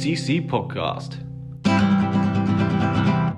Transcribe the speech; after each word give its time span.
ECC 0.00 0.48
podcast. 0.48 1.18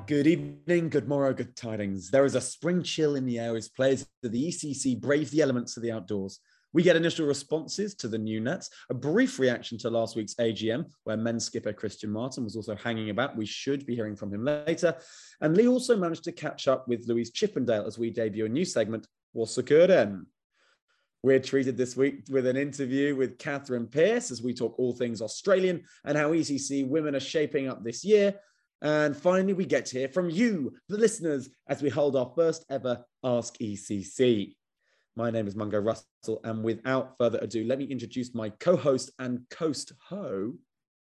Good 0.06 0.28
evening, 0.28 0.90
good 0.90 1.08
morrow, 1.08 1.34
good 1.34 1.56
tidings. 1.56 2.08
There 2.08 2.24
is 2.24 2.36
a 2.36 2.40
spring 2.40 2.84
chill 2.84 3.16
in 3.16 3.26
the 3.26 3.40
air 3.40 3.56
as 3.56 3.68
players 3.68 4.06
of 4.22 4.30
the 4.30 4.48
ECC 4.48 5.00
brave 5.00 5.32
the 5.32 5.40
elements 5.40 5.76
of 5.76 5.82
the 5.82 5.90
outdoors. 5.90 6.38
We 6.72 6.84
get 6.84 6.94
initial 6.94 7.26
responses 7.26 7.96
to 7.96 8.06
the 8.06 8.16
new 8.16 8.40
nets, 8.40 8.70
a 8.90 8.94
brief 8.94 9.40
reaction 9.40 9.76
to 9.78 9.90
last 9.90 10.14
week's 10.14 10.34
AGM, 10.34 10.84
where 11.02 11.16
men's 11.16 11.46
skipper 11.46 11.72
Christian 11.72 12.10
Martin 12.10 12.44
was 12.44 12.54
also 12.54 12.76
hanging 12.76 13.10
about. 13.10 13.36
We 13.36 13.44
should 13.44 13.84
be 13.84 13.96
hearing 13.96 14.14
from 14.14 14.32
him 14.32 14.44
later. 14.44 14.94
And 15.40 15.56
Lee 15.56 15.66
also 15.66 15.96
managed 15.96 16.22
to 16.24 16.32
catch 16.32 16.68
up 16.68 16.86
with 16.86 17.08
Louise 17.08 17.32
Chippendale 17.32 17.88
as 17.88 17.98
we 17.98 18.10
debut 18.10 18.46
a 18.46 18.48
new 18.48 18.64
segment, 18.64 19.08
What's 19.32 19.58
Occurring? 19.58 20.26
We're 21.24 21.38
treated 21.38 21.76
this 21.76 21.96
week 21.96 22.24
with 22.30 22.46
an 22.46 22.56
interview 22.56 23.14
with 23.14 23.38
Catherine 23.38 23.86
Pearce 23.86 24.32
as 24.32 24.42
we 24.42 24.52
talk 24.52 24.76
all 24.76 24.92
things 24.92 25.22
Australian 25.22 25.84
and 26.04 26.18
how 26.18 26.32
ECC 26.32 26.88
women 26.88 27.14
are 27.14 27.20
shaping 27.20 27.68
up 27.68 27.84
this 27.84 28.04
year. 28.04 28.34
And 28.80 29.16
finally, 29.16 29.52
we 29.52 29.64
get 29.64 29.86
to 29.86 29.98
hear 29.98 30.08
from 30.08 30.30
you, 30.30 30.74
the 30.88 30.98
listeners, 30.98 31.48
as 31.68 31.80
we 31.80 31.90
hold 31.90 32.16
our 32.16 32.32
first 32.34 32.64
ever 32.68 33.04
Ask 33.22 33.56
ECC. 33.58 34.56
My 35.14 35.30
name 35.30 35.46
is 35.46 35.54
Mungo 35.54 35.78
Russell, 35.78 36.40
and 36.42 36.64
without 36.64 37.16
further 37.18 37.38
ado, 37.40 37.64
let 37.66 37.78
me 37.78 37.84
introduce 37.84 38.34
my 38.34 38.48
co-host 38.48 39.12
and 39.20 39.48
coast 39.48 39.92
ho, 40.08 40.54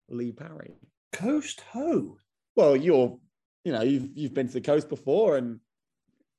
Lee 0.10 0.32
Parry. 0.32 0.74
Coast 1.14 1.62
Ho. 1.74 2.18
Well, 2.56 2.76
you're, 2.76 3.20
you 3.64 3.72
know, 3.72 3.84
you've 3.84 4.10
you've 4.16 4.34
been 4.34 4.48
to 4.48 4.54
the 4.54 4.62
coast 4.62 4.90
before, 4.90 5.38
and 5.38 5.60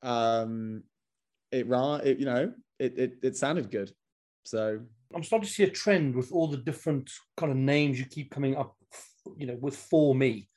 um, 0.02 0.82
it, 1.52 1.66
it 1.68 2.18
you 2.18 2.26
know, 2.26 2.52
it, 2.78 2.98
it 2.98 3.18
it 3.22 3.36
sounded 3.36 3.70
good. 3.70 3.92
So 4.44 4.80
I'm 5.14 5.22
starting 5.22 5.46
to 5.46 5.52
see 5.52 5.64
a 5.64 5.70
trend 5.70 6.14
with 6.14 6.32
all 6.32 6.48
the 6.48 6.56
different 6.56 7.10
kind 7.36 7.52
of 7.52 7.58
names 7.58 7.98
you 7.98 8.06
keep 8.06 8.30
coming 8.30 8.56
up, 8.56 8.76
you 9.36 9.46
know, 9.46 9.56
with 9.60 9.76
for 9.76 10.14
me 10.14 10.48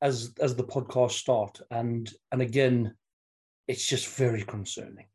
as 0.00 0.34
as 0.40 0.54
the 0.54 0.64
podcast 0.64 1.12
start, 1.12 1.60
and 1.70 2.12
and 2.32 2.42
again, 2.42 2.94
it's 3.66 3.86
just 3.86 4.08
very 4.16 4.42
concerning. 4.42 5.06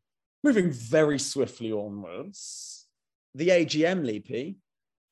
moving 0.43 0.71
very 0.71 1.17
swiftly 1.19 1.71
onwards, 1.71 2.87
the 3.33 3.47
AGM 3.49 4.05
Leapy 4.05 4.57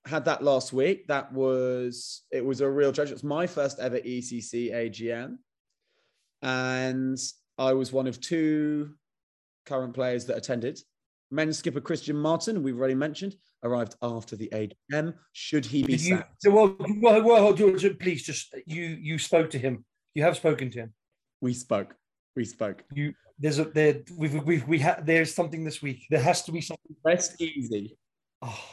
had 0.06 0.26
that 0.26 0.44
last 0.44 0.74
week. 0.74 1.08
That 1.08 1.32
was 1.32 2.24
it 2.32 2.44
was 2.44 2.62
a 2.62 2.70
real 2.70 2.92
treasure. 2.92 3.14
It's 3.14 3.24
my 3.24 3.48
first 3.48 3.80
ever 3.80 4.00
ECC 4.00 4.74
AGM, 4.74 5.38
and 6.42 7.18
I 7.58 7.74
was 7.74 7.94
one 7.94 8.08
of 8.08 8.20
two 8.20 8.96
current 9.66 9.94
players 9.94 10.26
that 10.26 10.38
attended. 10.38 10.80
Men's 11.32 11.58
skipper 11.58 11.82
Christian 11.82 12.16
Martin, 12.16 12.62
we've 12.62 12.78
already 12.78 12.96
mentioned, 12.96 13.36
arrived 13.64 13.96
after 14.02 14.36
the 14.36 14.50
AGM. 14.54 15.14
Should 15.32 15.66
he 15.66 15.84
be 15.84 15.94
you, 15.94 16.18
sacked? 16.18 16.46
well, 16.46 16.76
well, 17.00 17.24
well, 17.24 17.54
George, 17.54 17.86
please 18.00 18.24
just 18.24 18.54
you 18.66 18.84
you 18.84 19.18
spoke 19.18 19.50
to 19.52 19.58
him. 19.58 19.86
You 20.14 20.24
have 20.24 20.36
spoken 20.36 20.70
to 20.72 20.80
him. 20.80 20.94
We 21.40 21.54
spoke. 21.54 21.96
We 22.36 22.46
spoke. 22.46 22.84
You 22.94 23.14
there's 23.40 23.60
a 23.60 23.66
there 23.66 24.02
we've 24.18 24.44
we've 24.44 24.68
we 24.68 24.80
ha, 24.80 24.98
there's 25.02 25.34
something 25.34 25.64
this 25.64 25.82
week. 25.82 26.06
There 26.10 26.22
has 26.22 26.44
to 26.44 26.52
be 26.52 26.62
something. 26.62 26.96
Rest 27.04 27.42
easy. 27.42 27.98
Oh, 28.42 28.66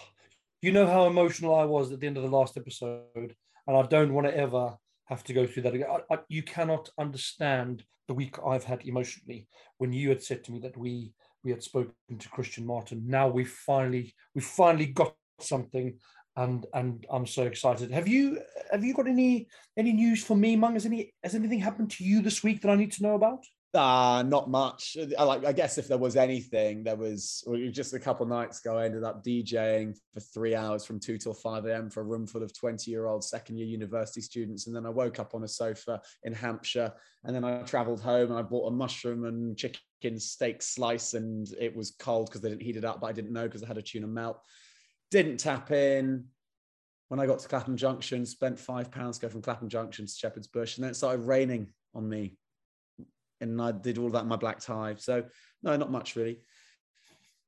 you 0.61 0.72
know 0.72 0.87
how 0.87 1.06
emotional 1.06 1.55
I 1.55 1.65
was 1.65 1.93
at 1.93 2.00
the 2.00 2.06
end 2.06 2.17
of 2.17 2.25
the 2.25 2.37
last 2.37 2.56
episode, 2.56 3.34
and 3.67 3.77
I 3.77 3.83
don't 3.83 4.12
want 4.12 4.27
to 4.27 4.37
ever 4.37 4.77
have 5.06 5.22
to 5.25 5.33
go 5.33 5.47
through 5.47 5.62
that 5.62 5.75
again. 5.75 5.89
I, 5.91 6.15
I, 6.15 6.19
you 6.28 6.43
cannot 6.43 6.91
understand 6.98 7.84
the 8.09 8.15
week 8.15 8.37
I've 8.45 8.65
had 8.65 8.87
emotionally 8.87 9.48
when 9.78 9.93
you 9.93 10.09
had 10.09 10.22
said 10.22 10.43
to 10.45 10.53
me 10.53 10.59
that 10.61 10.77
we 10.77 11.12
we 11.44 11.50
had 11.50 11.62
spoken 11.62 11.94
to 12.19 12.28
Christian 12.28 12.67
Martin. 12.67 13.05
Now 13.06 13.28
we 13.28 13.44
finally 13.44 14.14
we 14.34 14.41
finally 14.41 14.86
got 14.86 15.14
something, 15.41 15.98
and 16.36 16.67
and 16.75 17.06
I'm 17.11 17.27
so 17.27 17.44
excited. 17.44 17.91
Have 17.91 18.08
you 18.08 18.41
have 18.70 18.84
you 18.84 18.94
got 18.94 19.08
any 19.08 19.48
any 19.77 19.92
news 19.92 20.25
for 20.25 20.36
me, 20.36 20.56
Mung? 20.56 20.75
Has 20.75 20.86
any 20.86 21.12
has 21.22 21.34
anything 21.34 21.61
happened 21.61 21.91
to 21.92 22.05
you 22.05 22.22
this 22.22 22.42
week 22.42 22.62
that 22.62 22.70
I 22.70 22.77
need 22.77 22.92
to 22.92 23.03
know 23.03 23.14
about? 23.14 23.44
Uh, 23.75 24.25
not 24.27 24.49
much. 24.49 24.97
I 25.19 25.25
like. 25.25 25.45
I 25.45 25.53
guess 25.53 25.77
if 25.77 25.89
there 25.89 25.99
was 25.99 26.17
anything, 26.17 26.84
there 26.84 26.97
was 26.97 27.45
just 27.71 27.93
a 27.93 28.01
couple 28.01 28.25
nights 28.25 28.61
ago. 28.61 28.79
I 28.79 28.87
ended 28.87 29.05
up 29.05 29.23
DJing 29.23 29.95
for 30.15 30.21
three 30.21 30.55
hours 30.55 30.87
from 30.87 30.99
two 30.99 31.19
till 31.19 31.34
five 31.34 31.67
a.m. 31.67 31.91
for 31.91 32.01
a 32.01 32.05
room 32.05 32.27
full 32.27 32.43
of 32.43 32.59
twenty-year-old 32.59 33.23
second-year 33.23 33.67
university 33.67 34.23
students, 34.23 34.67
and 34.67 34.75
then 34.75 34.87
I 34.87 34.89
woke 34.89 35.19
up 35.21 35.34
on 35.34 35.45
a 35.45 35.49
sofa 35.49 36.01
in 36.23 36.33
Hampshire, 36.33 36.95
and 37.25 37.37
then 37.37 37.45
I 37.45 37.61
travelled 37.62 38.01
home 38.01 38.31
and 38.31 38.39
I 38.39 38.43
bought 38.43 38.69
a 38.69 38.75
mushroom 38.75 39.27
and 39.27 39.55
chicken 39.55 40.19
steak 40.19 40.62
slice, 40.62 41.12
and 41.12 41.47
it 41.61 41.77
was 41.77 41.95
cold 41.99 42.31
because 42.31 42.41
they 42.41 42.49
didn't 42.49 42.62
heat 42.62 42.77
it 42.77 42.87
up, 42.87 43.03
but 43.03 43.09
I 43.09 43.12
didn't 43.12 43.34
know 43.34 43.45
because 43.45 43.62
I 43.62 43.67
had 43.67 43.77
a 43.77 43.83
tuna 43.83 44.07
melt. 44.07 44.41
Didn't 45.11 45.41
tap 45.41 45.71
in. 45.73 46.25
When 47.09 47.21
I 47.21 47.27
got 47.27 47.41
to 47.41 47.49
Clapham 47.49 47.77
Junction, 47.77 48.25
spent 48.25 48.59
five 48.59 48.91
pounds 48.91 49.19
to 49.19 49.27
go 49.27 49.31
from 49.31 49.43
Clapham 49.43 49.69
Junction 49.69 50.07
to 50.07 50.12
Shepherd's 50.12 50.47
Bush, 50.47 50.78
and 50.78 50.84
then 50.84 50.93
it 50.93 50.95
started 50.95 51.27
raining 51.27 51.69
on 51.95 52.09
me 52.09 52.39
and 53.41 53.60
I 53.60 53.72
did 53.72 53.99
all 53.99 54.10
that 54.10 54.22
in 54.22 54.28
my 54.28 54.37
black 54.37 54.60
tie. 54.60 54.94
So 54.99 55.25
no, 55.62 55.76
not 55.76 55.91
much 55.91 56.16
really. 56.16 56.41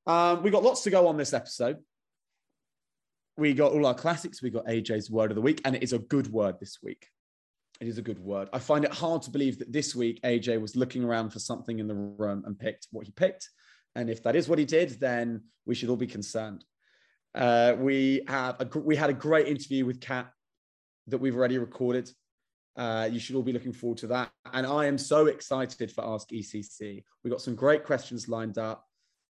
Um, 0.07 0.43
we 0.43 0.51
got 0.51 0.63
lots 0.63 0.83
to 0.85 0.91
go 0.91 1.07
on 1.09 1.17
this 1.17 1.33
episode. 1.33 1.79
We 3.37 3.55
got 3.55 3.73
all 3.73 3.87
our 3.87 3.95
classics. 3.95 4.43
We 4.43 4.51
got 4.51 4.67
AJ's 4.67 5.11
word 5.11 5.31
of 5.31 5.35
the 5.35 5.41
week, 5.41 5.61
and 5.65 5.77
it 5.77 5.83
is 5.83 5.93
a 5.93 5.99
good 5.99 6.31
word 6.31 6.57
this 6.61 6.79
week. 6.83 7.07
It 7.81 7.89
is 7.89 7.97
a 7.97 8.03
good 8.03 8.19
word. 8.19 8.49
I 8.53 8.59
find 8.59 8.85
it 8.85 8.93
hard 8.93 9.23
to 9.23 9.31
believe 9.31 9.59
that 9.59 9.73
this 9.73 9.95
week 9.95 10.21
AJ 10.23 10.61
was 10.61 10.77
looking 10.77 11.03
around 11.03 11.31
for 11.31 11.39
something 11.39 11.79
in 11.79 11.87
the 11.87 11.95
room 11.95 12.43
and 12.45 12.59
picked 12.59 12.89
what 12.91 13.07
he 13.07 13.13
picked. 13.13 13.49
And 13.95 14.11
if 14.11 14.23
that 14.23 14.37
is 14.37 14.49
what 14.49 14.59
he 14.59 14.65
did, 14.65 15.01
then 15.01 15.45
we 15.65 15.75
should 15.75 15.89
all 15.89 15.97
be 15.97 16.07
concerned. 16.07 16.65
Uh, 17.35 17.75
we 17.79 18.23
have 18.29 18.57
a, 18.61 18.79
we 18.79 18.97
had 18.97 19.11
a 19.11 19.15
great 19.15 19.47
interview 19.47 19.87
with 19.87 20.01
Kat 20.01 20.31
that 21.07 21.19
we've 21.19 21.37
already 21.37 21.59
recorded. 21.59 22.11
Uh, 22.77 23.09
you 23.11 23.19
should 23.19 23.37
all 23.37 23.43
be 23.43 23.53
looking 23.53 23.73
forward 23.73 23.99
to 23.99 24.07
that. 24.09 24.31
And 24.53 24.67
I 24.67 24.87
am 24.87 24.99
so 24.99 25.27
excited 25.27 25.91
for 25.93 26.05
Ask 26.05 26.29
ECC. 26.31 27.03
We've 27.23 27.31
got 27.31 27.41
some 27.41 27.55
great 27.55 27.85
questions 27.85 28.29
lined 28.29 28.59
up, 28.59 28.87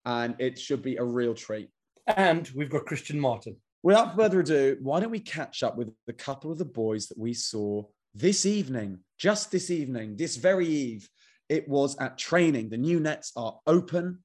and 0.04 0.34
it 0.38 0.58
should 0.58 0.82
be 0.82 0.96
a 0.96 1.04
real 1.04 1.34
treat. 1.34 1.68
And 2.06 2.48
we've 2.54 2.70
got 2.70 2.86
Christian 2.86 3.18
Martin. 3.18 3.56
Without 3.82 4.16
further 4.16 4.40
ado, 4.40 4.78
why 4.80 5.00
don't 5.00 5.10
we 5.10 5.20
catch 5.20 5.62
up 5.62 5.76
with 5.76 5.92
a 6.08 6.12
couple 6.12 6.50
of 6.50 6.58
the 6.58 6.64
boys 6.64 7.06
that 7.06 7.18
we 7.18 7.34
saw 7.34 7.84
this 8.14 8.46
evening, 8.46 8.98
just 9.18 9.50
this 9.52 9.70
evening, 9.70 10.16
this 10.16 10.36
very 10.36 10.66
eve? 10.66 11.08
It 11.48 11.68
was 11.68 11.96
at 12.00 12.18
training. 12.18 12.70
The 12.70 12.78
new 12.78 12.98
nets 12.98 13.32
are 13.36 13.60
open. 13.66 14.24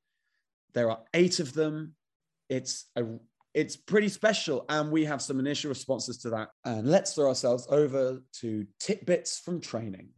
There 0.74 0.90
are 0.90 1.02
eight 1.14 1.40
of 1.40 1.54
them. 1.54 1.96
It's 2.50 2.90
a 2.96 3.06
it's 3.54 3.76
pretty 3.76 4.10
special, 4.10 4.66
and 4.70 4.92
we 4.92 5.06
have 5.06 5.22
some 5.22 5.40
initial 5.40 5.70
responses 5.70 6.18
to 6.20 6.30
that. 6.30 6.50
And 6.64 6.88
let's 6.88 7.14
throw 7.14 7.28
ourselves 7.28 7.68
over 7.70 8.22
to 8.42 8.66
tidbits 8.80 9.40
from 9.40 9.60
training. 9.60 10.10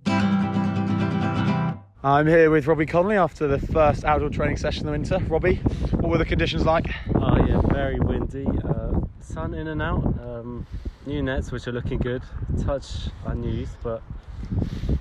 I'm 2.06 2.28
here 2.28 2.52
with 2.52 2.68
Robbie 2.68 2.86
Connolly 2.86 3.16
after 3.16 3.48
the 3.48 3.60
first 3.60 4.04
outdoor 4.04 4.30
training 4.30 4.58
session 4.58 4.82
of 4.82 4.86
the 4.88 4.92
winter. 4.92 5.20
Robbie, 5.30 5.56
what 5.92 6.10
were 6.10 6.18
the 6.18 6.26
conditions 6.26 6.66
like? 6.66 6.86
Oh 7.16 7.38
yeah, 7.46 7.62
very 7.72 8.00
windy. 8.00 8.46
Uh, 8.46 9.00
sun 9.22 9.54
in 9.54 9.68
and 9.68 9.82
out. 9.82 10.04
Um, 10.22 10.68
new 11.06 11.24
nets, 11.24 11.52
which 11.52 11.68
are 11.68 11.72
looking 11.72 12.00
good. 12.00 12.22
Touch 12.62 13.08
unused, 13.26 13.78
but 13.82 14.04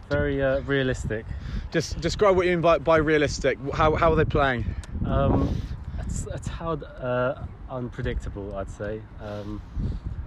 very 0.08 0.40
uh, 0.40 0.60
realistic. 0.60 1.26
Just 1.72 2.00
describe 2.00 2.36
what 2.36 2.46
you 2.46 2.52
mean 2.52 2.60
by, 2.60 2.78
by 2.78 2.98
realistic. 2.98 3.58
How, 3.74 3.96
how 3.96 4.12
are 4.12 4.16
they 4.16 4.24
playing? 4.24 4.64
Um, 5.04 5.60
it's, 5.98 6.26
it's 6.28 6.46
how 6.46 6.74
uh, 6.74 7.44
unpredictable, 7.76 8.54
I'd 8.56 8.70
say. 8.70 9.00
Um, 9.20 9.60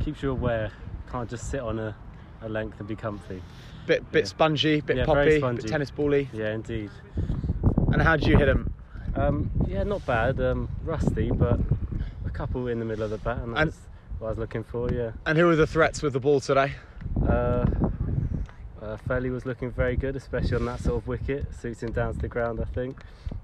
keeps 0.04 0.22
you 0.24 0.32
aware. 0.32 0.72
Can't 1.12 1.30
just 1.30 1.50
sit 1.50 1.62
on 1.62 1.80
a, 1.80 1.96
a 2.42 2.50
length 2.50 2.80
and 2.80 2.88
be 2.88 2.96
comfy. 2.96 3.42
Bit 3.86 4.12
bit 4.12 4.24
Yeah. 4.26 4.30
spongy, 4.30 4.82
bit 4.82 4.98
Yeah, 4.98 5.06
poppy, 5.06 5.16
very 5.20 5.30
bit 5.32 5.40
spongy. 5.42 5.68
tennis 5.68 5.92
bally. 5.92 6.30
Yeah, 6.34 6.54
indeed. 6.54 6.90
And 7.94 8.02
how 8.02 8.16
did 8.18 8.28
you 8.28 8.38
hit 8.38 8.48
them? 8.48 8.74
Um, 9.16 9.52
yeah, 9.68 9.84
not 9.84 10.06
bad. 10.06 10.42
Um, 10.42 10.68
rusty, 10.84 11.30
but 11.32 11.60
a 12.26 12.30
couple 12.30 12.68
in 12.68 12.80
the 12.80 12.86
middle 12.86 13.04
of 13.04 13.12
the 13.12 13.18
bat, 13.20 13.38
and 13.38 13.56
And- 13.58 13.70
that's 13.72 13.80
what 14.20 14.28
I 14.28 14.30
was 14.32 14.40
looking 14.40 14.64
for. 14.64 14.92
Yeah. 14.92 15.12
And 15.26 15.38
who 15.38 15.46
were 15.46 15.56
the 15.56 15.68
threats 15.68 16.02
with 16.02 16.14
the 16.14 16.20
ball 16.20 16.40
today? 16.40 16.74
Uh, 17.28 17.66
uh, 18.82 18.98
Felly 19.08 19.30
was 19.30 19.46
looking 19.46 19.72
very 19.72 19.96
good, 19.96 20.16
especially 20.16 20.56
on 20.58 20.66
that 20.66 20.80
sort 20.80 20.98
of 20.98 21.08
wicket, 21.08 21.54
suits 21.56 21.82
him 21.84 21.92
down 21.92 22.14
to 22.16 22.20
the 22.20 22.28
ground, 22.28 22.60
I 22.60 22.66
think. 22.66 23.02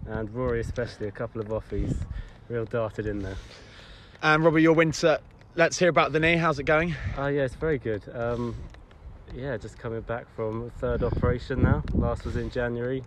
And 0.07 0.29
Rory, 0.33 0.59
especially, 0.59 1.07
a 1.07 1.11
couple 1.11 1.39
of 1.41 1.47
offies, 1.49 1.95
real 2.49 2.65
darted 2.65 3.05
in 3.05 3.19
there. 3.19 3.35
And 4.23 4.43
Robbie, 4.43 4.61
your 4.61 4.73
winter. 4.73 5.19
Let's 5.55 5.79
hear 5.79 5.89
about 5.89 6.13
the 6.13 6.19
knee. 6.19 6.37
How's 6.37 6.59
it 6.59 6.63
going? 6.63 6.95
Oh, 7.17 7.27
yeah, 7.27 7.41
it's 7.41 7.55
very 7.55 7.79
good. 7.79 8.03
Um, 8.13 8.55
yeah, 9.33 9.57
just 9.57 9.79
coming 9.79 10.01
back 10.01 10.27
from 10.35 10.63
a 10.63 10.69
third 10.69 11.03
operation 11.03 11.63
now. 11.63 11.83
Last 11.93 12.23
was 12.23 12.35
in 12.35 12.51
January, 12.51 13.03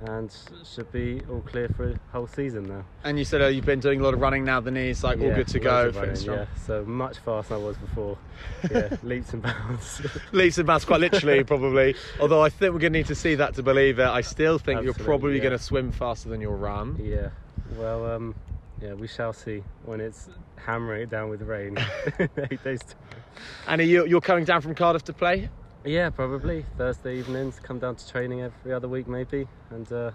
and 0.00 0.34
should 0.64 0.90
be 0.90 1.22
all 1.30 1.40
clear 1.42 1.68
for 1.68 1.90
a 1.90 2.00
whole 2.10 2.26
season 2.26 2.64
now. 2.64 2.84
And 3.04 3.16
you 3.16 3.24
said 3.24 3.42
oh, 3.42 3.48
you've 3.48 3.64
been 3.64 3.78
doing 3.78 4.00
a 4.00 4.02
lot 4.02 4.12
of 4.12 4.20
running 4.20 4.44
now. 4.44 4.58
The 4.60 4.72
knee's 4.72 5.04
like 5.04 5.20
all 5.20 5.28
Yeah, 5.28 5.36
good 5.36 5.48
to 5.48 5.60
go. 5.60 5.86
of 5.86 5.94
fit 5.94 6.02
and 6.02 6.26
running, 6.26 6.40
yeah, 6.40 6.46
so 6.64 6.84
much 6.84 7.18
faster 7.18 7.54
than 7.54 7.62
I 7.62 7.66
was 7.66 7.76
before. 7.76 8.18
Yeah, 8.70 8.96
leaps 9.04 9.32
and 9.32 9.42
bounds. 9.42 10.02
Leaps 10.32 10.58
and 10.58 10.66
bounds, 10.66 10.84
quite 10.84 11.00
literally, 11.00 11.44
probably. 11.44 11.94
Although 12.20 12.42
I 12.42 12.48
think 12.48 12.72
we're 12.74 12.80
going 12.80 12.92
to 12.92 12.98
need 12.98 13.06
to 13.06 13.14
see 13.14 13.36
that 13.36 13.54
to 13.54 13.62
believe 13.62 13.98
it. 14.00 14.06
I 14.06 14.20
still 14.22 14.58
think 14.58 14.82
you're 14.82 14.94
probably 14.94 15.36
yeah. 15.36 15.44
going 15.44 15.58
to 15.58 15.62
swim 15.62 15.92
faster 15.92 16.28
than 16.28 16.40
you'll 16.40 16.56
run. 16.56 16.98
Yeah. 17.00 17.28
Well, 17.76 18.10
um, 18.10 18.34
yeah, 18.82 18.94
we 18.94 19.06
shall 19.06 19.32
see 19.32 19.62
when 19.84 20.00
it's 20.00 20.28
hammering 20.56 21.02
it 21.02 21.10
down 21.10 21.28
with 21.30 21.42
rain. 21.42 21.76
Eight 22.50 22.62
days. 22.64 22.80
time. 22.80 23.20
And 23.68 23.80
are 23.80 23.84
you, 23.84 24.06
you're 24.06 24.20
coming 24.20 24.44
down 24.44 24.60
from 24.62 24.74
Cardiff 24.74 25.04
to 25.04 25.12
play? 25.12 25.48
Yeah, 25.84 26.10
probably 26.10 26.64
Thursday 26.76 27.18
evenings. 27.18 27.60
Come 27.62 27.78
down 27.78 27.96
to 27.96 28.08
training 28.08 28.42
every 28.42 28.72
other 28.72 28.88
week, 28.88 29.06
maybe, 29.06 29.46
and 29.70 29.90
uh, 29.92 30.10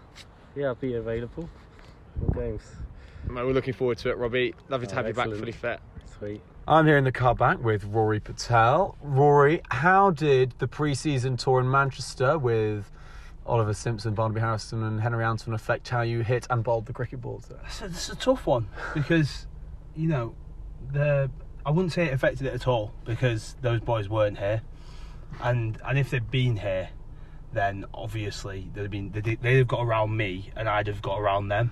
yeah, 0.56 0.68
I'll 0.68 0.76
be 0.76 0.96
available. 0.96 1.50
All 2.22 2.34
games. 2.34 2.62
Mate, 3.30 3.46
We're 3.46 3.54
looking 3.54 3.74
forward 3.74 3.98
to 4.00 4.10
it, 4.10 4.18
Robbie. 4.18 4.54
Lovely 4.70 4.88
to 4.88 4.94
Oh, 4.94 4.96
have 4.98 5.08
you 5.08 5.14
back 5.14 5.26
fully 5.30 5.52
fit. 5.52 5.80
Sweet. 6.18 6.42
I'm 6.68 6.86
here 6.86 6.98
in 6.98 7.04
the 7.04 7.12
car 7.12 7.34
back 7.36 7.64
with 7.64 7.86
Rory 7.86 8.20
Patel. 8.20 8.98
Rory, 9.02 9.62
how 9.72 10.12
did 10.12 10.54
the 10.60 10.68
pre-season 10.68 11.38
tour 11.38 11.60
in 11.60 11.70
Manchester 11.72 12.38
with 12.38 12.92
Oliver 13.46 13.74
Simpson, 13.74 14.14
Barnaby 14.14 14.40
Harrison, 14.42 14.84
and 14.84 15.02
Henry 15.02 15.26
Anton 15.26 15.54
affect 15.54 15.90
how 15.90 16.02
you 16.02 16.22
hit 16.22 16.48
and 16.50 16.64
bowled 16.64 16.86
the 16.86 16.94
cricket 16.94 17.22
balls 17.22 17.46
there? 17.48 17.60
It's 17.66 17.82
a, 17.82 17.86
it's 17.86 18.10
a 18.10 18.16
tough 18.16 18.46
one 18.46 18.68
because, 18.94 19.48
you 19.96 20.08
know, 20.08 20.36
the 20.92 21.30
I 21.66 21.72
wouldn't 21.72 21.94
say 21.94 22.06
it 22.06 22.14
affected 22.14 22.48
it 22.48 22.54
at 22.54 22.68
all 22.68 22.94
because 23.06 23.56
those 23.62 23.82
boys 23.82 24.10
weren't 24.10 24.38
here, 24.38 24.62
and 25.42 25.80
and 25.86 25.98
if 25.98 26.10
they'd 26.10 26.30
been 26.30 26.58
here, 26.58 26.90
then 27.54 27.86
obviously 27.94 28.70
they'd 28.74 28.82
have 28.82 28.92
been 28.92 29.12
they'd, 29.12 29.24
they'd 29.42 29.58
have 29.58 29.68
got 29.68 29.84
around 29.84 30.16
me 30.16 30.52
and 30.56 30.70
I'd 30.70 30.88
have 30.88 31.02
got 31.02 31.20
around 31.20 31.50
them. 31.50 31.72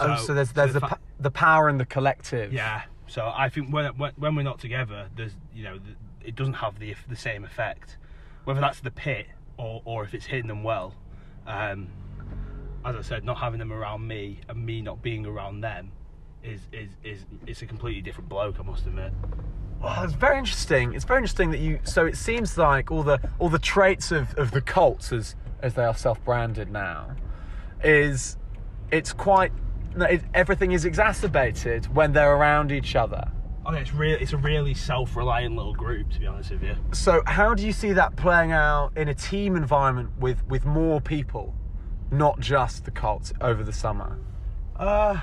oh, 0.00 0.16
so 0.16 0.34
there's 0.34 0.52
there's 0.52 0.74
the, 0.74 0.80
fa- 0.80 0.98
the 1.18 1.30
power 1.30 1.68
in 1.68 1.78
the 1.78 1.86
collective. 1.86 2.52
yeah. 2.52 2.82
So 3.06 3.30
I 3.34 3.50
think 3.50 3.72
when 3.72 3.86
when, 3.98 4.12
when 4.16 4.34
we're 4.34 4.42
not 4.42 4.58
together, 4.58 5.08
there's 5.14 5.32
you 5.54 5.64
know 5.64 5.78
it 6.24 6.34
doesn't 6.34 6.54
have 6.54 6.78
the 6.78 6.94
the 7.08 7.16
same 7.16 7.44
effect, 7.44 7.98
whether 8.44 8.60
that's 8.60 8.80
the 8.80 8.90
pit 8.90 9.26
or 9.58 9.82
or 9.84 10.04
if 10.04 10.14
it's 10.14 10.26
hitting 10.26 10.48
them 10.48 10.62
well. 10.62 10.94
Um, 11.46 11.88
as 12.84 12.96
I 12.96 13.02
said, 13.02 13.24
not 13.24 13.38
having 13.38 13.58
them 13.58 13.72
around 13.72 14.06
me 14.06 14.40
and 14.48 14.64
me 14.64 14.82
not 14.82 15.02
being 15.02 15.26
around 15.26 15.60
them 15.60 15.92
is 16.42 16.60
is 16.72 16.90
is 17.02 17.24
it's 17.46 17.62
a 17.62 17.66
completely 17.66 18.02
different 18.02 18.28
bloke. 18.28 18.56
I 18.60 18.62
must 18.62 18.86
admit. 18.86 19.12
Well, 19.80 20.04
it's 20.04 20.14
very 20.14 20.38
interesting. 20.38 20.94
It's 20.94 21.04
very 21.04 21.18
interesting 21.18 21.50
that 21.50 21.60
you. 21.60 21.80
So 21.84 22.06
it 22.06 22.16
seems 22.16 22.56
like 22.56 22.90
all 22.90 23.02
the 23.02 23.18
all 23.38 23.48
the 23.48 23.58
traits 23.58 24.12
of, 24.12 24.34
of 24.36 24.50
the 24.50 24.60
Colts, 24.60 25.12
as 25.12 25.34
as 25.62 25.74
they 25.74 25.84
are 25.84 25.96
self-branded 25.96 26.70
now, 26.70 27.16
is 27.82 28.36
it's 28.90 29.12
quite. 29.12 29.52
It, 29.96 30.22
everything 30.34 30.72
is 30.72 30.84
exacerbated 30.84 31.94
when 31.94 32.12
they're 32.12 32.34
around 32.34 32.72
each 32.72 32.96
other. 32.96 33.30
Oh, 33.66 33.72
it's 33.72 33.94
real. 33.94 34.18
It's 34.20 34.32
a 34.32 34.36
really 34.36 34.74
self-reliant 34.74 35.56
little 35.56 35.74
group, 35.74 36.10
to 36.10 36.20
be 36.20 36.26
honest 36.26 36.50
with 36.50 36.62
you. 36.62 36.76
So 36.92 37.22
how 37.26 37.54
do 37.54 37.64
you 37.64 37.72
see 37.72 37.92
that 37.92 38.14
playing 38.16 38.52
out 38.52 38.92
in 38.96 39.08
a 39.08 39.14
team 39.14 39.56
environment 39.56 40.10
with 40.18 40.46
with 40.48 40.66
more 40.66 41.00
people, 41.00 41.54
not 42.10 42.40
just 42.40 42.84
the 42.84 42.90
Colts 42.90 43.32
over 43.40 43.64
the 43.64 43.72
summer? 43.72 44.18
Uh, 44.76 45.20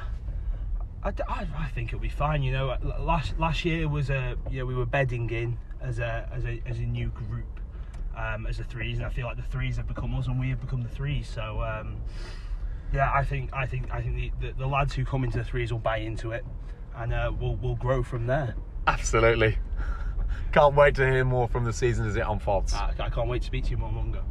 I, 1.04 1.10
I, 1.28 1.48
I 1.58 1.68
think 1.74 1.90
it'll 1.90 2.00
be 2.00 2.10
fine. 2.10 2.42
You 2.42 2.52
know, 2.52 2.78
last 3.00 3.38
last 3.38 3.64
year 3.64 3.88
was 3.88 4.10
a 4.10 4.36
you 4.50 4.60
know 4.60 4.66
we 4.66 4.74
were 4.74 4.88
bedding 4.88 5.30
in 5.30 5.58
as 5.80 6.00
a 6.00 6.28
as 6.34 6.46
a 6.46 6.62
as 6.66 6.80
a 6.80 6.84
new 6.84 7.10
group, 7.10 7.60
um, 8.18 8.48
as 8.48 8.58
the 8.58 8.64
threes, 8.64 8.98
and 8.98 9.06
I 9.06 9.10
feel 9.10 9.28
like 9.28 9.38
the 9.38 9.44
threes 9.44 9.78
have 9.78 9.88
become 9.88 10.16
us 10.16 10.26
and 10.28 10.40
we 10.40 10.50
have 10.50 10.62
become 10.62 10.82
the 10.82 10.90
threes. 10.90 11.28
So 11.28 11.62
um, 11.62 11.98
yeah, 12.92 13.12
I 13.14 13.24
think 13.24 13.54
I 13.54 13.68
think 13.68 13.92
I 13.92 14.02
think 14.02 14.16
the, 14.16 14.48
the, 14.48 14.54
the 14.54 14.68
lads 14.68 14.96
who 14.96 15.06
come 15.06 15.24
into 15.24 15.38
the 15.38 15.44
threes 15.44 15.72
will 15.72 15.80
buy 15.80 15.98
into 15.98 16.32
it, 16.32 16.44
and 16.98 17.14
uh, 17.14 17.32
we'll 17.40 17.56
we'll 17.56 17.76
grow 17.76 18.04
from 18.04 18.28
there. 18.28 18.56
Absolutely. 18.88 19.58
Can't 20.52 20.76
wait 20.76 20.96
to 20.96 21.10
hear 21.10 21.24
more 21.24 21.48
from 21.48 21.64
the 21.64 21.72
season 21.74 22.06
as 22.08 22.16
it 22.16 22.24
unfolds. 22.28 22.74
I, 22.74 22.94
I 23.00 23.10
can't 23.10 23.30
wait 23.30 23.42
to 23.44 23.48
speak 23.48 23.64
to 23.66 23.72
you 23.72 23.78
more, 23.78 23.92
Mungo. 23.92 24.24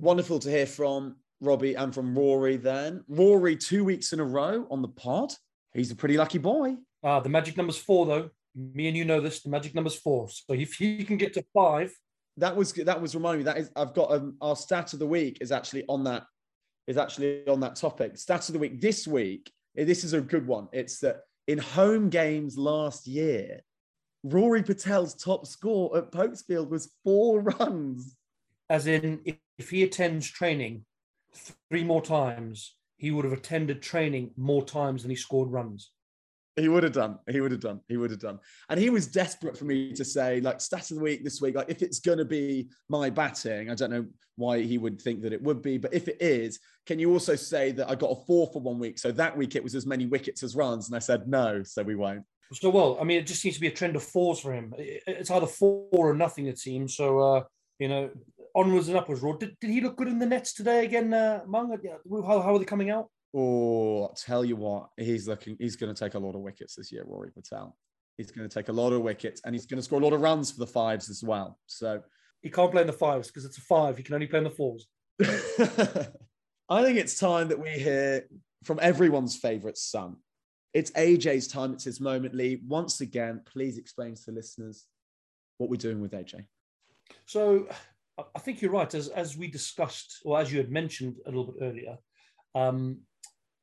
Wonderful 0.00 0.38
to 0.38 0.50
hear 0.50 0.66
from 0.66 1.16
Robbie 1.40 1.74
and 1.74 1.92
from 1.92 2.16
Rory 2.16 2.56
then. 2.56 3.02
Rory, 3.08 3.56
two 3.56 3.84
weeks 3.84 4.12
in 4.12 4.20
a 4.20 4.24
row 4.24 4.64
on 4.70 4.80
the 4.80 4.88
pod. 4.88 5.32
He's 5.74 5.90
a 5.90 5.96
pretty 5.96 6.16
lucky 6.16 6.38
boy. 6.38 6.76
Uh, 7.02 7.18
the 7.18 7.28
magic 7.28 7.56
number's 7.56 7.78
four, 7.78 8.06
though. 8.06 8.30
Me 8.54 8.86
and 8.86 8.96
you 8.96 9.04
know 9.04 9.20
this. 9.20 9.42
The 9.42 9.50
magic 9.50 9.74
number's 9.74 9.96
four. 9.96 10.28
So 10.28 10.54
if 10.54 10.74
he 10.74 11.02
can 11.02 11.16
get 11.16 11.34
to 11.34 11.44
five, 11.52 11.92
That 12.36 12.54
was 12.54 12.72
that 12.74 13.00
was 13.00 13.14
reminding 13.14 13.40
me 13.40 13.44
that 13.44 13.56
is 13.56 13.70
I've 13.74 13.94
got 13.94 14.12
um, 14.12 14.36
our 14.40 14.54
stat 14.54 14.92
of 14.92 14.98
the 14.98 15.06
week 15.06 15.38
is 15.40 15.50
actually 15.50 15.84
on 15.88 16.04
that 16.04 16.24
is 16.86 16.96
actually 16.96 17.46
on 17.48 17.60
that 17.60 17.76
topic. 17.76 18.16
Stat 18.16 18.48
of 18.48 18.52
the 18.52 18.58
week 18.58 18.80
this 18.80 19.06
week. 19.06 19.50
eh, 19.76 19.84
This 19.84 20.04
is 20.04 20.12
a 20.12 20.20
good 20.20 20.46
one. 20.46 20.68
It's 20.72 21.00
that 21.00 21.20
in 21.46 21.58
home 21.58 22.08
games 22.10 22.56
last 22.56 23.06
year, 23.06 23.60
Rory 24.24 24.62
Patel's 24.62 25.14
top 25.14 25.46
score 25.46 25.96
at 25.96 26.10
Popesfield 26.10 26.68
was 26.68 26.92
four 27.04 27.40
runs. 27.58 28.16
as 28.68 28.86
in 28.86 29.20
if, 29.24 29.36
if 29.58 29.70
he 29.70 29.82
attends 29.84 30.28
training 30.28 30.84
three 31.70 31.84
more 31.84 32.02
times, 32.02 32.74
he 32.96 33.10
would 33.10 33.24
have 33.24 33.34
attended 33.34 33.82
training 33.82 34.30
more 34.36 34.64
times 34.64 35.02
than 35.02 35.10
he 35.10 35.16
scored 35.16 35.50
runs. 35.50 35.90
He 36.56 36.68
would 36.68 36.82
have 36.82 36.92
done. 36.92 37.18
He 37.30 37.40
would 37.40 37.52
have 37.52 37.60
done. 37.60 37.80
He 37.86 37.98
would 37.98 38.10
have 38.10 38.20
done. 38.20 38.38
And 38.70 38.80
he 38.80 38.88
was 38.88 39.06
desperate 39.06 39.58
for 39.58 39.66
me 39.66 39.92
to 39.92 40.04
say, 40.04 40.40
like, 40.40 40.60
stat 40.60 40.90
of 40.90 40.96
the 40.96 41.02
week 41.02 41.22
this 41.22 41.40
week, 41.40 41.54
like, 41.54 41.68
if 41.68 41.82
it's 41.82 42.00
going 42.00 42.18
to 42.18 42.24
be 42.24 42.70
my 42.88 43.10
batting, 43.10 43.70
I 43.70 43.74
don't 43.74 43.90
know 43.90 44.06
why 44.36 44.62
he 44.62 44.78
would 44.78 45.00
think 45.00 45.22
that 45.22 45.32
it 45.32 45.42
would 45.42 45.60
be, 45.60 45.76
but 45.76 45.92
if 45.92 46.08
it 46.08 46.16
is, 46.20 46.58
can 46.86 46.98
you 46.98 47.12
also 47.12 47.36
say 47.36 47.72
that 47.72 47.90
I 47.90 47.94
got 47.94 48.10
a 48.10 48.24
four 48.26 48.48
for 48.52 48.62
one 48.62 48.78
week? 48.78 48.98
So 48.98 49.12
that 49.12 49.36
week 49.36 49.54
it 49.54 49.62
was 49.62 49.74
as 49.74 49.86
many 49.86 50.06
wickets 50.06 50.42
as 50.42 50.56
runs. 50.56 50.88
And 50.88 50.96
I 50.96 51.00
said, 51.00 51.28
no, 51.28 51.62
so 51.62 51.82
we 51.82 51.94
won't. 51.94 52.22
So 52.52 52.70
well, 52.70 52.96
I 53.00 53.04
mean, 53.04 53.18
it 53.18 53.26
just 53.26 53.42
seems 53.42 53.56
to 53.56 53.60
be 53.60 53.66
a 53.66 53.72
trend 53.72 53.96
of 53.96 54.02
fours 54.02 54.38
for 54.38 54.52
him. 54.52 54.72
It's 54.78 55.30
either 55.30 55.46
four 55.46 55.88
or 55.92 56.14
nothing, 56.14 56.46
it 56.46 56.58
seems. 56.58 56.96
So 56.96 57.18
uh, 57.18 57.42
you 57.78 57.88
know, 57.88 58.10
onwards 58.54 58.88
and 58.88 58.96
upwards. 58.96 59.20
Rod, 59.20 59.40
did, 59.40 59.56
did 59.60 59.70
he 59.70 59.80
look 59.80 59.96
good 59.96 60.08
in 60.08 60.18
the 60.18 60.26
nets 60.26 60.54
today 60.54 60.84
again, 60.84 61.12
uh, 61.12 61.42
Mung? 61.46 61.76
How, 62.08 62.40
how 62.40 62.54
are 62.54 62.58
they 62.58 62.64
coming 62.64 62.90
out? 62.90 63.10
Oh, 63.34 64.12
tell 64.16 64.44
you 64.44 64.56
what, 64.56 64.88
he's 64.96 65.28
looking, 65.28 65.56
he's 65.58 65.76
going 65.76 65.94
to 65.94 65.98
take 66.04 66.14
a 66.14 66.18
lot 66.18 66.34
of 66.34 66.40
wickets 66.40 66.74
this 66.74 66.90
year, 66.90 67.04
Rory 67.06 67.30
Patel. 67.30 67.76
He's 68.16 68.30
going 68.30 68.48
to 68.48 68.54
take 68.54 68.68
a 68.68 68.72
lot 68.72 68.92
of 68.92 69.02
wickets 69.02 69.42
and 69.44 69.54
he's 69.54 69.66
going 69.66 69.78
to 69.78 69.82
score 69.82 70.00
a 70.00 70.02
lot 70.02 70.14
of 70.14 70.22
runs 70.22 70.50
for 70.50 70.60
the 70.60 70.66
fives 70.66 71.10
as 71.10 71.22
well. 71.22 71.58
So 71.66 72.00
He 72.40 72.50
can't 72.50 72.70
play 72.70 72.80
in 72.80 72.86
the 72.86 72.92
fives 72.92 73.28
because 73.28 73.44
it's 73.44 73.58
a 73.58 73.62
five. 73.62 73.96
He 73.98 74.02
can 74.02 74.14
only 74.14 74.26
play 74.26 74.38
in 74.38 74.44
the 74.44 74.50
fours. 74.50 74.86
I 76.68 76.82
think 76.82 76.98
it's 76.98 77.18
time 77.18 77.48
that 77.48 77.58
we 77.60 77.70
hear 77.70 78.26
from 78.64 78.78
everyone's 78.80 79.36
favourite 79.36 79.76
son. 79.76 80.16
It's 80.72 80.90
AJ's 80.92 81.48
time. 81.48 81.72
It's 81.74 81.84
his 81.84 82.00
moment, 82.00 82.34
Lee. 82.34 82.62
Once 82.66 83.00
again, 83.00 83.42
please 83.46 83.78
explain 83.78 84.14
to 84.14 84.22
the 84.26 84.32
listeners 84.32 84.86
what 85.58 85.70
we're 85.70 85.76
doing 85.76 86.00
with 86.00 86.12
AJ. 86.12 86.46
So 87.26 87.66
I- 88.18 88.24
I 88.34 88.38
think 88.38 88.62
you're 88.62 88.70
right. 88.70 88.92
As 88.94 89.08
as 89.08 89.36
we 89.36 89.46
discussed, 89.48 90.20
or 90.24 90.40
as 90.40 90.50
you 90.50 90.58
had 90.58 90.70
mentioned 90.70 91.16
a 91.26 91.28
little 91.28 91.52
bit 91.52 91.62
earlier, 91.62 91.98
um, 92.54 93.00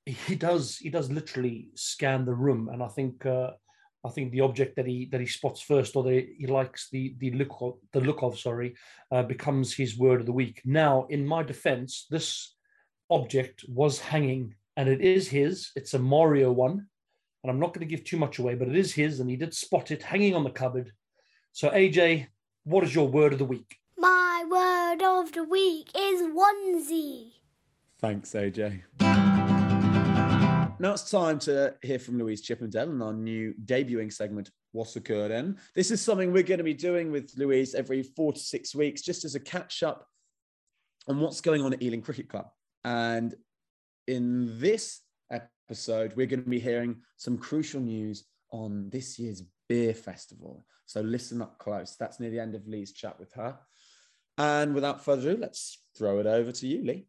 he 0.05 0.35
does 0.35 0.77
he 0.77 0.89
does 0.89 1.09
literally 1.09 1.69
scan 1.75 2.25
the 2.25 2.33
room, 2.33 2.69
and 2.71 2.83
I 2.83 2.87
think 2.87 3.25
uh, 3.25 3.51
I 4.05 4.09
think 4.09 4.31
the 4.31 4.41
object 4.41 4.75
that 4.75 4.85
he 4.85 5.05
that 5.11 5.21
he 5.21 5.27
spots 5.27 5.61
first, 5.61 5.95
or 5.95 6.03
the, 6.03 6.27
he 6.37 6.45
likes 6.47 6.89
the 6.91 7.15
the 7.19 7.31
look 7.31 7.55
of, 7.61 7.75
the 7.93 8.01
look 8.01 8.21
of, 8.21 8.37
sorry, 8.37 8.75
uh, 9.11 9.23
becomes 9.23 9.73
his 9.73 9.97
word 9.97 10.19
of 10.19 10.25
the 10.25 10.33
week. 10.33 10.61
Now, 10.65 11.05
in 11.09 11.25
my 11.25 11.43
defence, 11.43 12.05
this 12.09 12.55
object 13.09 13.63
was 13.67 13.99
hanging, 13.99 14.55
and 14.75 14.89
it 14.89 15.01
is 15.01 15.29
his. 15.29 15.71
It's 15.75 15.93
a 15.93 15.99
Mario 15.99 16.51
one, 16.51 16.87
and 17.43 17.49
I'm 17.51 17.59
not 17.59 17.73
going 17.73 17.87
to 17.87 17.95
give 17.95 18.03
too 18.03 18.17
much 18.17 18.39
away, 18.39 18.55
but 18.55 18.67
it 18.67 18.75
is 18.75 18.93
his, 18.93 19.21
and 19.21 19.29
he 19.29 19.37
did 19.37 19.53
spot 19.53 19.91
it 19.91 20.03
hanging 20.03 20.35
on 20.35 20.43
the 20.43 20.49
cupboard. 20.49 20.91
So, 21.53 21.69
AJ, 21.69 22.27
what 22.65 22.83
is 22.83 22.93
your 22.93 23.07
word 23.07 23.31
of 23.31 23.39
the 23.39 23.45
week? 23.45 23.77
My 23.97 24.43
word 24.49 25.01
of 25.01 25.31
the 25.31 25.45
week 25.45 25.91
is 25.95 26.21
onesie. 26.23 27.31
Thanks, 27.99 28.33
AJ. 28.33 28.81
Now 30.83 30.91
it's 30.91 31.09
time 31.09 31.39
to 31.39 31.75
hear 31.81 31.97
from 31.97 32.19
Louise 32.19 32.41
Chippendale 32.41 32.91
in 32.91 33.01
our 33.01 33.13
new 33.13 33.53
debuting 33.63 34.11
segment, 34.11 34.51
What's 34.73 34.97
Occurred 34.97 35.31
Occurring. 35.31 35.57
This 35.75 35.91
is 35.91 36.01
something 36.01 36.33
we're 36.33 36.43
going 36.43 36.57
to 36.57 36.63
be 36.65 36.73
doing 36.73 37.09
with 37.09 37.31
Louise 37.37 37.73
every 37.73 38.03
four 38.03 38.33
to 38.33 38.39
six 38.39 38.75
weeks, 38.75 39.01
just 39.01 39.23
as 39.23 39.33
a 39.33 39.39
catch 39.39 39.81
up 39.81 40.05
on 41.07 41.21
what's 41.21 41.39
going 41.39 41.61
on 41.61 41.71
at 41.71 41.81
Ealing 41.81 42.01
Cricket 42.01 42.27
Club. 42.27 42.47
And 42.83 43.33
in 44.09 44.59
this 44.59 44.99
episode, 45.31 46.17
we're 46.17 46.27
going 46.27 46.43
to 46.43 46.49
be 46.49 46.59
hearing 46.59 46.97
some 47.15 47.37
crucial 47.37 47.79
news 47.79 48.25
on 48.51 48.89
this 48.89 49.17
year's 49.17 49.41
beer 49.69 49.93
festival. 49.93 50.65
So 50.85 50.99
listen 50.99 51.41
up 51.41 51.59
close. 51.59 51.95
That's 51.97 52.19
near 52.19 52.29
the 52.29 52.41
end 52.41 52.55
of 52.55 52.67
Lee's 52.67 52.91
chat 52.91 53.17
with 53.21 53.31
her. 53.35 53.57
And 54.37 54.75
without 54.75 55.05
further 55.05 55.29
ado, 55.29 55.39
let's 55.39 55.79
throw 55.97 56.19
it 56.19 56.25
over 56.25 56.51
to 56.51 56.67
you, 56.67 56.83
Lee. 56.83 57.07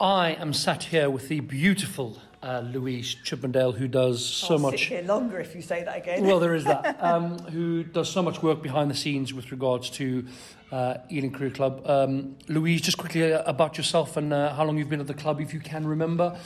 I 0.00 0.32
am 0.32 0.52
sat 0.52 0.84
here 0.84 1.08
with 1.10 1.28
the 1.28 1.40
beautiful 1.40 2.18
uh, 2.42 2.60
Louise 2.60 3.14
Chippendale, 3.14 3.72
who 3.72 3.86
does 3.86 4.24
so 4.24 4.54
I'll 4.54 4.58
much. 4.58 4.80
Sit 4.80 4.88
here 4.88 5.02
longer 5.02 5.38
if 5.38 5.54
you 5.54 5.62
say 5.62 5.84
that 5.84 5.96
again. 5.96 6.24
Well, 6.24 6.40
there 6.40 6.54
is 6.54 6.64
that. 6.64 6.98
Um, 7.02 7.38
who 7.38 7.82
does 7.82 8.08
so 8.08 8.22
much 8.22 8.42
work 8.42 8.62
behind 8.62 8.90
the 8.90 8.94
scenes 8.94 9.34
with 9.34 9.50
regards 9.50 9.90
to 9.90 10.24
uh, 10.70 10.98
Ealing 11.10 11.30
Cricket 11.30 11.56
Club. 11.56 11.82
Um, 11.88 12.36
Louise, 12.48 12.80
just 12.80 12.96
quickly 12.96 13.32
uh, 13.32 13.42
about 13.44 13.76
yourself 13.76 14.16
and 14.16 14.32
uh, 14.32 14.54
how 14.54 14.64
long 14.64 14.78
you've 14.78 14.88
been 14.88 15.00
at 15.00 15.06
the 15.06 15.14
club, 15.14 15.40
if 15.40 15.52
you 15.52 15.60
can 15.60 15.86
remember. 15.86 16.36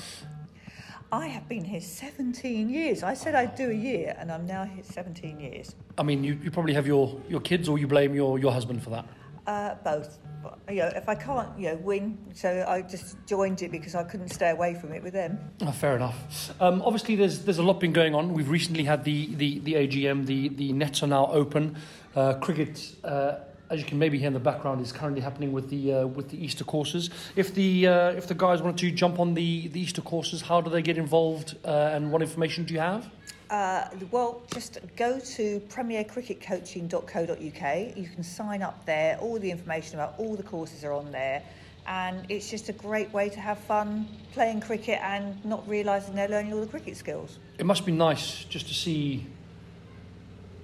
I 1.12 1.29
have 1.29 1.49
been 1.49 1.65
here 1.65 1.81
17 1.81 2.69
years. 2.69 3.03
I 3.03 3.15
said 3.15 3.35
I'd 3.35 3.55
do 3.55 3.71
a 3.71 3.75
year, 3.75 4.17
and 4.19 4.33
I'm 4.33 4.47
now 4.47 4.65
here 4.65 4.83
17 4.83 5.38
years. 5.38 5.75
I 5.97 6.03
mean, 6.03 6.25
you, 6.25 6.38
you 6.43 6.50
probably 6.50 6.75
have 6.75 6.87
your, 6.87 7.21
your 7.29 7.41
kids, 7.41 7.69
or 7.69 7.79
you 7.79 7.87
blame 7.87 8.15
your, 8.15 8.38
your 8.38 8.53
husband 8.53 8.83
for 8.83 8.91
that. 8.91 9.07
Uh, 9.47 9.75
both. 9.85 10.19
You 10.69 10.76
know, 10.76 10.93
if 10.95 11.09
I 11.09 11.15
can't, 11.15 11.49
you 11.59 11.69
know, 11.69 11.76
win, 11.76 12.19
so 12.35 12.65
I 12.69 12.83
just 12.83 13.17
joined 13.26 13.62
it 13.62 13.71
because 13.73 13.95
I 13.95 14.05
couldn't 14.05 14.29
stay 14.29 14.50
away 14.50 14.75
from 14.75 14.93
it 14.93 15.03
with 15.03 15.12
them. 15.12 15.38
Oh, 15.62 15.73
fair 15.73 15.97
enough. 15.97 16.53
Um, 16.61 16.83
obviously, 16.83 17.17
there's 17.17 17.41
there's 17.45 17.59
a 17.59 17.62
lot 17.62 17.81
been 17.81 17.93
going 17.93 18.15
on. 18.15 18.33
We've 18.33 18.49
recently 18.49 18.85
had 18.85 19.05
the 19.05 19.35
the, 19.35 19.59
the 19.61 19.75
AGM. 19.75 20.26
The 20.26 20.49
the 20.50 20.73
nets 20.73 21.03
are 21.03 21.09
now 21.09 21.26
open. 21.33 21.76
Uh, 22.15 22.35
cricket, 22.35 22.95
uh, 23.05 23.37
as 23.71 23.81
you 23.81 23.85
can 23.85 23.99
maybe 23.99 24.19
hear 24.19 24.29
in 24.29 24.35
the 24.35 24.41
background, 24.41 24.81
is 24.81 24.93
currently 24.93 25.21
happening 25.21 25.53
with 25.53 25.69
the 25.69 25.93
uh, 25.93 26.07
with 26.07 26.31
the 26.31 26.45
Easter 26.45 26.65
courses. 26.65 27.11
If 27.35 27.55
the 27.55 27.87
uh, 27.88 28.09
if 28.11 28.26
the 28.26 28.35
guys 28.35 28.62
wanted 28.62 28.79
to 28.79 28.91
jump 28.91 29.19
on 29.19 29.35
the, 29.35 29.69
the 29.69 29.81
Easter 29.81 30.03
courses, 30.03 30.43
how 30.43 30.61
do 30.61 30.71
they 30.71 30.83
get 30.83 30.97
involved? 30.97 31.57
Uh, 31.65 31.91
and 31.93 32.11
what 32.12 32.23
information 32.23 32.65
do 32.65 32.75
you 32.75 32.81
have? 32.81 33.11
Uh, 33.50 33.88
well, 34.11 34.43
just 34.53 34.79
go 34.97 35.21
to 35.21 35.61
premiercricketcoaching.co.uk. 35.69 37.97
You 37.97 38.09
can 38.09 38.23
sign 38.25 38.62
up 38.62 38.85
there. 38.87 39.19
All 39.19 39.38
the 39.38 39.50
information 39.50 39.95
about 39.95 40.15
all 40.19 40.35
the 40.35 40.43
courses 40.43 40.83
are 40.85 40.93
on 40.93 41.12
there. 41.12 41.43
And 41.87 42.26
it's 42.29 42.50
just 42.50 42.69
a 42.69 42.73
great 42.73 43.12
way 43.12 43.29
to 43.29 43.38
have 43.38 43.59
fun 43.59 44.09
playing 44.33 44.61
cricket 44.61 44.99
and 45.03 45.45
not 45.45 45.69
realising 45.69 46.17
they're 46.17 46.26
learning 46.29 46.53
all 46.53 46.61
the 46.61 46.67
cricket 46.67 46.97
skills. 46.97 47.38
It 47.59 47.67
must 47.67 47.87
be 47.87 47.93
nice 47.93 48.43
just 48.45 48.67
to 48.67 48.75
see 48.75 49.25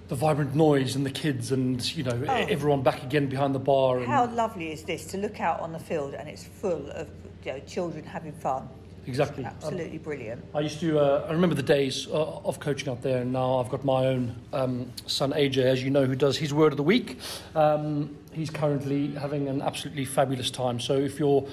the 0.08 0.16
vibrant 0.16 0.56
noise 0.56 0.96
and 0.96 1.06
the 1.06 1.10
kids 1.10 1.52
and 1.52 1.80
you 1.96 2.02
know 2.02 2.20
Oh. 2.28 2.32
everyone 2.34 2.82
back 2.82 3.04
again 3.04 3.28
behind 3.28 3.54
the 3.54 3.60
bar. 3.60 3.98
And 3.98 4.06
How 4.08 4.26
lovely 4.26 4.72
is 4.72 4.82
this 4.82 5.06
to 5.12 5.16
look 5.16 5.40
out 5.40 5.60
on 5.60 5.72
the 5.72 5.78
field 5.78 6.14
and 6.14 6.28
it's 6.28 6.42
full 6.44 6.90
of 6.90 7.08
you 7.44 7.52
know, 7.52 7.60
children 7.60 8.02
having 8.04 8.32
fun? 8.32 8.68
Exactly. 9.06 9.44
Absolutely 9.44 9.98
brilliant. 9.98 10.44
I 10.54 10.60
used 10.60 10.80
to. 10.80 10.98
Uh, 10.98 11.26
I 11.28 11.32
remember 11.32 11.54
the 11.54 11.62
days 11.62 12.06
uh, 12.08 12.38
of 12.44 12.60
coaching 12.60 12.88
out 12.88 13.02
there, 13.02 13.22
and 13.22 13.32
now 13.32 13.58
I've 13.58 13.68
got 13.68 13.84
my 13.84 14.06
own 14.06 14.36
um, 14.52 14.92
son 15.06 15.32
AJ, 15.32 15.58
as 15.58 15.82
you 15.82 15.90
know, 15.90 16.04
who 16.04 16.16
does 16.16 16.38
his 16.38 16.52
word 16.52 16.72
of 16.72 16.76
the 16.76 16.82
week. 16.82 17.18
Um, 17.54 18.16
he's 18.32 18.50
currently 18.50 19.14
having 19.14 19.48
an 19.48 19.62
absolutely 19.62 20.04
fabulous 20.04 20.50
time. 20.50 20.80
So 20.80 20.96
if 20.96 21.18
your 21.18 21.46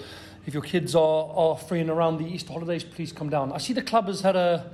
if 0.46 0.54
your 0.54 0.64
kids 0.64 0.96
are, 0.96 1.30
are 1.36 1.58
free 1.58 1.80
and 1.80 1.90
around 1.90 2.18
the 2.18 2.26
Easter 2.26 2.54
holidays, 2.54 2.84
please 2.84 3.12
come 3.12 3.30
down. 3.30 3.52
I 3.52 3.58
see 3.58 3.74
the 3.74 3.82
club 3.82 4.08
has 4.08 4.22
had 4.22 4.36
a 4.36 4.72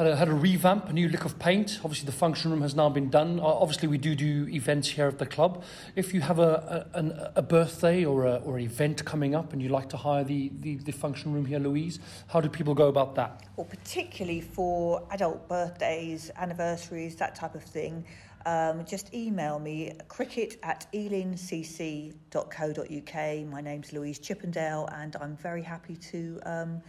had 0.00 0.12
a, 0.14 0.16
had 0.16 0.28
a 0.28 0.34
revamp, 0.34 0.88
a 0.88 0.94
new 0.94 1.10
lick 1.10 1.26
of 1.26 1.38
paint. 1.38 1.78
Obviously, 1.84 2.06
the 2.06 2.12
function 2.12 2.50
room 2.50 2.62
has 2.62 2.74
now 2.74 2.88
been 2.88 3.10
done. 3.10 3.38
Uh, 3.38 3.44
obviously, 3.44 3.86
we 3.86 3.98
do 3.98 4.14
do 4.14 4.48
events 4.48 4.88
here 4.88 5.06
at 5.06 5.18
the 5.18 5.26
club. 5.26 5.62
If 5.94 6.14
you 6.14 6.22
have 6.22 6.38
a, 6.38 6.88
a, 6.94 6.98
an, 6.98 7.12
a 7.36 7.42
birthday 7.42 8.06
or, 8.06 8.24
a, 8.24 8.36
or 8.36 8.56
an 8.56 8.64
event 8.64 9.04
coming 9.04 9.34
up 9.34 9.52
and 9.52 9.60
you 9.60 9.68
like 9.68 9.90
to 9.90 9.98
hire 9.98 10.24
the, 10.24 10.50
the, 10.60 10.76
the 10.76 10.92
function 10.92 11.34
room 11.34 11.44
here, 11.44 11.58
Louise, 11.58 11.98
how 12.28 12.40
do 12.40 12.48
people 12.48 12.72
go 12.72 12.88
about 12.88 13.14
that? 13.16 13.42
Well, 13.56 13.66
particularly 13.66 14.40
for 14.40 15.06
adult 15.10 15.46
birthdays, 15.50 16.30
anniversaries, 16.36 17.16
that 17.16 17.34
type 17.34 17.54
of 17.54 17.62
thing, 17.62 18.06
um, 18.46 18.86
just 18.86 19.12
email 19.12 19.58
me 19.58 19.92
cricket 20.08 20.56
at 20.62 20.86
ealingcc.co.uk. 20.94 22.14
My 23.52 23.60
name's 23.60 23.92
Louise 23.92 24.18
Chippendale, 24.18 24.88
and 24.94 25.14
I'm 25.20 25.36
very 25.36 25.62
happy 25.62 25.96
to 25.96 26.40
um, 26.46 26.80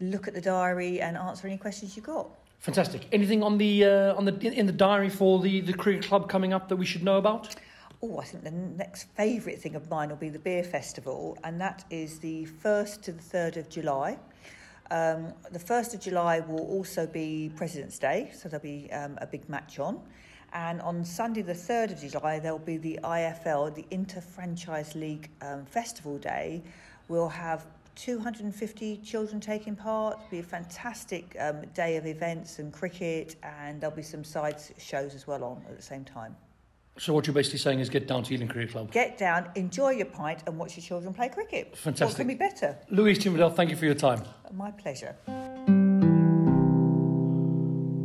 look 0.00 0.28
at 0.28 0.34
the 0.34 0.42
diary 0.42 1.00
and 1.00 1.16
answer 1.16 1.46
any 1.46 1.56
questions 1.56 1.96
you've 1.96 2.04
got. 2.04 2.28
Fantastic. 2.58 3.06
Anything 3.12 3.42
on 3.42 3.58
the 3.58 3.84
uh, 3.84 4.14
on 4.14 4.24
the 4.24 4.34
in 4.40 4.66
the 4.66 4.72
diary 4.72 5.08
for 5.08 5.40
the, 5.40 5.60
the 5.60 5.72
cricket 5.72 6.04
club 6.04 6.28
coming 6.28 6.52
up 6.52 6.68
that 6.68 6.76
we 6.76 6.84
should 6.84 7.04
know 7.04 7.18
about? 7.18 7.54
Oh, 8.00 8.18
I 8.18 8.24
think 8.24 8.44
the 8.44 8.50
next 8.52 9.08
favourite 9.16 9.60
thing 9.60 9.74
of 9.74 9.90
mine 9.90 10.08
will 10.08 10.16
be 10.16 10.28
the 10.28 10.38
beer 10.38 10.62
festival, 10.62 11.36
and 11.42 11.60
that 11.60 11.84
is 11.90 12.20
the 12.20 12.46
1st 12.62 13.02
to 13.02 13.12
the 13.12 13.22
3rd 13.22 13.56
of 13.56 13.68
July. 13.68 14.18
Um, 14.92 15.32
the 15.50 15.58
1st 15.58 15.94
of 15.94 16.00
July 16.00 16.38
will 16.38 16.60
also 16.60 17.08
be 17.08 17.50
President's 17.56 17.98
Day, 17.98 18.30
so 18.32 18.48
there'll 18.48 18.62
be 18.62 18.88
um, 18.92 19.18
a 19.20 19.26
big 19.26 19.48
match 19.48 19.80
on. 19.80 20.00
And 20.52 20.80
on 20.80 21.04
Sunday, 21.04 21.42
the 21.42 21.52
3rd 21.52 21.92
of 21.92 22.12
July, 22.12 22.38
there'll 22.38 22.60
be 22.60 22.76
the 22.76 23.00
IFL, 23.02 23.74
the 23.74 23.84
Inter 23.90 24.20
Franchise 24.20 24.94
League 24.94 25.28
um, 25.42 25.66
Festival 25.66 26.18
Day. 26.18 26.62
We'll 27.08 27.28
have 27.28 27.66
250 27.98 28.98
children 28.98 29.40
taking 29.40 29.74
part. 29.74 30.18
It'll 30.18 30.30
be 30.30 30.38
a 30.38 30.42
fantastic 30.42 31.36
um, 31.40 31.62
day 31.74 31.96
of 31.96 32.06
events 32.06 32.60
and 32.60 32.72
cricket, 32.72 33.36
and 33.42 33.80
there'll 33.80 33.94
be 33.94 34.02
some 34.02 34.22
side 34.22 34.56
shows 34.78 35.14
as 35.14 35.26
well 35.26 35.42
on 35.42 35.62
at 35.68 35.76
the 35.76 35.82
same 35.82 36.04
time. 36.04 36.36
So 36.96 37.12
what 37.12 37.26
you're 37.26 37.34
basically 37.34 37.58
saying 37.58 37.80
is 37.80 37.88
get 37.88 38.08
down 38.08 38.22
to 38.24 38.34
Ealing 38.34 38.48
Cricket 38.48 38.72
Club. 38.72 38.92
Get 38.92 39.18
down, 39.18 39.50
enjoy 39.54 39.90
your 39.90 40.06
pint, 40.06 40.42
and 40.46 40.58
watch 40.58 40.76
your 40.76 40.84
children 40.84 41.12
play 41.12 41.28
cricket. 41.28 41.76
Fantastic. 41.76 42.08
What 42.08 42.16
can 42.16 42.26
be 42.28 42.34
better? 42.34 42.76
Louise 42.90 43.18
Timberdale, 43.18 43.54
thank 43.54 43.70
you 43.70 43.76
for 43.76 43.84
your 43.84 43.94
time. 43.94 44.22
My 44.52 44.70
pleasure. 44.70 45.16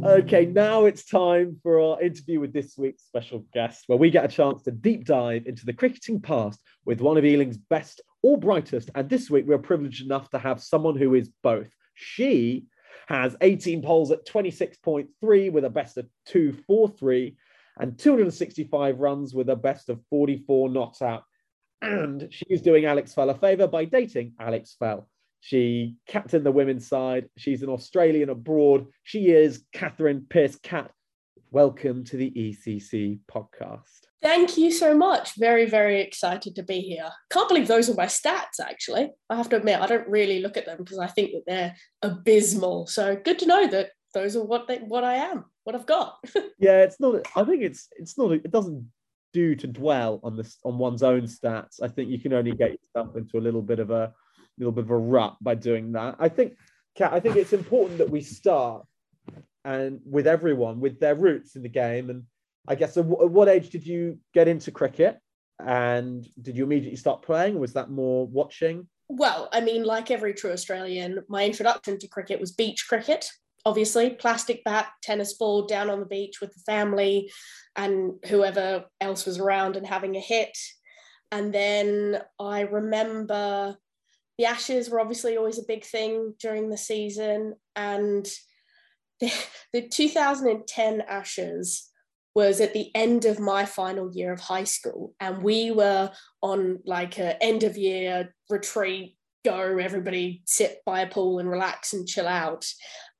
Okay, 0.06 0.46
now 0.46 0.86
it's 0.86 1.06
time 1.06 1.58
for 1.64 1.80
our 1.80 2.02
interview 2.02 2.40
with 2.40 2.52
this 2.52 2.78
week's 2.78 3.04
special 3.04 3.46
guest, 3.54 3.86
where 3.88 3.98
we 3.98 4.12
get 4.12 4.26
a 4.26 4.28
chance 4.28 4.62
to 4.64 4.72
deep 4.72 5.06
dive 5.06 5.46
into 5.46 5.66
the 5.66 5.74
cricketing 5.74 6.20
past 6.20 6.60
with 6.84 7.00
one 7.00 7.18
of 7.18 7.24
Ealing's 7.24 7.58
best 7.58 8.02
or 8.24 8.38
brightest. 8.38 8.89
And 8.96 9.10
this 9.10 9.30
week, 9.30 9.46
we're 9.46 9.60
privileged 9.60 10.03
enough 10.03 10.30
to 10.32 10.39
have 10.39 10.63
someone 10.63 10.98
who 10.98 11.13
is 11.13 11.30
both. 11.44 11.70
She 11.94 12.65
has 13.08 13.36
18 13.42 13.84
poles 13.84 14.12
at 14.12 14.25
26.3 14.25 15.51
with 15.51 15.65
a 15.65 15.70
best 15.70 15.98
of 15.98 16.08
243 16.27 17.36
and 17.77 17.98
265 17.98 19.00
runs 19.00 19.34
with 19.34 19.50
a 19.50 19.56
best 19.56 19.89
of 19.89 20.00
44 20.10 20.70
not 20.70 21.01
out. 21.01 21.24
And 21.82 22.30
she's 22.32 22.62
doing 22.62 22.86
Alex 22.86 23.13
Fell 23.13 23.30
a 23.30 23.36
favour 23.36 23.68
by 23.68 23.86
dating 23.86 24.34
Alex 24.39 24.75
Fell. 24.80 25.10
She 25.42 25.98
captained 26.08 26.46
the 26.46 26.51
women's 26.51 26.88
side. 26.88 27.30
She's 27.38 27.62
an 27.63 27.70
Australian 27.70 28.30
abroad. 28.30 28.88
She 29.03 29.32
is 29.32 29.65
Catherine 29.74 30.25
Pearce 30.30 30.56
Cat. 30.56 30.92
Welcome 31.54 32.04
to 32.06 32.18
the 32.18 32.32
ECC 32.32 33.20
podcast. 33.32 34.08
Thank 34.24 34.58
you 34.58 34.72
so 34.72 34.98
much. 34.98 35.38
Very, 35.38 35.70
very 35.70 36.02
excited 36.02 36.56
to 36.56 36.64
be 36.64 36.80
here. 36.80 37.08
Can't 37.30 37.48
believe 37.48 37.68
those 37.68 37.92
are 37.92 37.94
my 37.94 38.08
stats, 38.08 38.60
actually. 38.60 39.12
I 39.30 39.36
have 39.36 39.50
to 39.50 39.58
admit, 39.58 39.80
I 39.80 39.86
don't 39.86 40.08
really 40.08 40.40
look 40.40 40.58
at 40.58 40.66
them 40.66 40.80
because 40.80 40.98
I 40.98 41.06
think 41.06 41.30
that 41.34 41.44
they're 41.46 41.76
abysmal. 42.02 42.88
So 42.88 43.16
good 43.24 43.38
to 43.38 43.46
know 43.46 43.68
that 43.68 43.92
those 44.16 44.36
are 44.36 44.44
what 44.44 44.68
they, 44.68 44.80
what 44.80 45.04
I 45.04 45.14
am, 45.14 45.46
what 45.64 45.76
I've 45.76 45.86
got. 45.86 46.18
Yeah, 46.58 46.82
it's 46.82 47.00
not. 47.00 47.22
I 47.36 47.44
think 47.44 47.62
it's 47.62 47.88
it's 47.98 48.18
not. 48.18 48.32
It 48.32 48.50
doesn't 48.50 48.90
do 49.32 49.54
to 49.54 49.68
dwell 49.68 50.22
on 50.24 50.36
this 50.36 50.58
on 50.64 50.80
one's 50.80 51.04
own 51.04 51.24
stats. 51.24 51.84
I 51.84 51.88
think 51.88 52.10
you 52.10 52.18
can 52.18 52.34
only 52.34 52.54
get 52.54 52.72
yourself 52.72 53.16
into 53.16 53.38
a 53.38 53.46
little 53.46 53.62
bit 53.62 53.78
of 53.78 53.92
a 53.92 54.12
little 54.58 54.72
bit 54.72 54.86
of 54.86 54.90
a 54.90 54.98
rut 54.98 55.36
by 55.40 55.54
doing 55.54 55.92
that. 55.92 56.16
I 56.18 56.30
think, 56.30 56.54
Kat, 56.96 57.14
I 57.14 57.20
think 57.20 57.36
it's 57.36 57.54
important 57.54 58.00
that 58.00 58.10
we 58.10 58.22
start 58.22 58.86
and 59.65 60.00
with 60.05 60.27
everyone 60.27 60.79
with 60.79 61.00
their 61.00 61.15
roots 61.15 61.55
in 61.55 61.63
the 61.63 61.70
game. 61.70 62.10
And 62.10 62.24
I 62.67 62.75
guess 62.75 62.98
at 62.98 63.05
wh- 63.05 63.24
at 63.24 63.29
what 63.29 63.50
age 63.50 63.70
did 63.70 63.86
you 63.86 64.20
get 64.34 64.48
into 64.48 64.72
cricket? 64.72 65.20
And 65.60 66.27
did 66.41 66.58
you 66.58 66.63
immediately 66.63 66.98
start 66.98 67.22
playing? 67.22 67.60
Was 67.60 67.74
that 67.74 67.89
more 67.89 68.27
watching? 68.27 68.88
well, 69.10 69.50
I 69.51 69.62
mean, 69.62 69.84
like 69.84 70.12
every 70.12 70.34
true 70.34 70.51
Australian, 70.51 71.24
my 71.27 71.46
introduction 71.46 72.00
to 72.00 72.08
cricket 72.08 72.39
was 72.39 72.51
beach 72.51 72.88
cricket. 72.88 73.29
Obviously, 73.65 74.10
plastic 74.12 74.63
bat, 74.63 74.88
tennis 75.01 75.34
ball 75.34 75.67
down 75.67 75.89
on 75.89 76.00
the 76.00 76.05
beach 76.05 76.41
with 76.41 76.53
the 76.53 76.62
family 76.65 77.32
and 77.75 78.13
whoever 78.27 78.86
else 79.00 79.25
was 79.25 79.39
around 79.39 79.75
and 79.77 79.86
having 79.86 80.15
a 80.15 80.20
hit. 80.20 80.58
And 81.32 81.53
then 81.53 82.22
I 82.39 82.62
remember 82.62 83.77
the 84.38 84.46
Ashes 84.46 84.89
were 84.89 85.00
obviously 85.00 85.38
always 85.38 85.60
a 85.60 85.67
big 85.67 85.86
thing 85.86 86.34
during 86.39 86.70
the 86.70 86.77
season. 86.77 87.53
And 87.75 88.27
the, 89.24 89.34
the 89.82 89.88
2010 89.88 91.01
Ashes 91.01 91.89
was 92.36 92.60
at 92.60 92.74
the 92.74 92.89
end 92.96 93.25
of 93.25 93.39
my 93.39 93.65
final 93.65 94.12
year 94.12 94.34
of 94.34 94.39
high 94.39 94.63
school. 94.63 95.13
And 95.20 95.44
we 95.44 95.72
were 95.72 96.12
on 96.42 96.80
like 96.86 97.20
a 97.20 97.42
end 97.42 97.63
of 97.63 97.77
year 97.77 98.34
retreat, 98.50 99.15
go, 99.46 99.77
everybody 99.77 100.42
sit 100.46 100.80
by 100.86 101.01
a 101.01 101.10
pool 101.10 101.39
and 101.39 101.50
relax 101.50 101.94
and 101.94 102.08
chill 102.08 102.27
out. 102.27 102.65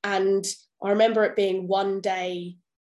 And 0.02 0.44
I 0.82 0.90
remember 0.90 1.24
it 1.24 1.36
being 1.36 1.68
one 1.68 2.00
day 2.00 2.56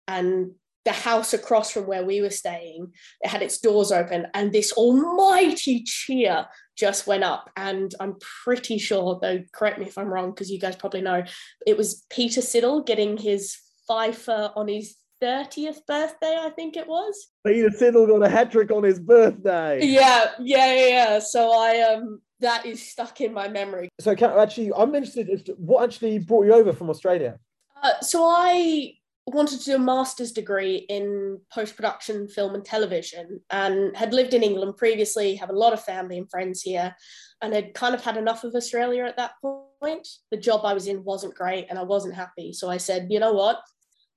and 0.08 0.52
the 0.84 0.92
house 0.92 1.34
across 1.34 1.72
from 1.72 1.86
where 1.86 2.04
we 2.04 2.20
were 2.20 2.30
staying, 2.30 2.92
it 3.20 3.28
had 3.28 3.42
its 3.42 3.58
doors 3.58 3.90
open 3.92 4.28
and 4.34 4.52
this 4.52 4.72
almighty 4.72 5.82
cheer 5.82 6.46
just 6.76 7.06
went 7.06 7.24
up. 7.24 7.50
And 7.56 7.94
I'm 8.00 8.16
pretty 8.44 8.78
sure, 8.78 9.18
though, 9.20 9.42
correct 9.52 9.78
me 9.78 9.86
if 9.86 9.98
I'm 9.98 10.08
wrong, 10.08 10.30
because 10.30 10.50
you 10.50 10.58
guys 10.58 10.76
probably 10.76 11.00
know, 11.00 11.24
it 11.66 11.76
was 11.76 12.04
Peter 12.10 12.40
Siddle 12.40 12.84
getting 12.84 13.16
his 13.16 13.56
fifer 13.88 14.52
on 14.54 14.68
his 14.68 14.96
30th 15.22 15.86
birthday, 15.86 16.36
I 16.38 16.50
think 16.50 16.76
it 16.76 16.86
was. 16.86 17.28
Peter 17.46 17.70
Siddle 17.70 18.06
got 18.06 18.26
a 18.26 18.28
hat 18.28 18.52
trick 18.52 18.70
on 18.70 18.82
his 18.82 19.00
birthday. 19.00 19.82
Yeah, 19.82 20.30
yeah, 20.38 20.74
yeah, 20.74 20.86
yeah. 20.88 21.18
So 21.18 21.52
I 21.52 21.94
um 21.94 22.20
that 22.40 22.66
is 22.66 22.86
stuck 22.86 23.20
in 23.20 23.32
my 23.32 23.48
memory. 23.48 23.88
So, 23.98 24.14
Kat, 24.14 24.36
actually, 24.36 24.72
I'm 24.76 24.94
interested 24.94 25.50
what 25.56 25.84
actually 25.84 26.18
brought 26.18 26.44
you 26.44 26.52
over 26.52 26.72
from 26.72 26.90
Australia. 26.90 27.38
Uh, 27.82 27.98
so 28.00 28.24
I 28.24 28.92
wanted 29.30 29.58
to 29.58 29.64
do 29.64 29.74
a 29.76 29.78
master's 29.78 30.32
degree 30.32 30.76
in 30.88 31.40
post-production 31.52 32.28
film 32.28 32.54
and 32.54 32.64
television 32.64 33.40
and 33.50 33.96
had 33.96 34.14
lived 34.14 34.34
in 34.34 34.44
England 34.44 34.76
previously, 34.76 35.34
have 35.34 35.50
a 35.50 35.58
lot 35.58 35.72
of 35.72 35.82
family 35.82 36.16
and 36.18 36.30
friends 36.30 36.62
here, 36.62 36.94
and 37.42 37.52
had 37.52 37.74
kind 37.74 37.94
of 37.94 38.04
had 38.04 38.16
enough 38.16 38.44
of 38.44 38.54
Australia 38.54 39.04
at 39.04 39.16
that 39.16 39.32
point. 39.80 40.06
The 40.30 40.36
job 40.36 40.64
I 40.64 40.74
was 40.74 40.86
in 40.86 41.02
wasn't 41.04 41.34
great 41.34 41.66
and 41.68 41.78
I 41.78 41.82
wasn't 41.82 42.14
happy. 42.14 42.52
So 42.52 42.70
I 42.70 42.76
said, 42.76 43.08
you 43.10 43.18
know 43.18 43.32
what? 43.32 43.60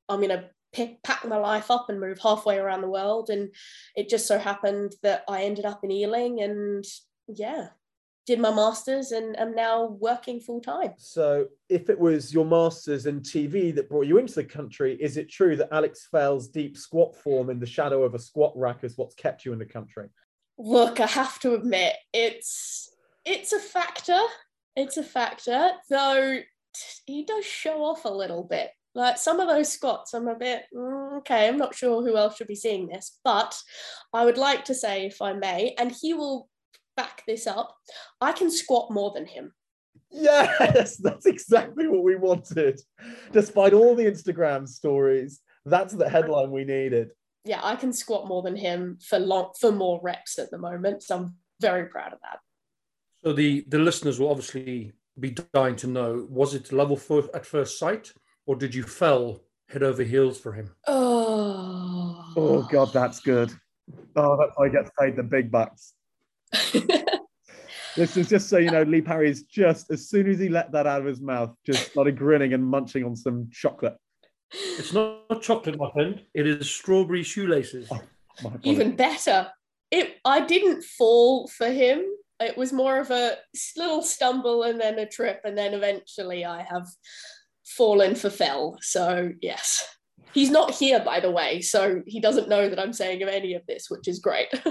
I'm 0.08 0.22
going 0.22 0.30
to 0.30 0.98
pack 1.04 1.26
my 1.26 1.38
life 1.38 1.72
up 1.72 1.88
and 1.90 2.00
move 2.00 2.20
halfway 2.22 2.60
around 2.60 2.82
the 2.82 2.90
world. 2.90 3.30
And 3.32 3.54
it 3.96 4.10
just 4.10 4.28
so 4.28 4.38
happened 4.38 4.94
that 5.02 5.24
I 5.28 5.44
ended 5.44 5.66
up 5.66 5.84
in 5.84 5.92
Ealing 5.92 6.42
and 6.42 6.86
yeah, 7.28 7.70
did 8.30 8.40
my 8.40 8.54
masters 8.54 9.12
and 9.12 9.38
am 9.40 9.56
now 9.56 9.98
working 10.00 10.40
full 10.40 10.62
time. 10.62 10.94
So, 10.98 11.48
if 11.68 11.90
it 11.90 12.00
was 12.00 12.32
your 12.32 12.46
masters 12.46 13.08
and 13.08 13.24
TV 13.24 13.74
that 13.74 13.90
brought 13.90 14.06
you 14.06 14.20
into 14.20 14.36
the 14.36 14.44
country, 14.44 14.96
is 15.02 15.18
it 15.18 15.32
true 15.32 15.56
that 15.56 15.74
Alex 15.74 16.08
Fell's 16.12 16.48
deep 16.48 16.78
squat 16.78 17.16
form 17.16 17.50
in 17.50 17.60
the 17.60 17.66
shadow 17.66 18.04
of 18.04 18.14
a 18.14 18.20
squat 18.20 18.54
rack 18.56 18.84
is 18.84 19.00
what's 19.00 19.16
kept 19.16 19.46
you 19.46 19.54
in 19.54 19.58
the 19.58 19.66
country? 19.66 20.10
Look, 20.60 21.00
I 21.00 21.08
have 21.08 21.40
to 21.40 21.56
admit, 21.56 21.96
it's 22.14 22.92
it's 23.26 23.52
a 23.52 23.60
factor. 23.60 24.20
It's 24.76 24.98
a 24.98 25.04
factor, 25.04 25.72
though 25.90 26.38
he 27.08 27.24
does 27.26 27.46
show 27.46 27.84
off 27.84 28.06
a 28.06 28.10
little 28.10 28.44
bit. 28.44 28.70
Like 28.94 29.18
some 29.18 29.40
of 29.40 29.48
those 29.48 29.72
squats, 29.72 30.14
I'm 30.14 30.28
a 30.28 30.36
bit 30.36 30.66
mm, 30.72 31.18
okay. 31.20 31.48
I'm 31.48 31.58
not 31.58 31.74
sure 31.74 32.04
who 32.04 32.16
else 32.16 32.36
should 32.36 32.46
be 32.46 32.54
seeing 32.54 32.90
this, 32.90 33.18
but 33.24 33.60
I 34.14 34.24
would 34.24 34.38
like 34.38 34.66
to 34.66 34.76
say, 34.76 35.08
if 35.08 35.20
I 35.20 35.34
may, 35.34 35.74
and 35.80 35.92
he 35.92 36.14
will 36.14 36.48
back 37.00 37.24
this 37.26 37.48
up. 37.48 37.78
I 38.20 38.34
can 38.34 38.52
squat 38.52 38.92
more 38.92 39.12
than 39.14 39.26
him. 39.26 39.54
Yes, 40.12 40.98
that's 41.04 41.26
exactly 41.26 41.88
what 41.88 42.04
we 42.04 42.16
wanted. 42.16 42.80
Despite 43.32 43.74
all 43.74 43.96
the 43.96 44.06
Instagram 44.06 44.68
stories, 44.68 45.40
that's 45.66 45.94
the 45.94 46.10
headline 46.10 46.52
we 46.52 46.66
needed. 46.66 47.12
Yeah, 47.46 47.62
I 47.64 47.76
can 47.78 47.94
squat 47.94 48.28
more 48.28 48.42
than 48.42 48.58
him 48.58 48.98
for 49.02 49.18
long 49.18 49.52
for 49.60 49.72
more 49.72 50.00
reps 50.04 50.38
at 50.40 50.52
the 50.52 50.58
moment. 50.58 51.04
So 51.04 51.18
I'm 51.18 51.36
very 51.62 51.86
proud 51.86 52.12
of 52.12 52.20
that. 52.22 52.40
So 53.24 53.34
the 53.34 53.66
the 53.68 53.80
listeners 53.80 54.20
will 54.20 54.30
obviously 54.30 54.92
be 55.20 55.32
dying 55.54 55.78
to 55.78 55.88
know: 55.88 56.28
was 56.30 56.54
it 56.54 56.74
level 56.74 56.98
four 56.98 57.30
at 57.34 57.46
first 57.46 57.80
sight, 57.80 58.12
or 58.46 58.56
did 58.56 58.76
you 58.76 58.84
fell 58.84 59.42
head 59.70 59.84
over 59.84 60.04
heels 60.04 60.38
for 60.40 60.52
him? 60.54 60.72
Oh, 60.88 62.34
Oh 62.36 62.68
God, 62.72 62.92
that's 62.94 63.20
good. 63.20 63.52
Oh, 64.16 64.38
that's 64.38 64.56
how 64.58 64.64
he 64.66 64.72
gets 64.72 64.92
paid 65.00 65.16
the 65.16 65.24
big 65.24 65.50
bucks. 65.52 65.94
This 67.96 68.16
is 68.16 68.30
just 68.30 68.50
so 68.50 68.58
you 68.58 68.72
know, 68.72 68.84
Lee 68.84 69.02
Parry's 69.02 69.44
just 69.44 69.92
as 69.92 70.08
soon 70.08 70.30
as 70.30 70.40
he 70.40 70.48
let 70.48 70.72
that 70.72 70.88
out 70.88 71.02
of 71.02 71.06
his 71.06 71.20
mouth, 71.20 71.54
just 71.66 71.92
started 71.92 72.18
grinning 72.18 72.54
and 72.54 72.66
munching 72.66 73.04
on 73.04 73.16
some 73.16 73.50
chocolate. 73.52 73.98
It's 74.52 74.94
not 74.94 75.42
chocolate, 75.42 75.78
my 75.78 75.92
friend. 75.92 76.22
It 76.34 76.48
is 76.48 76.70
strawberry 76.70 77.24
shoelaces. 77.24 77.88
Oh, 77.92 77.96
my 77.96 78.50
apologies. 78.52 78.72
even 78.72 78.96
better. 78.96 79.50
It 79.92 80.18
I 80.24 80.46
didn't 80.46 80.84
fall 80.84 81.48
for 81.48 81.70
him. 81.70 82.06
It 82.40 82.58
was 82.58 82.72
more 82.72 83.00
of 83.00 83.12
a 83.12 83.36
little 83.76 84.02
stumble 84.02 84.64
and 84.64 84.80
then 84.80 84.98
a 84.98 85.06
trip, 85.06 85.42
and 85.44 85.58
then 85.58 85.74
eventually 85.74 86.46
I 86.46 86.64
have 86.64 86.88
fallen 87.66 88.16
for 88.16 88.30
fell. 88.30 88.78
So 88.82 89.32
yes. 89.42 89.86
He's 90.32 90.52
not 90.52 90.72
here, 90.72 91.00
by 91.04 91.20
the 91.20 91.32
way, 91.32 91.60
so 91.60 92.04
he 92.06 92.22
doesn't 92.22 92.50
know 92.50 92.70
that 92.70 92.80
I'm 92.80 92.94
saying 92.94 93.24
of 93.24 93.30
any 93.30 93.56
of 93.56 93.66
this, 93.68 93.88
which 93.90 94.08
is 94.08 94.20
great. 94.20 94.48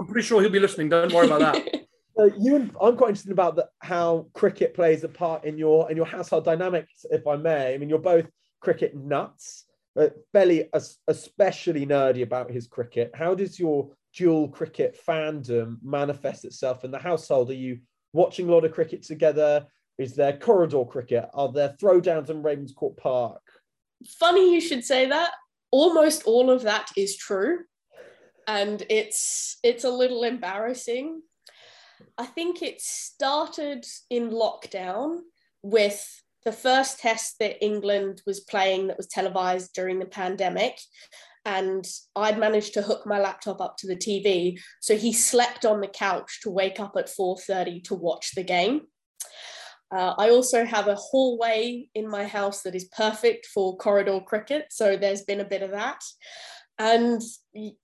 I'm 0.00 0.06
pretty 0.06 0.26
sure 0.26 0.40
he'll 0.40 0.50
be 0.50 0.58
listening. 0.58 0.88
Don't 0.88 1.12
worry 1.12 1.26
about 1.26 1.40
that. 1.40 1.76
So 2.16 2.26
you 2.38 2.56
and 2.56 2.76
I'm 2.82 2.98
quite 2.98 3.10
interested 3.10 3.32
about 3.32 3.56
the, 3.56 3.66
how 3.78 4.26
cricket 4.34 4.74
plays 4.74 5.04
a 5.04 5.08
part 5.08 5.44
in 5.44 5.56
your 5.56 5.90
in 5.90 5.96
your 5.96 6.04
household 6.04 6.44
dynamics, 6.44 7.06
if 7.08 7.26
I 7.26 7.36
may. 7.36 7.72
I 7.72 7.78
mean, 7.78 7.88
you're 7.88 7.98
both 7.98 8.26
cricket 8.60 8.94
nuts. 8.94 9.64
But 9.94 10.16
Felly 10.34 10.68
especially 11.08 11.86
nerdy 11.86 12.22
about 12.22 12.50
his 12.50 12.66
cricket. 12.66 13.12
How 13.14 13.34
does 13.34 13.58
your 13.58 13.92
dual 14.14 14.48
cricket 14.48 14.98
fandom 15.06 15.78
manifest 15.82 16.44
itself 16.44 16.84
in 16.84 16.90
the 16.90 16.98
household? 16.98 17.48
Are 17.50 17.54
you 17.54 17.78
watching 18.12 18.50
a 18.50 18.52
lot 18.52 18.66
of 18.66 18.72
cricket 18.72 19.02
together? 19.02 19.66
Is 19.96 20.14
there 20.14 20.36
corridor 20.36 20.84
cricket? 20.84 21.26
Are 21.32 21.50
there 21.50 21.74
throwdowns 21.80 22.28
in 22.28 22.42
Ravenscourt 22.42 22.98
Park? 22.98 23.40
Funny 24.18 24.52
you 24.52 24.60
should 24.60 24.84
say 24.84 25.06
that. 25.06 25.32
Almost 25.70 26.24
all 26.24 26.50
of 26.50 26.62
that 26.62 26.90
is 26.98 27.16
true. 27.16 27.60
And 28.50 28.82
it's 28.90 29.58
it's 29.62 29.84
a 29.84 29.90
little 29.90 30.24
embarrassing. 30.24 31.22
I 32.18 32.26
think 32.26 32.62
it 32.62 32.80
started 32.80 33.86
in 34.10 34.30
lockdown 34.30 35.20
with 35.62 36.04
the 36.44 36.50
first 36.50 36.98
test 36.98 37.36
that 37.38 37.64
England 37.64 38.22
was 38.26 38.40
playing 38.40 38.88
that 38.88 38.96
was 38.96 39.06
televised 39.06 39.72
during 39.72 40.00
the 40.00 40.06
pandemic. 40.06 40.80
And 41.44 41.86
I'd 42.16 42.40
managed 42.40 42.74
to 42.74 42.82
hook 42.82 43.06
my 43.06 43.20
laptop 43.20 43.60
up 43.60 43.76
to 43.78 43.86
the 43.86 43.94
TV. 43.94 44.58
So 44.80 44.96
he 44.96 45.12
slept 45.12 45.64
on 45.64 45.80
the 45.80 45.86
couch 45.86 46.40
to 46.42 46.50
wake 46.50 46.80
up 46.80 46.96
at 46.96 47.08
4:30 47.08 47.84
to 47.84 47.94
watch 47.94 48.32
the 48.34 48.42
game. 48.42 48.88
Uh, 49.92 50.14
I 50.18 50.30
also 50.30 50.64
have 50.64 50.88
a 50.88 50.96
hallway 50.96 51.88
in 51.94 52.08
my 52.08 52.26
house 52.26 52.62
that 52.62 52.74
is 52.74 52.96
perfect 52.96 53.46
for 53.46 53.76
corridor 53.76 54.20
cricket. 54.20 54.66
So 54.70 54.96
there's 54.96 55.22
been 55.22 55.40
a 55.40 55.52
bit 55.54 55.62
of 55.62 55.70
that. 55.70 56.00
And 56.80 57.20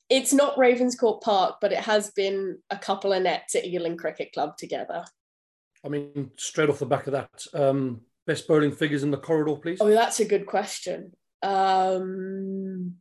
it's 0.09 0.33
not 0.33 0.57
Ravenscourt 0.57 1.21
Park, 1.21 1.57
but 1.61 1.71
it 1.71 1.81
has 1.81 2.13
been 2.13 2.57
a 2.71 2.79
couple 2.79 3.13
of 3.13 3.23
nets 3.23 3.55
at 3.55 3.67
Ealing 3.67 3.99
Cricket 3.99 4.33
Club 4.33 4.57
together. 4.57 5.05
I 5.85 5.89
mean, 5.89 6.31
straight 6.39 6.71
off 6.71 6.79
the 6.79 6.87
back 6.87 7.07
of 7.07 7.13
that, 7.13 7.47
um, 7.53 8.01
best 8.27 8.49
bowling 8.49 8.73
figures 8.73 9.03
in 9.03 9.11
the 9.11 9.19
corridor, 9.19 9.57
please. 9.57 9.83
Oh, 9.83 9.91
that's 9.91 10.21
a 10.21 10.25
good 10.25 10.47
question. 10.47 11.13
Um, 11.43 12.95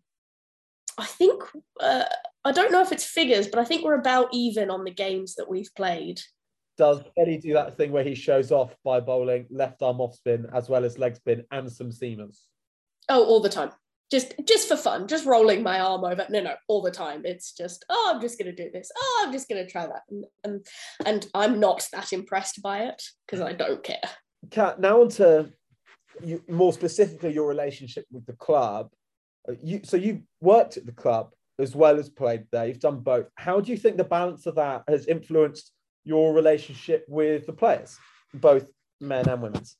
I 0.97 1.05
think, 1.05 1.41
uh, 1.79 2.03
I 2.43 2.51
don't 2.51 2.73
know 2.73 2.81
if 2.81 2.91
it's 2.91 3.05
figures, 3.05 3.47
but 3.47 3.59
I 3.59 3.63
think 3.63 3.85
we're 3.85 3.97
about 3.97 4.27
even 4.33 4.69
on 4.69 4.83
the 4.83 4.91
games 4.91 5.35
that 5.35 5.49
we've 5.49 5.73
played. 5.77 6.19
Does 6.77 6.99
Eddie 7.17 7.37
do 7.37 7.53
that 7.53 7.77
thing 7.77 7.93
where 7.93 8.03
he 8.03 8.15
shows 8.15 8.51
off 8.51 8.75
by 8.83 8.99
bowling 8.99 9.47
left 9.49 9.81
arm 9.81 10.01
off 10.01 10.15
spin 10.15 10.47
as 10.53 10.67
well 10.67 10.83
as 10.83 10.99
leg 10.99 11.15
spin 11.15 11.45
and 11.51 11.71
some 11.71 11.89
seamers? 11.89 12.41
Oh, 13.07 13.23
all 13.23 13.39
the 13.39 13.47
time. 13.47 13.71
Just 14.11 14.33
just 14.47 14.67
for 14.67 14.77
fun, 14.77 15.07
just 15.07 15.25
rolling 15.25 15.63
my 15.63 15.79
arm 15.79 16.03
over. 16.03 16.25
No, 16.29 16.41
no, 16.41 16.53
all 16.67 16.81
the 16.81 16.91
time. 16.91 17.23
It's 17.25 17.53
just, 17.53 17.85
oh, 17.89 18.11
I'm 18.13 18.21
just 18.21 18.37
gonna 18.37 18.55
do 18.55 18.69
this. 18.71 18.91
Oh, 18.95 19.23
I'm 19.25 19.33
just 19.33 19.49
gonna 19.49 19.67
try 19.67 19.87
that. 19.87 20.03
And 20.09 20.25
and, 20.43 20.65
and 21.05 21.27
I'm 21.33 21.59
not 21.59 21.87
that 21.91 22.13
impressed 22.13 22.61
by 22.61 22.83
it 22.83 23.01
because 23.25 23.41
I 23.41 23.53
don't 23.53 23.83
care. 23.83 23.97
Kat, 24.51 24.79
now 24.79 25.01
on 25.01 25.09
to 25.09 25.51
you, 26.23 26.43
more 26.47 26.71
specifically 26.71 27.33
your 27.33 27.47
relationship 27.47 28.05
with 28.11 28.25
the 28.27 28.33
club. 28.33 28.89
Uh, 29.49 29.53
You 29.63 29.81
so 29.83 29.97
you've 29.97 30.21
worked 30.39 30.77
at 30.77 30.85
the 30.85 30.91
club 30.91 31.31
as 31.57 31.75
well 31.75 31.97
as 31.97 32.09
played 32.09 32.45
there. 32.51 32.67
You've 32.67 32.79
done 32.79 32.99
both. 32.99 33.27
How 33.35 33.59
do 33.59 33.71
you 33.71 33.77
think 33.77 33.97
the 33.97 34.03
balance 34.03 34.45
of 34.45 34.55
that 34.55 34.83
has 34.87 35.07
influenced 35.07 35.71
your 36.03 36.33
relationship 36.33 37.05
with 37.07 37.47
the 37.47 37.53
players, 37.53 37.97
both 38.33 38.67
men 39.01 39.27
and 39.27 39.41
women's? 39.41 39.77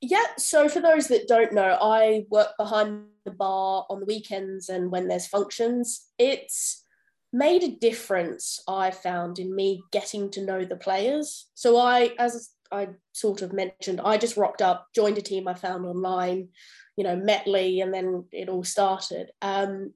Yeah, 0.00 0.24
so 0.36 0.68
for 0.68 0.80
those 0.80 1.08
that 1.08 1.26
don't 1.26 1.52
know, 1.52 1.76
I 1.80 2.24
work 2.30 2.50
behind 2.56 3.06
the 3.24 3.32
bar 3.32 3.84
on 3.90 4.00
the 4.00 4.06
weekends 4.06 4.68
and 4.68 4.92
when 4.92 5.08
there's 5.08 5.26
functions. 5.26 6.06
It's 6.18 6.84
made 7.32 7.62
a 7.62 7.76
difference, 7.76 8.62
I 8.68 8.90
found, 8.90 9.38
in 9.38 9.54
me 9.54 9.82
getting 9.90 10.30
to 10.30 10.44
know 10.44 10.64
the 10.64 10.76
players. 10.76 11.46
So 11.54 11.76
I, 11.76 12.12
as 12.18 12.50
I 12.70 12.88
sort 13.12 13.42
of 13.42 13.52
mentioned, 13.52 14.00
I 14.02 14.18
just 14.18 14.36
rocked 14.36 14.62
up, 14.62 14.86
joined 14.94 15.18
a 15.18 15.22
team 15.22 15.48
I 15.48 15.54
found 15.54 15.84
online, 15.84 16.48
you 16.96 17.04
know, 17.04 17.16
met 17.16 17.46
Lee, 17.46 17.80
and 17.80 17.92
then 17.92 18.24
it 18.32 18.48
all 18.48 18.64
started. 18.64 19.30
Um, 19.42 19.94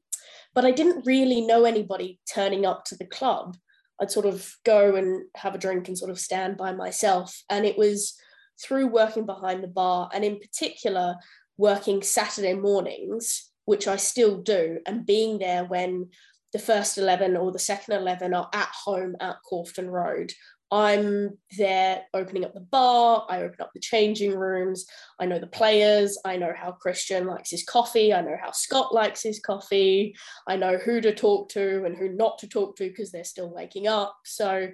but 0.54 0.64
I 0.64 0.72
didn't 0.72 1.06
really 1.06 1.42
know 1.42 1.64
anybody 1.64 2.18
turning 2.32 2.66
up 2.66 2.84
to 2.86 2.96
the 2.96 3.06
club. 3.06 3.56
I'd 4.00 4.10
sort 4.10 4.26
of 4.26 4.52
go 4.64 4.96
and 4.96 5.24
have 5.36 5.54
a 5.54 5.58
drink 5.58 5.88
and 5.88 5.96
sort 5.96 6.10
of 6.10 6.18
stand 6.18 6.56
by 6.56 6.72
myself. 6.72 7.42
And 7.48 7.64
it 7.64 7.78
was 7.78 8.18
through 8.60 8.86
working 8.88 9.26
behind 9.26 9.62
the 9.62 9.68
bar 9.68 10.10
and 10.12 10.24
in 10.24 10.38
particular 10.38 11.16
working 11.56 12.02
Saturday 12.02 12.54
mornings, 12.54 13.50
which 13.64 13.86
I 13.86 13.96
still 13.96 14.38
do, 14.38 14.80
and 14.86 15.06
being 15.06 15.38
there 15.38 15.64
when 15.64 16.10
the 16.52 16.58
first 16.58 16.98
11 16.98 17.36
or 17.36 17.52
the 17.52 17.58
second 17.58 17.94
11 17.94 18.34
are 18.34 18.48
at 18.52 18.68
home 18.84 19.16
at 19.20 19.36
Corfton 19.50 19.88
Road. 19.88 20.32
I'm 20.70 21.38
there 21.58 22.02
opening 22.14 22.46
up 22.46 22.54
the 22.54 22.60
bar, 22.60 23.26
I 23.28 23.42
open 23.42 23.60
up 23.60 23.72
the 23.74 23.80
changing 23.80 24.34
rooms, 24.34 24.86
I 25.20 25.26
know 25.26 25.38
the 25.38 25.46
players, 25.46 26.18
I 26.24 26.38
know 26.38 26.54
how 26.56 26.72
Christian 26.72 27.26
likes 27.26 27.50
his 27.50 27.62
coffee, 27.62 28.14
I 28.14 28.22
know 28.22 28.38
how 28.42 28.52
Scott 28.52 28.94
likes 28.94 29.22
his 29.22 29.38
coffee, 29.38 30.16
I 30.48 30.56
know 30.56 30.78
who 30.78 31.02
to 31.02 31.14
talk 31.14 31.50
to 31.50 31.84
and 31.84 31.94
who 31.94 32.08
not 32.08 32.38
to 32.38 32.48
talk 32.48 32.76
to 32.76 32.88
because 32.88 33.12
they're 33.12 33.22
still 33.22 33.52
waking 33.52 33.86
up. 33.86 34.16
So 34.24 34.68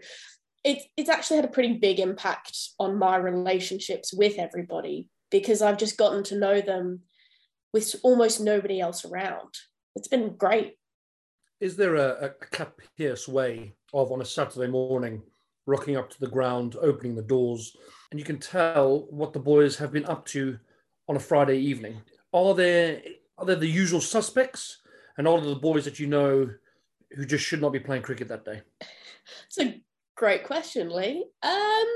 it's 0.68 0.84
it's 0.98 1.08
actually 1.08 1.36
had 1.36 1.46
a 1.46 1.48
pretty 1.56 1.74
big 1.74 1.98
impact 1.98 2.56
on 2.78 2.98
my 2.98 3.16
relationships 3.16 4.12
with 4.12 4.38
everybody 4.38 5.08
because 5.30 5.62
I've 5.62 5.78
just 5.78 5.96
gotten 5.96 6.22
to 6.24 6.38
know 6.38 6.60
them 6.60 7.00
with 7.72 7.94
almost 8.02 8.40
nobody 8.40 8.78
else 8.78 9.04
around. 9.04 9.54
It's 9.96 10.08
been 10.08 10.36
great. 10.36 10.74
Is 11.60 11.76
there 11.76 11.96
a, 11.96 12.26
a 12.26 12.30
Cat 12.50 12.74
Pearce 12.96 13.26
way 13.26 13.74
of 13.94 14.12
on 14.12 14.20
a 14.20 14.26
Saturday 14.26 14.70
morning 14.70 15.22
rocking 15.66 15.96
up 15.96 16.10
to 16.10 16.20
the 16.20 16.28
ground, 16.28 16.76
opening 16.80 17.14
the 17.14 17.22
doors, 17.22 17.74
and 18.10 18.20
you 18.20 18.24
can 18.24 18.38
tell 18.38 19.06
what 19.10 19.32
the 19.32 19.40
boys 19.40 19.76
have 19.76 19.92
been 19.92 20.04
up 20.04 20.26
to 20.26 20.58
on 21.08 21.16
a 21.16 21.20
Friday 21.20 21.58
evening? 21.58 22.02
Are 22.34 22.54
there 22.54 23.00
are 23.38 23.46
there 23.46 23.56
the 23.56 23.66
usual 23.66 24.02
suspects, 24.02 24.82
and 25.16 25.26
all 25.26 25.38
of 25.38 25.46
the 25.46 25.54
boys 25.54 25.86
that 25.86 25.98
you 25.98 26.08
know 26.08 26.50
who 27.16 27.24
just 27.24 27.44
should 27.44 27.62
not 27.62 27.72
be 27.72 27.80
playing 27.80 28.02
cricket 28.02 28.28
that 28.28 28.44
day? 28.44 28.60
It's 29.46 29.58
a 29.58 29.82
great 30.18 30.44
question, 30.44 30.90
Lee. 30.90 31.24
Um, 31.42 31.86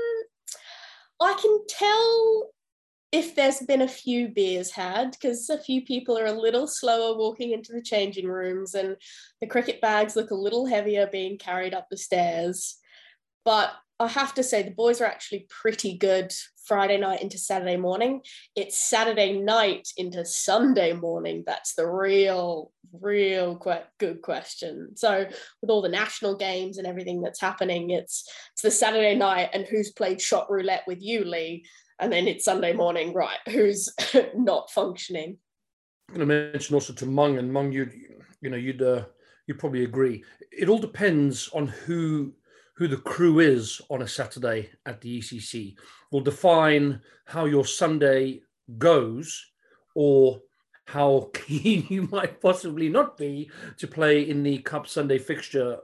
I 1.21 1.37
can 1.39 1.59
tell 1.67 2.49
if 3.11 3.35
there's 3.35 3.59
been 3.59 3.81
a 3.81 3.87
few 3.87 4.29
beers 4.29 4.71
had, 4.71 5.11
because 5.11 5.49
a 5.49 5.59
few 5.59 5.83
people 5.83 6.17
are 6.17 6.25
a 6.25 6.31
little 6.31 6.65
slower 6.67 7.15
walking 7.15 7.51
into 7.51 7.73
the 7.73 7.81
changing 7.81 8.27
rooms 8.27 8.73
and 8.73 8.95
the 9.41 9.47
cricket 9.47 9.79
bags 9.81 10.15
look 10.15 10.31
a 10.31 10.35
little 10.35 10.65
heavier 10.65 11.07
being 11.11 11.37
carried 11.37 11.75
up 11.75 11.87
the 11.91 11.97
stairs. 11.97 12.77
But 13.45 13.73
I 13.99 14.07
have 14.07 14.33
to 14.35 14.43
say, 14.43 14.63
the 14.63 14.71
boys 14.71 15.01
are 15.01 15.05
actually 15.05 15.45
pretty 15.49 15.95
good 15.95 16.31
Friday 16.65 16.97
night 16.97 17.21
into 17.21 17.37
Saturday 17.37 17.77
morning. 17.77 18.21
It's 18.55 18.77
Saturday 18.77 19.39
night 19.39 19.89
into 19.97 20.25
Sunday 20.25 20.93
morning. 20.93 21.43
That's 21.45 21.75
the 21.75 21.87
real, 21.87 22.71
real 22.91 23.57
que- 23.57 23.87
good 23.99 24.21
question. 24.21 24.95
So, 24.95 25.25
with 25.61 25.69
all 25.69 25.81
the 25.81 25.89
national 25.89 26.37
games 26.37 26.77
and 26.77 26.87
everything 26.87 27.21
that's 27.21 27.41
happening, 27.41 27.89
it's 27.89 28.29
it's 28.53 28.61
the 28.61 28.71
Saturday 28.71 29.15
night, 29.15 29.49
and 29.53 29.65
who's 29.65 29.91
played 29.91 30.21
shot 30.21 30.49
roulette 30.49 30.83
with 30.87 31.01
you, 31.01 31.23
Lee? 31.23 31.65
And 31.99 32.11
then 32.11 32.27
it's 32.27 32.45
Sunday 32.45 32.73
morning, 32.73 33.13
right? 33.13 33.37
Who's 33.47 33.93
not 34.35 34.71
functioning? 34.71 35.37
I'm 36.09 36.15
going 36.15 36.27
to 36.27 36.51
mention 36.51 36.75
also 36.75 36.93
to 36.93 37.05
Mung 37.05 37.37
and 37.37 37.51
Mung, 37.51 37.71
you 37.71 37.89
you 38.41 38.49
know 38.49 38.57
you'd 38.57 38.81
uh, 38.81 39.05
you 39.47 39.55
probably 39.55 39.83
agree. 39.83 40.23
It 40.51 40.69
all 40.69 40.79
depends 40.79 41.49
on 41.49 41.67
who 41.67 42.33
who 42.75 42.87
the 42.87 42.97
crew 42.97 43.39
is 43.39 43.81
on 43.89 44.01
a 44.01 44.07
Saturday 44.07 44.69
at 44.85 45.01
the 45.01 45.19
ECC 45.19 45.75
will 46.11 46.21
define 46.21 47.01
how 47.25 47.45
your 47.45 47.65
Sunday 47.65 48.41
goes 48.77 49.45
or 49.95 50.39
how 50.87 51.29
keen 51.33 51.85
you 51.89 52.07
might 52.11 52.41
possibly 52.41 52.89
not 52.89 53.17
be 53.17 53.49
to 53.77 53.87
play 53.87 54.27
in 54.27 54.43
the 54.43 54.57
Cup 54.59 54.87
Sunday 54.87 55.17
fixture 55.17 55.77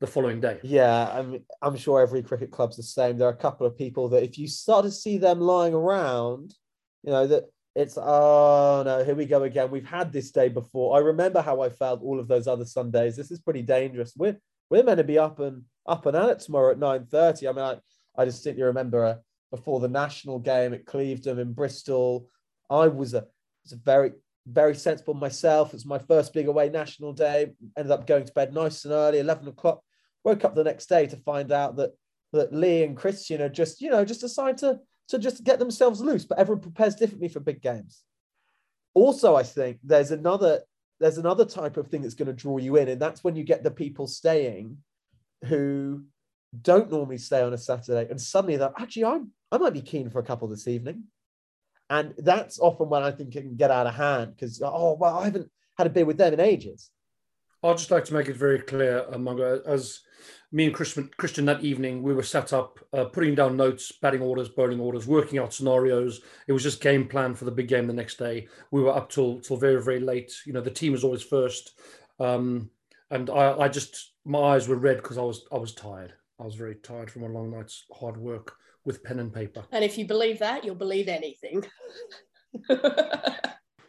the 0.00 0.06
following 0.06 0.40
day. 0.40 0.58
Yeah, 0.62 1.08
I'm, 1.12 1.42
I'm 1.62 1.76
sure 1.76 2.00
every 2.00 2.22
cricket 2.22 2.50
club's 2.50 2.76
the 2.76 2.82
same. 2.82 3.16
There 3.16 3.28
are 3.28 3.32
a 3.32 3.36
couple 3.36 3.66
of 3.66 3.78
people 3.78 4.08
that 4.10 4.22
if 4.22 4.38
you 4.38 4.48
start 4.48 4.84
to 4.84 4.90
see 4.90 5.18
them 5.18 5.40
lying 5.40 5.72
around, 5.72 6.54
you 7.02 7.10
know, 7.10 7.26
that 7.26 7.44
it's, 7.74 7.96
oh 7.96 8.82
no, 8.84 9.02
here 9.02 9.14
we 9.14 9.24
go 9.24 9.44
again. 9.44 9.70
We've 9.70 9.86
had 9.86 10.12
this 10.12 10.30
day 10.30 10.48
before. 10.48 10.96
I 10.96 11.00
remember 11.00 11.40
how 11.40 11.62
I 11.62 11.70
felt 11.70 12.02
all 12.02 12.20
of 12.20 12.28
those 12.28 12.46
other 12.46 12.64
Sundays. 12.64 13.16
This 13.16 13.30
is 13.30 13.40
pretty 13.40 13.62
dangerous. 13.62 14.12
We're, 14.16 14.38
we're 14.70 14.84
meant 14.84 14.98
to 14.98 15.04
be 15.04 15.18
up 15.18 15.40
and 15.40 15.62
up 15.86 16.06
and 16.06 16.16
at 16.16 16.30
it 16.30 16.38
tomorrow 16.40 16.72
at 16.72 16.78
9.30. 16.78 17.48
I 17.48 17.52
mean, 17.52 17.64
I, 17.64 18.20
I 18.20 18.24
distinctly 18.24 18.62
remember 18.62 19.04
uh, 19.04 19.16
before 19.50 19.80
the 19.80 19.88
national 19.88 20.38
game 20.38 20.74
at 20.74 20.86
Clevedon 20.86 21.38
in 21.38 21.52
Bristol, 21.52 22.28
I 22.70 22.88
was 22.88 23.14
a, 23.14 23.26
was 23.64 23.72
a 23.72 23.76
very, 23.76 24.12
very 24.46 24.74
sensible 24.74 25.14
myself. 25.14 25.74
It's 25.74 25.86
my 25.86 25.98
first 25.98 26.32
big 26.32 26.48
away 26.48 26.68
national 26.68 27.12
day. 27.12 27.52
Ended 27.76 27.92
up 27.92 28.06
going 28.06 28.24
to 28.24 28.32
bed 28.32 28.52
nice 28.52 28.84
and 28.84 28.92
early, 28.92 29.18
11 29.18 29.48
o'clock. 29.48 29.82
Woke 30.24 30.44
up 30.44 30.54
the 30.54 30.64
next 30.64 30.86
day 30.86 31.06
to 31.06 31.16
find 31.16 31.52
out 31.52 31.76
that 31.76 31.92
that 32.32 32.52
Lee 32.52 32.82
and 32.82 32.96
Christian 32.96 33.40
are 33.40 33.48
just, 33.48 33.80
you 33.80 33.90
know, 33.90 34.04
just 34.04 34.24
assigned 34.24 34.58
to 34.58 34.80
to 35.08 35.18
just 35.18 35.44
get 35.44 35.58
themselves 35.58 36.00
loose. 36.00 36.24
But 36.24 36.38
everyone 36.38 36.62
prepares 36.62 36.94
differently 36.94 37.28
for 37.28 37.40
big 37.40 37.62
games. 37.62 38.02
Also, 38.94 39.34
I 39.34 39.42
think 39.42 39.78
there's 39.82 40.10
another 40.10 40.62
there's 41.00 41.18
another 41.18 41.44
type 41.44 41.76
of 41.76 41.88
thing 41.88 42.02
that's 42.02 42.14
going 42.14 42.26
to 42.26 42.32
draw 42.32 42.58
you 42.58 42.76
in, 42.76 42.88
and 42.88 43.00
that's 43.00 43.22
when 43.22 43.36
you 43.36 43.44
get 43.44 43.62
the 43.62 43.70
people 43.70 44.06
staying 44.06 44.78
who 45.44 46.04
don't 46.62 46.90
normally 46.90 47.18
stay 47.18 47.42
on 47.42 47.52
a 47.52 47.58
Saturday, 47.58 48.08
and 48.10 48.20
suddenly 48.20 48.56
they're 48.56 48.72
actually 48.78 49.04
I'm 49.04 49.30
I 49.50 49.58
might 49.58 49.72
be 49.72 49.82
keen 49.82 50.10
for 50.10 50.18
a 50.18 50.24
couple 50.24 50.48
this 50.48 50.68
evening, 50.68 51.04
and 51.90 52.14
that's 52.18 52.58
often 52.58 52.88
when 52.88 53.02
I 53.02 53.10
think 53.10 53.34
it 53.34 53.42
can 53.42 53.56
get 53.56 53.70
out 53.70 53.86
of 53.86 53.94
hand 53.94 54.34
because 54.34 54.60
oh 54.64 54.96
well 54.98 55.18
I 55.18 55.24
haven't 55.24 55.50
had 55.76 55.86
a 55.86 55.90
beer 55.90 56.04
with 56.04 56.18
them 56.18 56.32
in 56.32 56.40
ages. 56.40 56.90
I'd 57.62 57.78
just 57.78 57.90
like 57.90 58.04
to 58.06 58.14
make 58.14 58.28
it 58.28 58.36
very 58.36 58.58
clear, 58.60 59.06
among 59.12 59.40
as 59.40 60.00
me 60.52 60.66
and 60.66 60.74
Christian, 60.74 61.10
Christian 61.16 61.46
that 61.46 61.64
evening, 61.64 62.02
we 62.02 62.14
were 62.14 62.22
set 62.22 62.52
up, 62.52 62.78
uh, 62.92 63.06
putting 63.06 63.34
down 63.34 63.56
notes, 63.56 63.90
batting 63.90 64.20
orders, 64.20 64.48
bowling 64.48 64.80
orders, 64.80 65.06
working 65.06 65.38
out 65.38 65.52
scenarios. 65.52 66.20
It 66.46 66.52
was 66.52 66.62
just 66.62 66.80
game 66.80 67.08
plan 67.08 67.34
for 67.34 67.44
the 67.44 67.50
big 67.50 67.66
game 67.66 67.86
the 67.86 67.92
next 67.92 68.18
day. 68.18 68.46
We 68.70 68.82
were 68.82 68.94
up 68.94 69.10
till 69.10 69.40
till 69.40 69.56
very 69.56 69.82
very 69.82 70.00
late. 70.00 70.32
You 70.46 70.52
know, 70.52 70.60
the 70.60 70.70
team 70.70 70.92
was 70.92 71.04
always 71.04 71.22
first, 71.22 71.78
um, 72.20 72.70
and 73.10 73.30
I, 73.30 73.58
I 73.58 73.68
just 73.68 74.13
my 74.24 74.38
eyes 74.40 74.68
were 74.68 74.76
red 74.76 74.98
because 74.98 75.18
I 75.18 75.22
was 75.22 75.46
I 75.52 75.58
was 75.58 75.74
tired. 75.74 76.14
I 76.40 76.44
was 76.44 76.54
very 76.54 76.76
tired 76.76 77.10
from 77.10 77.22
a 77.22 77.28
long 77.28 77.50
night's 77.50 77.84
hard 77.92 78.16
work 78.16 78.56
with 78.84 79.02
pen 79.04 79.20
and 79.20 79.32
paper. 79.32 79.64
And 79.72 79.84
if 79.84 79.96
you 79.96 80.06
believe 80.06 80.38
that, 80.40 80.64
you'll 80.64 80.74
believe 80.74 81.08
anything. 81.08 81.64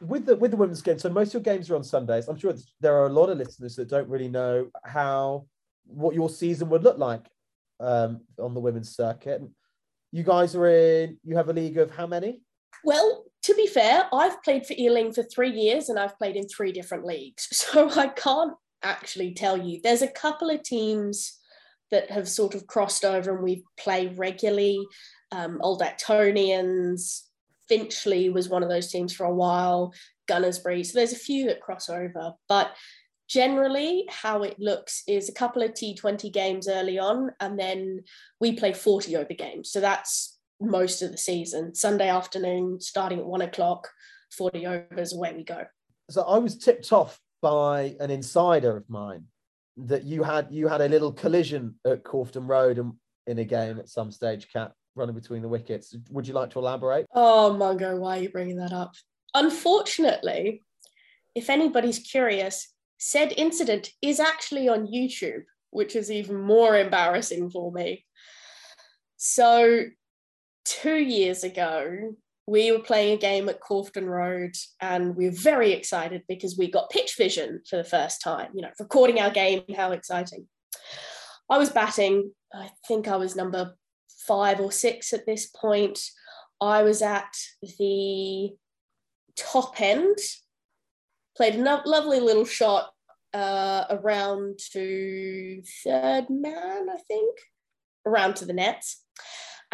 with 0.01 0.25
the 0.25 0.35
with 0.35 0.51
the 0.51 0.57
women's 0.57 0.81
game, 0.81 0.99
so 0.99 1.09
most 1.09 1.29
of 1.29 1.45
your 1.45 1.53
games 1.55 1.69
are 1.69 1.75
on 1.75 1.83
Sundays. 1.83 2.27
I'm 2.27 2.37
sure 2.37 2.53
there 2.81 2.95
are 2.95 3.07
a 3.07 3.13
lot 3.13 3.29
of 3.29 3.37
listeners 3.37 3.75
that 3.75 3.89
don't 3.89 4.09
really 4.09 4.29
know 4.29 4.69
how 4.83 5.45
what 5.87 6.15
your 6.15 6.29
season 6.29 6.69
would 6.69 6.83
look 6.83 6.97
like 6.97 7.27
um, 7.79 8.21
on 8.39 8.53
the 8.53 8.59
women's 8.59 8.95
circuit. 8.95 9.41
You 10.11 10.23
guys 10.23 10.55
are 10.55 10.67
in. 10.67 11.17
You 11.23 11.35
have 11.37 11.49
a 11.49 11.53
league 11.53 11.77
of 11.77 11.91
how 11.91 12.07
many? 12.07 12.41
Well, 12.83 13.25
to 13.43 13.55
be 13.55 13.67
fair, 13.67 14.07
I've 14.13 14.41
played 14.43 14.65
for 14.65 14.73
Ealing 14.77 15.11
for 15.11 15.23
three 15.23 15.51
years 15.51 15.89
and 15.89 15.99
I've 15.99 16.17
played 16.17 16.35
in 16.35 16.47
three 16.47 16.71
different 16.71 17.05
leagues, 17.05 17.47
so 17.51 17.89
I 17.89 18.07
can't 18.07 18.53
actually 18.85 19.33
tell 19.33 19.57
you. 19.57 19.81
There's 19.83 20.01
a 20.01 20.07
couple 20.07 20.49
of 20.49 20.63
teams 20.63 21.39
that 21.91 22.09
have 22.11 22.27
sort 22.27 22.55
of 22.55 22.67
crossed 22.67 23.05
over 23.05 23.35
and 23.35 23.43
we 23.43 23.63
play 23.77 24.07
regularly. 24.07 24.85
Um, 25.31 25.59
Old 25.61 25.81
Actonians, 25.81 27.21
Finchley 27.67 28.29
was 28.29 28.49
one 28.49 28.63
of 28.63 28.69
those 28.69 28.91
teams 28.91 29.13
for 29.13 29.25
a 29.25 29.33
while, 29.33 29.93
Gunnersbury. 30.29 30.85
So 30.85 30.97
there's 30.97 31.13
a 31.13 31.17
few 31.17 31.47
that 31.47 31.61
cross 31.61 31.89
over, 31.89 32.33
but 32.47 32.75
generally 33.27 34.05
how 34.09 34.43
it 34.43 34.59
looks 34.59 35.03
is 35.07 35.29
a 35.29 35.33
couple 35.33 35.63
of 35.63 35.71
T20 35.71 36.31
games 36.31 36.67
early 36.67 36.99
on, 36.99 37.31
and 37.39 37.57
then 37.57 38.03
we 38.39 38.53
play 38.53 38.73
40 38.73 39.17
over 39.17 39.33
games. 39.33 39.71
So 39.71 39.79
that's 39.79 40.37
most 40.61 41.01
of 41.01 41.11
the 41.11 41.17
season. 41.17 41.73
Sunday 41.75 42.09
afternoon, 42.09 42.79
starting 42.81 43.19
at 43.19 43.25
one 43.25 43.41
o'clock, 43.41 43.89
40 44.37 44.65
overs, 44.67 45.13
away 45.13 45.33
we 45.35 45.43
go. 45.43 45.63
So 46.09 46.21
I 46.21 46.37
was 46.37 46.57
tipped 46.57 46.91
off 46.91 47.19
by 47.45 47.95
an 47.99 48.09
insider 48.09 48.75
of 48.75 48.89
mine 48.89 49.23
that 49.77 50.03
you 50.03 50.23
had 50.23 50.47
you 50.49 50.67
had 50.67 50.81
a 50.81 50.89
little 50.89 51.13
collision 51.13 51.75
at 51.85 52.03
Corfton 52.03 52.49
Road 52.49 52.79
and 52.79 52.93
in 53.27 53.37
a 53.37 53.43
game 53.43 53.77
at 53.77 53.87
some 53.87 54.11
stage, 54.11 54.51
Cat, 54.51 54.71
running 54.95 55.13
between 55.13 55.43
the 55.43 55.47
wickets. 55.47 55.95
Would 56.09 56.27
you 56.27 56.33
like 56.33 56.49
to 56.51 56.59
elaborate? 56.59 57.05
Oh, 57.13 57.55
Mungo, 57.55 57.97
why 57.97 58.17
are 58.17 58.21
you 58.23 58.29
bringing 58.29 58.57
that 58.57 58.73
up? 58.73 58.95
Unfortunately, 59.35 60.63
if 61.35 61.51
anybody's 61.51 61.99
curious, 61.99 62.73
said 62.97 63.31
incident 63.37 63.91
is 64.01 64.19
actually 64.19 64.67
on 64.67 64.87
YouTube, 64.87 65.43
which 65.69 65.95
is 65.95 66.09
even 66.09 66.41
more 66.41 66.75
embarrassing 66.75 67.51
for 67.51 67.71
me. 67.71 68.05
So, 69.17 69.83
two 70.63 70.97
years 70.97 71.43
ago, 71.43 72.15
we 72.47 72.71
were 72.71 72.79
playing 72.79 73.13
a 73.13 73.17
game 73.17 73.49
at 73.49 73.61
Corfton 73.61 74.07
Road 74.07 74.55
and 74.79 75.15
we 75.15 75.25
were 75.25 75.35
very 75.35 75.71
excited 75.71 76.23
because 76.27 76.57
we 76.57 76.69
got 76.69 76.91
pitch 76.91 77.15
vision 77.17 77.61
for 77.67 77.77
the 77.77 77.83
first 77.83 78.21
time, 78.21 78.49
you 78.53 78.61
know, 78.61 78.69
recording 78.79 79.19
our 79.19 79.31
game, 79.31 79.63
how 79.75 79.91
exciting. 79.91 80.47
I 81.49 81.57
was 81.57 81.71
batting, 81.71 82.31
I 82.53 82.69
think 82.87 83.07
I 83.07 83.17
was 83.17 83.35
number 83.35 83.75
five 84.27 84.59
or 84.59 84.71
six 84.71 85.11
at 85.11 85.25
this 85.25 85.47
point. 85.47 85.99
I 86.61 86.83
was 86.83 87.01
at 87.01 87.35
the 87.79 88.51
top 89.35 89.81
end, 89.81 90.17
played 91.35 91.55
a 91.55 91.57
no- 91.57 91.81
lovely 91.85 92.19
little 92.19 92.45
shot 92.45 92.91
uh, 93.33 93.85
around 93.89 94.59
to 94.71 95.61
third 95.83 96.29
man, 96.29 96.89
I 96.89 96.97
think, 97.07 97.37
around 98.05 98.35
to 98.37 98.45
the 98.45 98.53
nets 98.53 99.03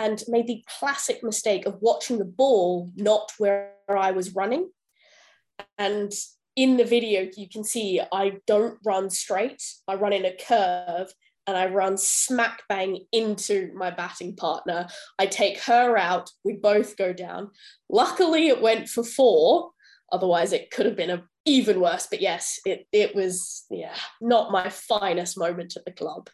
and 0.02 0.24
made 0.28 0.48
the 0.48 0.64
classic 0.80 1.24
mistake 1.24 1.68
of 1.68 1.78
watching 1.80 2.18
the 2.18 2.26
ball 2.26 2.90
not 2.96 3.32
where 3.38 3.74
I 3.88 4.10
was 4.12 4.34
running. 4.34 4.72
And 5.78 6.12
in 6.56 6.78
the 6.78 6.86
video, 6.86 7.28
you 7.38 7.48
can 7.48 7.64
see 7.64 8.02
I 8.12 8.40
don't 8.48 8.80
run 8.84 9.12
straight, 9.12 9.62
I 9.88 9.94
run 9.94 10.12
in 10.12 10.26
a 10.26 10.36
curve 10.36 11.14
and 11.46 11.56
I 11.56 11.68
run 11.68 11.98
smack 11.98 12.64
bang 12.68 13.06
into 13.12 13.72
my 13.76 13.92
batting 13.92 14.36
partner. 14.36 14.88
I 15.20 15.28
take 15.28 15.60
her 15.62 15.96
out, 15.98 16.32
we 16.44 16.54
both 16.54 16.98
go 16.98 17.14
down. 17.14 17.52
Luckily, 17.88 18.48
it 18.48 18.62
went 18.62 18.90
for 18.90 19.04
four, 19.04 19.70
otherwise, 20.12 20.52
it 20.52 20.72
could 20.72 20.88
have 20.88 20.98
been 20.98 21.12
a 21.12 21.24
even 21.46 21.80
worse. 21.80 22.08
But 22.10 22.22
yes, 22.22 22.60
it, 22.66 22.88
it 22.92 23.16
was, 23.16 23.66
yeah, 23.70 23.96
not 24.20 24.52
my 24.52 24.70
finest 24.70 25.38
moment 25.38 25.76
at 25.76 25.86
the 25.86 25.92
club 25.92 26.30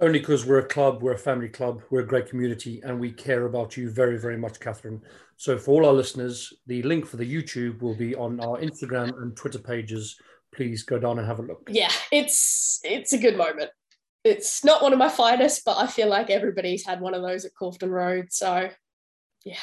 only 0.00 0.18
because 0.18 0.44
we're 0.44 0.58
a 0.58 0.66
club, 0.66 1.02
we're 1.02 1.12
a 1.12 1.18
family 1.18 1.48
club, 1.48 1.82
we're 1.90 2.00
a 2.00 2.06
great 2.06 2.28
community, 2.28 2.80
and 2.84 2.98
we 2.98 3.12
care 3.12 3.46
about 3.46 3.76
you 3.76 3.90
very, 3.90 4.18
very 4.18 4.36
much, 4.36 4.58
Catherine. 4.58 5.00
So, 5.36 5.56
for 5.56 5.72
all 5.72 5.86
our 5.86 5.92
listeners, 5.92 6.52
the 6.66 6.82
link 6.82 7.06
for 7.06 7.16
the 7.16 7.32
YouTube 7.32 7.80
will 7.80 7.94
be 7.94 8.14
on 8.14 8.40
our 8.40 8.58
Instagram 8.58 9.16
and 9.22 9.36
Twitter 9.36 9.58
pages. 9.58 10.16
Please 10.54 10.82
go 10.82 10.98
down 10.98 11.18
and 11.18 11.26
have 11.26 11.38
a 11.38 11.42
look. 11.42 11.68
Yeah, 11.70 11.92
it's 12.10 12.80
it's 12.84 13.12
a 13.12 13.18
good 13.18 13.36
moment. 13.36 13.70
It's 14.24 14.64
not 14.64 14.82
one 14.82 14.92
of 14.92 14.98
my 14.98 15.08
finest, 15.08 15.64
but 15.64 15.76
I 15.76 15.86
feel 15.86 16.08
like 16.08 16.30
everybody's 16.30 16.84
had 16.84 17.00
one 17.00 17.14
of 17.14 17.22
those 17.22 17.44
at 17.44 17.52
Corfton 17.60 17.90
Road. 17.90 18.28
So, 18.30 18.70
yeah. 19.44 19.56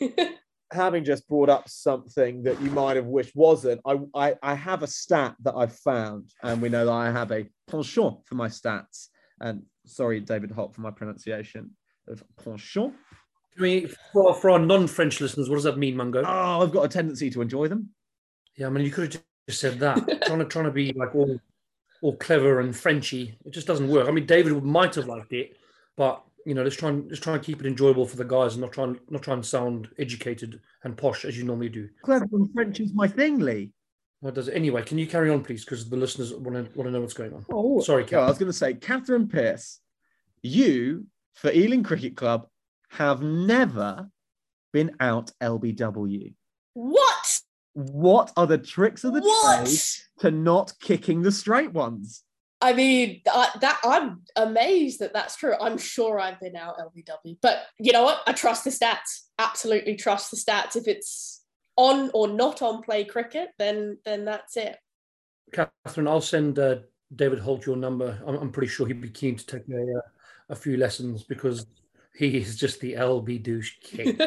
Having 0.72 1.04
just 1.04 1.28
brought 1.28 1.50
up 1.50 1.68
something 1.68 2.44
that 2.44 2.60
you 2.62 2.70
might 2.70 2.96
have 2.96 3.06
wished 3.06 3.34
wasn't, 3.34 3.80
I, 3.84 3.98
I, 4.14 4.34
I 4.40 4.54
have 4.54 4.84
a 4.84 4.86
stat 4.86 5.34
that 5.42 5.54
I've 5.54 5.76
found, 5.76 6.32
and 6.42 6.62
we 6.62 6.68
know 6.68 6.86
that 6.86 6.92
I 6.92 7.10
have 7.10 7.32
a 7.32 7.48
penchant 7.68 8.24
for 8.24 8.36
my 8.36 8.46
stats 8.48 9.08
and 9.40 9.62
sorry, 9.86 10.20
David 10.20 10.50
Holt, 10.50 10.74
for 10.74 10.80
my 10.80 10.90
pronunciation 10.90 11.70
of 12.08 12.22
penchant. 12.42 12.94
I 13.58 13.60
mean, 13.60 13.90
for, 14.12 14.34
for 14.34 14.50
our 14.50 14.58
non-French 14.58 15.20
listeners, 15.20 15.48
what 15.48 15.56
does 15.56 15.64
that 15.64 15.78
mean, 15.78 15.96
Mungo? 15.96 16.22
Oh, 16.24 16.62
I've 16.62 16.72
got 16.72 16.84
a 16.84 16.88
tendency 16.88 17.30
to 17.30 17.42
enjoy 17.42 17.68
them. 17.68 17.90
Yeah, 18.56 18.66
I 18.66 18.70
mean, 18.70 18.84
you 18.84 18.90
could 18.90 19.12
have 19.12 19.22
just 19.48 19.60
said 19.60 19.78
that. 19.80 19.96
trying 20.26 20.38
to 20.38 20.44
trying 20.44 20.66
to 20.66 20.70
be 20.70 20.92
like 20.92 21.14
all 21.14 21.38
all 22.02 22.16
clever 22.16 22.60
and 22.60 22.74
Frenchy, 22.74 23.36
it 23.44 23.52
just 23.52 23.66
doesn't 23.66 23.88
work. 23.88 24.08
I 24.08 24.10
mean, 24.10 24.26
David 24.26 24.62
might 24.62 24.94
have 24.94 25.06
liked 25.06 25.32
it, 25.32 25.56
but 25.96 26.22
you 26.46 26.54
know, 26.54 26.62
let's 26.62 26.76
try 26.76 26.88
and 26.88 27.06
let's 27.08 27.20
try 27.20 27.34
and 27.34 27.42
keep 27.42 27.60
it 27.60 27.66
enjoyable 27.66 28.06
for 28.06 28.16
the 28.16 28.24
guys, 28.24 28.54
and 28.54 28.62
not 28.62 28.72
try 28.72 28.84
and 28.84 28.98
not 29.10 29.22
try 29.22 29.34
and 29.34 29.44
sound 29.44 29.88
educated 29.98 30.60
and 30.84 30.96
posh 30.96 31.24
as 31.24 31.36
you 31.36 31.44
normally 31.44 31.68
do. 31.68 31.88
Clever 32.02 32.26
and 32.32 32.52
French 32.52 32.80
is 32.80 32.94
my 32.94 33.06
thing, 33.06 33.38
Lee. 33.38 33.72
What 34.20 34.34
does 34.34 34.48
it 34.48 34.52
anyway? 34.54 34.82
Can 34.82 34.98
you 34.98 35.06
carry 35.06 35.30
on, 35.30 35.42
please? 35.42 35.64
Because 35.64 35.88
the 35.88 35.96
listeners 35.96 36.34
want 36.34 36.54
to 36.56 36.78
want 36.78 36.86
to 36.86 36.90
know 36.90 37.00
what's 37.00 37.14
going 37.14 37.32
on. 37.32 37.44
Oh, 37.50 37.80
Sorry, 37.80 38.04
Yeah, 38.10 38.20
I 38.20 38.26
was 38.28 38.38
going 38.38 38.52
to 38.52 38.56
say, 38.56 38.74
Catherine 38.74 39.28
Pearce, 39.28 39.80
you 40.42 41.06
for 41.34 41.50
Ealing 41.50 41.82
Cricket 41.82 42.16
Club 42.16 42.46
have 42.90 43.22
never 43.22 44.08
been 44.72 44.94
out 45.00 45.32
LBW. 45.40 46.34
What? 46.74 47.40
What 47.72 48.32
are 48.36 48.46
the 48.46 48.58
tricks 48.58 49.04
of 49.04 49.14
the 49.14 49.20
What? 49.20 49.64
trade 49.66 49.78
to 50.20 50.30
not 50.30 50.74
kicking 50.80 51.22
the 51.22 51.32
straight 51.32 51.72
ones? 51.72 52.22
I 52.60 52.74
mean, 52.74 53.22
I, 53.32 53.48
that 53.62 53.80
I'm 53.84 54.20
amazed 54.36 55.00
that 55.00 55.14
that's 55.14 55.36
true. 55.36 55.54
I'm 55.58 55.78
sure 55.78 56.20
I've 56.20 56.38
been 56.40 56.56
out 56.56 56.76
LBW, 56.78 57.38
but 57.40 57.62
you 57.78 57.92
know 57.92 58.02
what? 58.02 58.20
I 58.26 58.32
trust 58.34 58.64
the 58.64 58.70
stats. 58.70 59.28
Absolutely 59.38 59.96
trust 59.96 60.30
the 60.30 60.36
stats. 60.36 60.76
If 60.76 60.86
it's 60.86 61.39
on 61.76 62.10
or 62.14 62.28
not 62.28 62.62
on 62.62 62.82
play 62.82 63.04
cricket, 63.04 63.50
then 63.58 63.98
then 64.04 64.24
that's 64.24 64.56
it. 64.56 64.76
Catherine, 65.52 66.08
I'll 66.08 66.20
send 66.20 66.58
uh, 66.58 66.76
David 67.14 67.40
Holt 67.40 67.66
your 67.66 67.76
number. 67.76 68.20
I'm, 68.26 68.36
I'm 68.36 68.52
pretty 68.52 68.68
sure 68.68 68.86
he'd 68.86 69.00
be 69.00 69.10
keen 69.10 69.36
to 69.36 69.46
take 69.46 69.68
a, 69.68 69.98
uh, 69.98 70.00
a 70.50 70.54
few 70.54 70.76
lessons 70.76 71.24
because 71.24 71.66
he 72.14 72.36
is 72.38 72.56
just 72.56 72.80
the 72.80 72.94
LB 72.94 73.42
douche 73.42 73.74
king. 73.82 74.18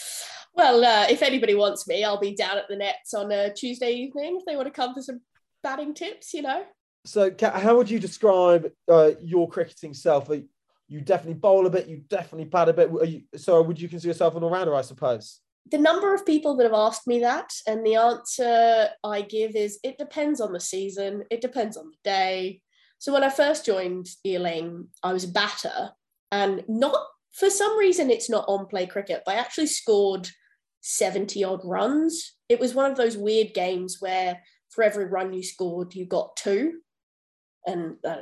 well, 0.54 0.84
uh, 0.84 1.06
if 1.10 1.22
anybody 1.22 1.54
wants 1.54 1.86
me, 1.86 2.04
I'll 2.04 2.20
be 2.20 2.34
down 2.34 2.58
at 2.58 2.68
the 2.68 2.76
nets 2.76 3.14
on 3.14 3.30
a 3.32 3.52
Tuesday 3.52 3.92
evening 3.92 4.38
if 4.38 4.46
they 4.46 4.56
want 4.56 4.68
to 4.68 4.72
come 4.72 4.94
for 4.94 5.02
some 5.02 5.20
batting 5.62 5.94
tips. 5.94 6.32
You 6.32 6.42
know. 6.42 6.64
So, 7.06 7.30
Kat, 7.30 7.60
how 7.62 7.76
would 7.76 7.90
you 7.90 7.98
describe 7.98 8.70
uh, 8.88 9.12
your 9.22 9.48
cricketing 9.48 9.94
self? 9.94 10.28
Are 10.30 10.42
you 10.90 11.00
definitely 11.00 11.34
bowl 11.34 11.66
a 11.66 11.70
bit. 11.70 11.86
You 11.86 12.02
definitely 12.08 12.46
bat 12.46 12.68
a 12.68 12.72
bit. 12.72 12.90
Are 12.90 13.04
you, 13.04 13.22
so, 13.36 13.62
would 13.62 13.80
you 13.80 13.88
consider 13.88 14.10
yourself 14.10 14.34
an 14.34 14.42
all-rounder? 14.42 14.74
I 14.74 14.82
suppose. 14.82 15.40
The 15.70 15.78
number 15.78 16.14
of 16.14 16.26
people 16.26 16.56
that 16.56 16.64
have 16.64 16.74
asked 16.74 17.06
me 17.06 17.20
that, 17.20 17.52
and 17.66 17.84
the 17.84 17.96
answer 17.96 18.88
I 19.04 19.22
give 19.22 19.54
is 19.54 19.78
it 19.82 19.98
depends 19.98 20.40
on 20.40 20.52
the 20.52 20.60
season, 20.60 21.24
it 21.30 21.40
depends 21.40 21.76
on 21.76 21.90
the 21.90 21.96
day. 22.02 22.62
So 22.98 23.12
when 23.12 23.24
I 23.24 23.30
first 23.30 23.64
joined 23.64 24.08
Ealing, 24.26 24.88
I 25.02 25.12
was 25.12 25.24
a 25.24 25.28
batter, 25.28 25.90
and 26.32 26.64
not 26.68 26.96
for 27.32 27.50
some 27.50 27.78
reason 27.78 28.10
it's 28.10 28.28
not 28.28 28.44
on 28.48 28.66
play 28.66 28.86
cricket, 28.86 29.22
but 29.24 29.36
I 29.36 29.38
actually 29.38 29.68
scored 29.68 30.28
70 30.80 31.44
odd 31.44 31.60
runs. 31.64 32.34
It 32.48 32.58
was 32.58 32.74
one 32.74 32.90
of 32.90 32.96
those 32.96 33.16
weird 33.16 33.54
games 33.54 33.98
where 34.00 34.40
for 34.70 34.82
every 34.82 35.06
run 35.06 35.32
you 35.32 35.42
scored, 35.42 35.94
you 35.94 36.06
got 36.06 36.36
two, 36.36 36.80
and 37.66 37.96
uh, 38.04 38.16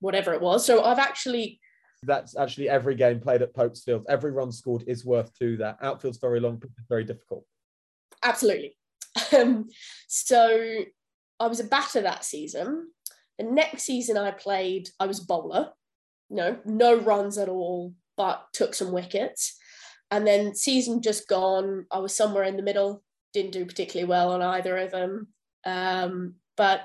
whatever 0.00 0.32
it 0.32 0.40
was. 0.40 0.66
So 0.66 0.84
I've 0.84 0.98
actually 0.98 1.60
That's 2.02 2.36
actually 2.36 2.68
every 2.68 2.94
game 2.94 3.20
played 3.20 3.42
at 3.42 3.54
Pope's 3.54 3.82
Field. 3.82 4.06
Every 4.08 4.30
run 4.30 4.52
scored 4.52 4.84
is 4.86 5.04
worth 5.04 5.36
two. 5.38 5.56
There, 5.56 5.76
outfield's 5.82 6.18
very 6.18 6.40
long, 6.40 6.62
very 6.88 7.04
difficult. 7.04 7.44
absolutely. 8.22 8.76
Um, 9.36 9.68
so 10.06 10.84
I 11.40 11.46
was 11.46 11.58
a 11.58 11.64
batter 11.64 12.00
that 12.02 12.24
season. 12.24 12.90
The 13.38 13.44
next 13.44 13.82
season 13.84 14.16
I 14.16 14.30
played, 14.30 14.88
I 15.00 15.06
was 15.06 15.20
bowler. 15.20 15.72
No, 16.28 16.58
no 16.64 16.94
runs 16.96 17.38
at 17.38 17.48
all, 17.48 17.94
but 18.16 18.46
took 18.52 18.74
some 18.74 18.92
wickets. 18.92 19.56
And 20.10 20.26
then 20.26 20.54
season 20.54 21.02
just 21.02 21.28
gone, 21.28 21.86
I 21.90 21.98
was 21.98 22.14
somewhere 22.14 22.44
in 22.44 22.56
the 22.56 22.62
middle. 22.62 23.02
Didn't 23.32 23.52
do 23.52 23.64
particularly 23.64 24.08
well 24.08 24.32
on 24.32 24.42
either 24.42 24.76
of 24.78 24.90
them. 24.90 25.28
Um, 25.64 26.34
but 26.56 26.82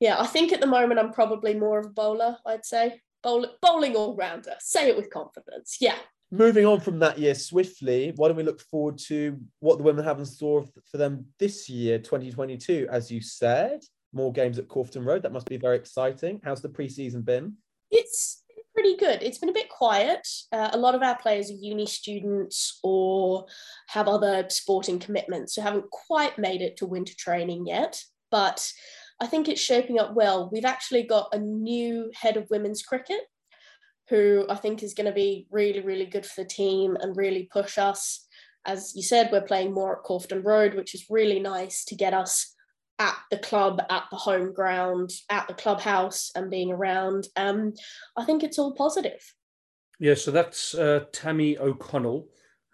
yeah, 0.00 0.20
I 0.20 0.26
think 0.26 0.52
at 0.52 0.60
the 0.60 0.66
moment 0.66 1.00
I'm 1.00 1.12
probably 1.12 1.54
more 1.54 1.78
of 1.78 1.86
a 1.86 1.90
bowler. 1.90 2.36
I'd 2.46 2.64
say 2.64 3.00
Bowl- 3.22 3.56
bowling 3.60 3.96
all 3.96 4.16
rounder. 4.16 4.54
Say 4.60 4.88
it 4.88 4.96
with 4.96 5.10
confidence. 5.10 5.76
Yeah. 5.80 5.96
Moving 6.32 6.64
on 6.64 6.80
from 6.80 7.00
that 7.00 7.18
year 7.18 7.34
swiftly, 7.34 8.12
why 8.14 8.28
don't 8.28 8.36
we 8.36 8.44
look 8.44 8.60
forward 8.60 8.98
to 8.98 9.36
what 9.58 9.78
the 9.78 9.84
women 9.84 10.04
have 10.04 10.20
in 10.20 10.24
store 10.24 10.64
for 10.88 10.96
them 10.96 11.26
this 11.40 11.68
year, 11.68 11.98
2022? 11.98 12.86
As 12.88 13.10
you 13.10 13.20
said, 13.20 13.80
more 14.12 14.32
games 14.32 14.58
at 14.58 14.68
Corfton 14.68 15.04
Road. 15.04 15.22
That 15.22 15.32
must 15.32 15.48
be 15.48 15.56
very 15.56 15.76
exciting. 15.76 16.40
How's 16.44 16.62
the 16.62 16.68
preseason 16.68 17.24
been? 17.24 17.54
It's 17.90 18.42
been 18.48 18.62
pretty 18.74 18.96
good. 18.96 19.22
It's 19.22 19.38
been 19.38 19.48
a 19.48 19.54
bit 19.54 19.68
quiet. 19.68 20.26
Uh, 20.52 20.70
a 20.72 20.78
lot 20.78 20.94
of 20.94 21.02
our 21.02 21.18
players 21.18 21.50
are 21.50 21.54
uni 21.54 21.86
students 21.86 22.78
or 22.84 23.46
have 23.88 24.06
other 24.06 24.46
sporting 24.50 25.00
commitments, 25.00 25.54
so 25.54 25.62
haven't 25.62 25.90
quite 25.90 26.38
made 26.38 26.62
it 26.62 26.76
to 26.76 26.86
winter 26.86 27.14
training 27.18 27.66
yet. 27.66 28.00
But 28.30 28.72
I 29.20 29.26
think 29.26 29.48
it's 29.48 29.60
shaping 29.60 29.98
up 29.98 30.14
well. 30.14 30.48
We've 30.50 30.64
actually 30.64 31.02
got 31.02 31.28
a 31.32 31.38
new 31.38 32.10
head 32.14 32.36
of 32.36 32.48
women's 32.50 32.82
cricket 32.82 33.20
who 34.08 34.44
I 34.48 34.56
think 34.56 34.82
is 34.82 34.94
going 34.94 35.06
to 35.06 35.12
be 35.12 35.46
really, 35.50 35.80
really 35.80 36.06
good 36.06 36.26
for 36.26 36.42
the 36.42 36.48
team 36.48 36.96
and 37.00 37.16
really 37.16 37.48
push 37.52 37.78
us. 37.78 38.26
As 38.66 38.92
you 38.96 39.02
said, 39.02 39.30
we're 39.30 39.40
playing 39.42 39.72
more 39.72 39.98
at 39.98 40.04
Corfton 40.04 40.44
Road, 40.44 40.74
which 40.74 40.94
is 40.94 41.06
really 41.08 41.38
nice 41.38 41.84
to 41.86 41.94
get 41.94 42.12
us 42.12 42.54
at 42.98 43.16
the 43.30 43.38
club, 43.38 43.80
at 43.88 44.04
the 44.10 44.16
home 44.16 44.52
ground, 44.52 45.10
at 45.30 45.48
the 45.48 45.54
clubhouse, 45.54 46.30
and 46.34 46.50
being 46.50 46.72
around. 46.72 47.28
Um, 47.36 47.72
I 48.16 48.24
think 48.24 48.42
it's 48.42 48.58
all 48.58 48.74
positive. 48.74 49.22
Yeah, 50.00 50.14
so 50.14 50.30
that's 50.30 50.74
uh, 50.74 51.04
Tammy 51.12 51.56
O'Connell, 51.58 52.28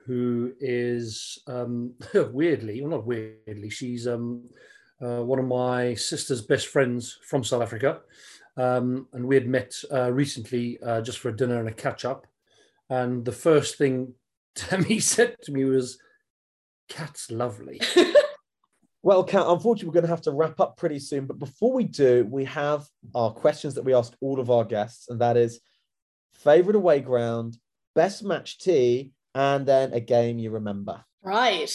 who 0.06 0.52
is 0.58 1.38
um, 1.46 1.92
weirdly, 2.32 2.80
well, 2.80 2.90
not 2.90 3.06
weirdly, 3.06 3.68
she's 3.68 4.06
um, 4.06 4.48
uh, 5.02 5.22
one 5.22 5.38
of 5.38 5.46
my 5.46 5.94
sister's 5.94 6.42
best 6.42 6.68
friends 6.68 7.18
from 7.22 7.44
South 7.44 7.62
Africa. 7.62 8.00
Um, 8.56 9.08
and 9.12 9.26
we 9.26 9.34
had 9.34 9.46
met 9.46 9.74
uh, 9.92 10.10
recently 10.12 10.78
uh, 10.82 11.02
just 11.02 11.18
for 11.18 11.28
a 11.28 11.36
dinner 11.36 11.58
and 11.58 11.68
a 11.68 11.72
catch 11.72 12.04
up. 12.04 12.26
And 12.88 13.24
the 13.24 13.32
first 13.32 13.76
thing 13.76 14.14
Tammy 14.54 15.00
said 15.00 15.36
to 15.42 15.52
me 15.52 15.64
was, 15.64 15.98
Cat's 16.88 17.30
lovely. 17.30 17.80
Well, 19.06 19.22
Kat, 19.22 19.44
unfortunately, 19.46 19.86
we're 19.86 20.00
going 20.00 20.02
to 20.02 20.10
have 20.10 20.22
to 20.22 20.32
wrap 20.32 20.58
up 20.58 20.76
pretty 20.76 20.98
soon. 20.98 21.26
But 21.26 21.38
before 21.38 21.72
we 21.72 21.84
do, 21.84 22.26
we 22.28 22.44
have 22.46 22.88
our 23.14 23.30
questions 23.30 23.74
that 23.74 23.84
we 23.84 23.94
ask 23.94 24.12
all 24.20 24.40
of 24.40 24.50
our 24.50 24.64
guests, 24.64 25.08
and 25.08 25.20
that 25.20 25.36
is 25.36 25.60
favorite 26.32 26.74
away 26.74 26.98
ground, 26.98 27.56
best 27.94 28.24
match 28.24 28.58
tea, 28.58 29.12
and 29.32 29.64
then 29.64 29.92
a 29.92 30.00
game 30.00 30.40
you 30.40 30.50
remember. 30.50 31.04
Right. 31.22 31.70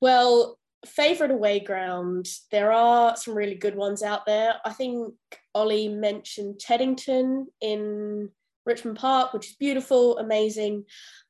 Well, 0.00 0.58
favorite 0.86 1.30
away 1.30 1.60
ground, 1.60 2.26
there 2.50 2.72
are 2.72 3.16
some 3.16 3.34
really 3.34 3.54
good 3.54 3.74
ones 3.74 4.02
out 4.02 4.26
there. 4.26 4.54
I 4.64 4.72
think 4.72 5.14
Ollie 5.54 5.88
mentioned 5.88 6.58
Teddington 6.58 7.46
in 7.60 8.30
Richmond 8.64 8.98
Park, 8.98 9.32
which 9.32 9.50
is 9.50 9.56
beautiful, 9.56 10.18
amazing, 10.18 10.84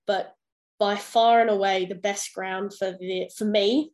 but 0.06 0.34
by 0.78 0.96
far 0.96 1.40
and 1.40 1.50
away 1.50 1.84
the 1.84 1.94
best 1.94 2.32
ground 2.34 2.72
for 2.74 2.92
the 2.92 3.30
for 3.36 3.44
me 3.44 3.92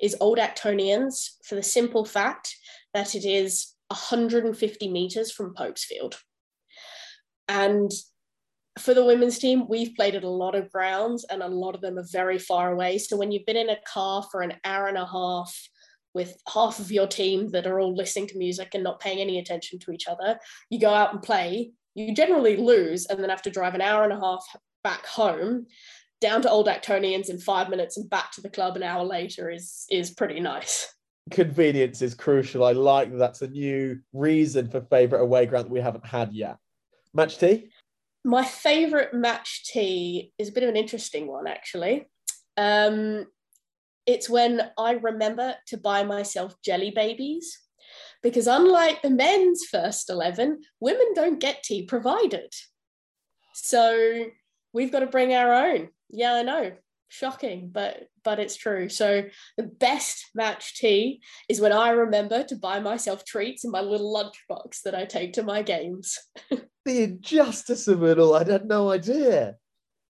is 0.00 0.16
Old 0.20 0.38
Actonians 0.38 1.30
for 1.44 1.54
the 1.54 1.62
simple 1.62 2.04
fact 2.04 2.56
that 2.92 3.14
it 3.14 3.24
is 3.24 3.74
150 3.88 4.88
meters 4.88 5.30
from 5.30 5.54
Popesfield. 5.54 6.16
And 7.48 7.90
for 8.78 8.94
the 8.94 9.04
women's 9.04 9.38
team, 9.38 9.66
we've 9.68 9.94
played 9.96 10.14
at 10.14 10.24
a 10.24 10.28
lot 10.28 10.54
of 10.54 10.70
grounds 10.70 11.24
and 11.28 11.42
a 11.42 11.48
lot 11.48 11.74
of 11.74 11.80
them 11.80 11.98
are 11.98 12.06
very 12.10 12.38
far 12.38 12.72
away. 12.72 12.98
So 12.98 13.16
when 13.16 13.32
you've 13.32 13.46
been 13.46 13.56
in 13.56 13.70
a 13.70 13.78
car 13.86 14.24
for 14.30 14.42
an 14.42 14.54
hour 14.64 14.86
and 14.86 14.96
a 14.96 15.06
half 15.06 15.54
with 16.14 16.40
half 16.52 16.78
of 16.78 16.90
your 16.90 17.06
team 17.06 17.50
that 17.50 17.66
are 17.66 17.80
all 17.80 17.94
listening 17.94 18.28
to 18.28 18.38
music 18.38 18.70
and 18.74 18.84
not 18.84 19.00
paying 19.00 19.18
any 19.18 19.38
attention 19.38 19.78
to 19.80 19.92
each 19.92 20.06
other, 20.06 20.38
you 20.70 20.78
go 20.78 20.94
out 20.94 21.12
and 21.12 21.22
play, 21.22 21.72
you 21.94 22.14
generally 22.14 22.56
lose 22.56 23.06
and 23.06 23.20
then 23.20 23.30
have 23.30 23.42
to 23.42 23.50
drive 23.50 23.74
an 23.74 23.80
hour 23.80 24.04
and 24.04 24.12
a 24.12 24.20
half 24.20 24.44
back 24.82 25.04
home 25.04 25.66
down 26.20 26.42
to 26.42 26.50
Old 26.50 26.68
Actonians 26.68 27.30
in 27.30 27.38
five 27.38 27.68
minutes 27.68 27.96
and 27.96 28.08
back 28.08 28.30
to 28.32 28.40
the 28.40 28.50
club 28.50 28.76
an 28.76 28.82
hour 28.82 29.04
later 29.04 29.50
is 29.50 29.86
is 29.90 30.10
pretty 30.10 30.38
nice. 30.38 30.92
Convenience 31.30 32.02
is 32.02 32.14
crucial. 32.14 32.64
I 32.64 32.72
like 32.72 33.10
that 33.10 33.18
that's 33.18 33.42
a 33.42 33.48
new 33.48 34.00
reason 34.12 34.68
for 34.68 34.80
favorite 34.80 35.22
away 35.22 35.46
ground 35.46 35.66
that 35.66 35.72
we 35.72 35.80
haven't 35.80 36.06
had 36.06 36.32
yet. 36.32 36.56
Match 37.14 37.38
tea? 37.38 37.70
My 38.24 38.44
favourite 38.44 39.14
match 39.14 39.64
tea 39.64 40.32
is 40.38 40.48
a 40.48 40.52
bit 40.52 40.62
of 40.62 40.68
an 40.68 40.76
interesting 40.76 41.26
one, 41.26 41.46
actually. 41.46 42.06
Um, 42.56 43.26
it's 44.06 44.28
when 44.28 44.70
I 44.78 44.92
remember 44.92 45.54
to 45.68 45.76
buy 45.76 46.02
myself 46.02 46.54
jelly 46.62 46.90
babies, 46.90 47.58
because 48.22 48.46
unlike 48.46 49.02
the 49.02 49.10
men's 49.10 49.64
first 49.64 50.10
11, 50.10 50.60
women 50.80 51.12
don't 51.14 51.40
get 51.40 51.62
tea 51.62 51.84
provided. 51.84 52.52
So 53.54 54.26
we've 54.72 54.92
got 54.92 55.00
to 55.00 55.06
bring 55.06 55.34
our 55.34 55.52
own. 55.52 55.88
Yeah, 56.10 56.34
I 56.34 56.42
know. 56.42 56.72
Shocking, 57.12 57.70
but 57.72 58.04
but 58.22 58.38
it's 58.38 58.56
true. 58.56 58.88
So 58.88 59.24
the 59.56 59.64
best 59.64 60.26
match 60.34 60.76
tea 60.76 61.22
is 61.48 61.60
when 61.60 61.72
I 61.72 61.90
remember 61.90 62.44
to 62.44 62.56
buy 62.56 62.78
myself 62.78 63.24
treats 63.24 63.64
in 63.64 63.72
my 63.72 63.80
little 63.80 64.14
lunchbox 64.14 64.82
that 64.84 64.94
I 64.94 65.04
take 65.04 65.32
to 65.34 65.42
my 65.42 65.62
games. 65.62 66.18
The 66.86 67.02
injustice 67.02 67.88
of 67.88 68.02
it 68.04 68.18
all. 68.18 68.34
I 68.34 68.42
had 68.42 68.64
no 68.64 68.90
idea. 68.90 69.56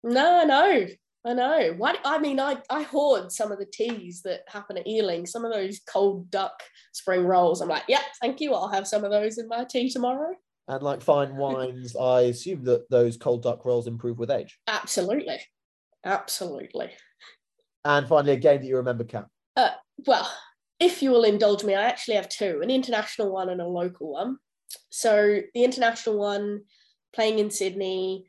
No, 0.04 0.46
no. 0.46 0.86
I 1.26 1.34
know. 1.34 1.74
What 1.76 2.00
I 2.06 2.20
mean, 2.20 2.40
I 2.40 2.58
I 2.70 2.84
hoard 2.84 3.32
some 3.32 3.52
of 3.52 3.60
the 3.60 3.66
teas 3.66 4.22
that 4.24 4.42
happen 4.48 4.78
at 4.78 4.88
Ealing. 4.88 5.26
Some 5.26 5.44
of 5.44 5.52
those 5.52 5.80
cold 5.92 6.30
duck 6.30 6.62
spring 6.94 7.26
rolls. 7.26 7.62
I'm 7.62 7.70
like, 7.70 7.84
yeah, 7.88 8.04
thank 8.22 8.40
you. 8.40 8.54
I'll 8.54 8.70
have 8.70 8.88
some 8.88 9.04
of 9.04 9.12
those 9.12 9.40
in 9.40 9.48
my 9.48 9.66
tea 9.66 9.90
tomorrow. 9.90 10.36
And 10.68 10.84
like 10.84 11.02
fine 11.02 11.36
wines, 11.36 11.96
I 11.96 12.22
assume 12.22 12.64
that 12.66 12.90
those 12.92 13.18
cold 13.18 13.42
duck 13.42 13.66
rolls 13.66 13.88
improve 13.88 14.20
with 14.20 14.30
age. 14.30 14.60
Absolutely, 14.68 15.40
absolutely. 16.06 16.92
And 17.86 18.08
finally, 18.08 18.34
a 18.34 18.38
game 18.38 18.62
that 18.62 18.68
you 18.68 18.78
remember, 18.78 19.04
Kat. 19.04 19.26
Uh, 19.56 19.72
well, 20.06 20.30
if 20.80 21.02
you 21.02 21.12
will 21.12 21.24
indulge 21.24 21.64
me, 21.64 21.76
I 21.76 21.84
actually 21.84 22.16
have 22.16 22.30
two: 22.30 22.60
an 22.62 22.70
international 22.70 23.32
one 23.32 23.50
and 23.50 23.62
a 23.62 23.68
local 23.68 24.14
one. 24.14 24.38
So 24.90 25.42
the 25.54 25.64
international 25.64 26.18
one, 26.18 26.62
playing 27.14 27.40
in 27.40 27.50
Sydney, 27.50 28.26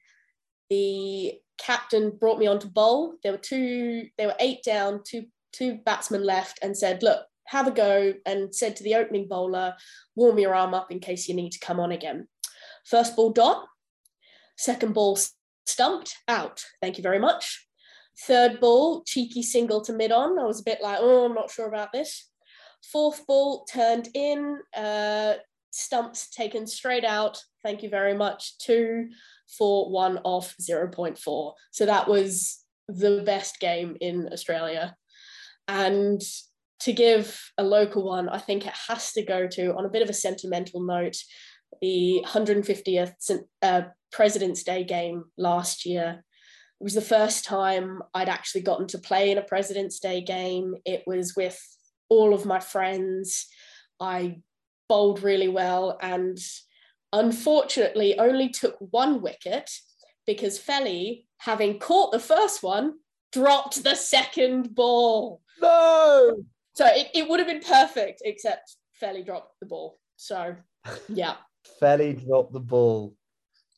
the 0.70 1.35
captain 1.59 2.11
brought 2.11 2.38
me 2.38 2.46
on 2.46 2.59
to 2.61 2.66
bowl. 2.66 3.14
There 3.22 3.33
were 3.33 3.38
two, 3.38 4.06
there 4.16 4.28
were 4.28 4.37
eight 4.40 4.62
down, 4.62 5.02
two 5.04 5.26
two 5.52 5.78
batsmen 5.85 6.24
left, 6.24 6.59
and 6.62 6.76
said, 6.76 7.02
"Look, 7.02 7.26
have 7.46 7.66
a 7.66 7.72
go," 7.72 8.14
and 8.24 8.54
said 8.54 8.76
to 8.76 8.85
the 8.85 8.94
opening 8.94 9.28
bowler, 9.28 9.76
"Warm 10.14 10.38
your 10.38 10.54
arm 10.54 10.74
up 10.74 10.90
in 10.90 11.00
case 11.00 11.28
you 11.28 11.35
need 11.35 11.50
to 11.52 11.61
come 11.61 11.80
on 11.80 11.92
again." 11.92 12.28
First 12.85 13.16
ball 13.16 13.30
dot, 13.30 13.66
second 14.56 14.94
ball 14.94 15.18
stumped 15.70 16.16
out. 16.28 16.64
Thank 16.80 16.96
you 16.96 17.02
very 17.02 17.18
much. 17.18 17.66
Third 18.26 18.61
ball, 18.61 19.02
cheeky 19.04 19.42
single 19.42 19.80
to 19.83 19.92
mid 19.92 20.12
on. 20.12 20.38
I 20.38 20.44
was 20.44 20.61
a 20.61 20.64
bit 20.64 20.83
like, 20.83 20.98
oh, 21.00 21.24
I'm 21.24 21.35
not 21.35 21.50
sure 21.50 21.68
about 21.68 21.92
this. 21.92 22.28
Fourth 22.92 23.26
ball 23.26 23.64
turned 23.64 24.09
in, 24.14 24.59
uh, 24.76 25.35
stumps 25.70 26.30
taken 26.30 26.66
straight 26.66 27.04
out. 27.04 27.42
Thank 27.62 27.83
you 27.83 27.88
very 27.88 28.14
much. 28.14 28.59
Two, 28.59 29.09
four, 29.59 29.90
one 29.90 30.18
off 30.24 30.54
0.4. 30.61 31.52
So 31.70 31.87
that 31.87 32.09
was 32.09 32.64
the 32.88 33.22
best 33.24 33.61
game 33.61 33.96
in 34.00 34.28
Australia. 34.33 34.96
And 35.68 36.20
to 36.80 36.92
give 36.92 37.38
a 37.59 37.62
local 37.62 38.04
one, 38.04 38.28
I 38.28 38.38
think 38.38 38.66
it 38.66 38.74
has 38.88 39.12
to 39.12 39.22
go 39.22 39.46
to, 39.46 39.74
on 39.74 39.85
a 39.85 39.90
bit 39.90 40.02
of 40.02 40.09
a 40.09 40.14
sentimental 40.14 40.83
note, 40.83 41.16
the 41.80 42.24
150th 42.26 43.42
uh, 43.62 43.83
President's 44.12 44.62
Day 44.62 44.85
game 44.85 45.24
last 45.37 45.87
year. 45.87 46.22
It 46.80 46.85
was 46.85 46.94
the 46.94 47.00
first 47.00 47.44
time 47.44 48.02
I'd 48.14 48.28
actually 48.28 48.62
gotten 48.62 48.87
to 48.88 48.98
play 48.98 49.30
in 49.30 49.38
a 49.38 49.42
President's 49.42 50.00
Day 50.00 50.22
game. 50.22 50.74
It 50.85 51.02
was 51.06 51.37
with 51.37 51.61
all 52.09 52.35
of 52.35 52.46
my 52.46 52.61
friends. 52.61 53.46
I 54.00 54.40
bowled 54.88 55.22
really 55.22 55.48
well 55.48 55.98
and 56.00 56.38
unfortunately 57.12 58.18
only 58.18 58.48
took 58.48 58.76
one 58.78 59.20
wicket 59.20 59.70
because 60.26 60.59
Felly, 60.59 61.26
having 61.38 61.78
caught 61.78 62.12
the 62.12 62.18
first 62.18 62.62
one, 62.62 62.94
dropped 63.33 63.83
the 63.83 63.94
second 63.94 64.74
ball. 64.74 65.40
No! 65.61 66.44
So 66.74 66.87
it, 66.87 67.09
it 67.14 67.28
would 67.28 67.40
have 67.40 67.48
been 67.48 67.61
perfect, 67.61 68.22
except 68.24 68.76
Felly 68.94 69.22
dropped 69.22 69.59
the 69.61 69.66
ball. 69.66 69.98
So, 70.16 70.56
yeah. 71.09 71.35
Felly 71.78 72.14
dropped 72.14 72.52
the 72.52 72.61
ball. 72.61 73.14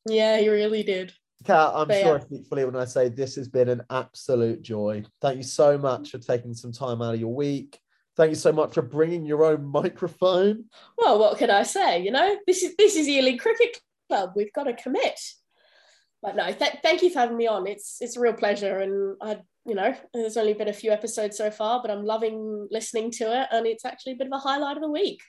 Yeah, 0.09 0.38
he 0.38 0.48
really 0.48 0.83
did. 0.83 1.12
Cat, 1.44 1.72
I'm 1.74 1.88
But 1.88 2.00
sure 2.00 2.07
yeah. 2.07 2.14
I 2.14 2.20
speak 2.20 2.46
fully 2.46 2.64
when 2.64 2.76
I 2.76 2.85
say 2.85 3.09
this 3.09 3.35
has 3.37 3.48
been 3.48 3.68
an 3.68 3.83
absolute 3.90 4.62
joy. 4.62 5.05
Thank 5.20 5.38
you 5.38 5.42
so 5.42 5.76
much 5.76 6.11
for 6.11 6.18
taking 6.18 6.55
some 6.55 6.72
time 6.72 7.02
out 7.02 7.14
of 7.14 7.20
your 7.20 7.35
week. 7.35 7.78
Thank 8.16 8.31
you 8.31 8.37
so 8.37 8.52
much 8.52 8.74
for 8.74 8.83
bringing 8.83 9.26
your 9.26 9.44
own 9.44 9.64
microphone. 9.64 10.66
Well, 10.98 11.18
what 11.18 11.38
can 11.38 11.50
I 11.50 11.62
say? 11.62 12.02
You 12.02 12.11
know, 12.11 12.37
this 12.46 12.62
is 12.62 12.76
this 12.76 12.96
is 12.96 13.09
Ealing 13.09 13.38
Cricket 13.38 13.76
Club. 14.09 14.33
We've 14.37 14.52
got 14.52 14.64
to 14.64 14.74
commit. 14.74 15.18
But 16.22 16.37
no, 16.37 16.52
th- 16.52 16.78
thank 16.83 17.02
you 17.02 17.11
for 17.11 17.18
having 17.18 17.37
me 17.37 17.48
on. 17.48 17.66
It's 17.66 17.96
it's 18.00 18.16
a 18.16 18.20
real 18.20 18.35
pleasure, 18.35 18.78
and 18.78 19.16
I, 19.20 19.38
you 19.66 19.74
know, 19.74 19.94
there's 20.14 20.37
only 20.37 20.55
been 20.55 20.68
a 20.68 20.72
few 20.72 20.92
episodes 20.92 21.37
so 21.37 21.50
far, 21.50 21.83
but 21.83 21.90
I'm 21.90 22.05
loving 22.05 22.68
listening 22.70 23.11
to 23.12 23.40
it, 23.40 23.48
and 23.50 23.66
it's 23.66 23.85
actually 23.85 24.12
a 24.12 24.16
bit 24.16 24.28
of 24.28 24.33
a 24.33 24.38
highlight 24.38 24.76
of 24.76 24.83
the 24.83 24.90
week. 24.90 25.20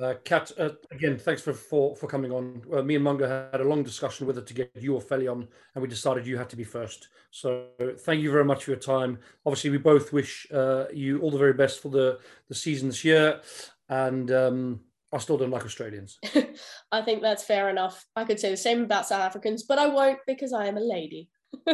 Uh, 0.00 0.14
Cat, 0.24 0.52
uh, 0.58 0.70
again, 0.92 1.18
thanks 1.18 1.42
for, 1.42 1.52
for 1.52 1.96
for 1.96 2.06
coming 2.06 2.30
on. 2.30 2.62
Uh, 2.72 2.82
me 2.82 2.94
and 2.94 3.02
Mungo 3.02 3.26
had 3.26 3.60
a 3.60 3.64
long 3.64 3.82
discussion 3.82 4.26
with 4.26 4.36
her 4.36 4.42
to 4.42 4.54
get 4.54 4.70
you 4.76 4.94
or 4.94 5.00
Felly 5.00 5.26
on, 5.26 5.48
and 5.74 5.82
we 5.82 5.88
decided 5.88 6.26
you 6.26 6.38
had 6.38 6.48
to 6.50 6.56
be 6.56 6.62
first. 6.62 7.08
So 7.30 7.66
thank 8.00 8.22
you 8.22 8.30
very 8.30 8.44
much 8.44 8.64
for 8.64 8.70
your 8.70 8.80
time. 8.80 9.18
Obviously, 9.44 9.70
we 9.70 9.78
both 9.78 10.12
wish 10.12 10.46
uh, 10.52 10.84
you 10.92 11.20
all 11.20 11.30
the 11.30 11.38
very 11.38 11.54
best 11.54 11.80
for 11.80 11.88
the, 11.88 12.20
the 12.48 12.54
season 12.54 12.88
this 12.88 13.04
year. 13.04 13.40
And 13.88 14.30
um, 14.30 14.80
I 15.12 15.18
still 15.18 15.36
don't 15.36 15.50
like 15.50 15.64
Australians. 15.64 16.18
I 16.92 17.02
think 17.02 17.22
that's 17.22 17.42
fair 17.42 17.68
enough. 17.68 18.06
I 18.14 18.24
could 18.24 18.38
say 18.38 18.50
the 18.50 18.56
same 18.56 18.82
about 18.82 19.06
South 19.06 19.22
Africans, 19.22 19.64
but 19.64 19.78
I 19.78 19.88
won't 19.88 20.20
because 20.26 20.52
I 20.52 20.66
am 20.66 20.76
a 20.76 20.80
lady. 20.80 21.28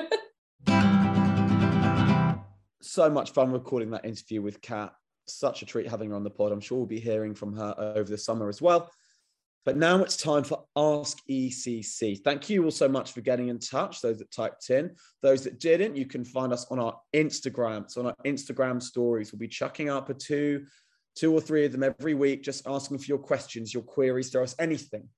so 2.81 3.11
much 3.11 3.33
fun 3.33 3.53
recording 3.53 3.91
that 3.91 4.07
interview 4.07 4.41
with 4.41 4.63
Cat. 4.63 4.95
Such 5.27 5.63
a 5.63 5.67
treat 5.67 5.89
having 5.89 6.11
her 6.11 6.17
on 6.17 6.25
the 6.25 6.31
pod. 6.31 6.53
I'm 6.53 6.61
sure 6.61 6.79
we'll 6.79 6.87
be 6.87 7.01
hearing 7.01 7.35
from 7.35 7.57
her 7.57 7.75
over 7.79 8.11
the 8.11 8.19
summer 8.19 8.49
as 8.49 8.63
well. 8.63 8.91
But 9.65 9.77
now 9.77 10.01
it's 10.01 10.17
time 10.17 10.45
for 10.45 10.65
Ask 10.77 11.19
ECC. 11.29 12.23
Thank 12.23 12.49
you 12.49 12.63
all 12.63 12.71
so 12.71 12.89
much 12.89 13.11
for 13.11 13.21
getting 13.21 13.49
in 13.49 13.59
touch. 13.59 14.01
Those 14.01 14.19
that 14.19 14.31
typed 14.31 14.71
in, 14.71 14.95
those 15.23 15.43
that 15.43 15.59
didn't, 15.59 15.97
you 15.97 16.07
can 16.07 16.25
find 16.25 16.53
us 16.53 16.67
on 16.71 16.79
our 16.79 16.97
Instagram. 17.13 17.91
So 17.91 18.03
on 18.03 18.07
our 18.07 18.17
Instagram 18.25 18.81
stories, 18.81 19.33
we'll 19.33 19.41
be 19.41 19.49
chucking 19.49 19.91
up 19.91 20.09
a 20.09 20.15
two, 20.15 20.67
two 21.17 21.33
or 21.33 21.41
three 21.41 21.65
of 21.65 21.73
them 21.73 21.83
every 21.83 22.15
week, 22.15 22.45
just 22.45 22.65
asking 22.69 22.99
for 22.99 23.07
your 23.07 23.19
questions, 23.19 23.75
your 23.75 23.83
queries 23.83 24.31
to 24.31 24.43
us, 24.43 24.55
anything. 24.61 25.09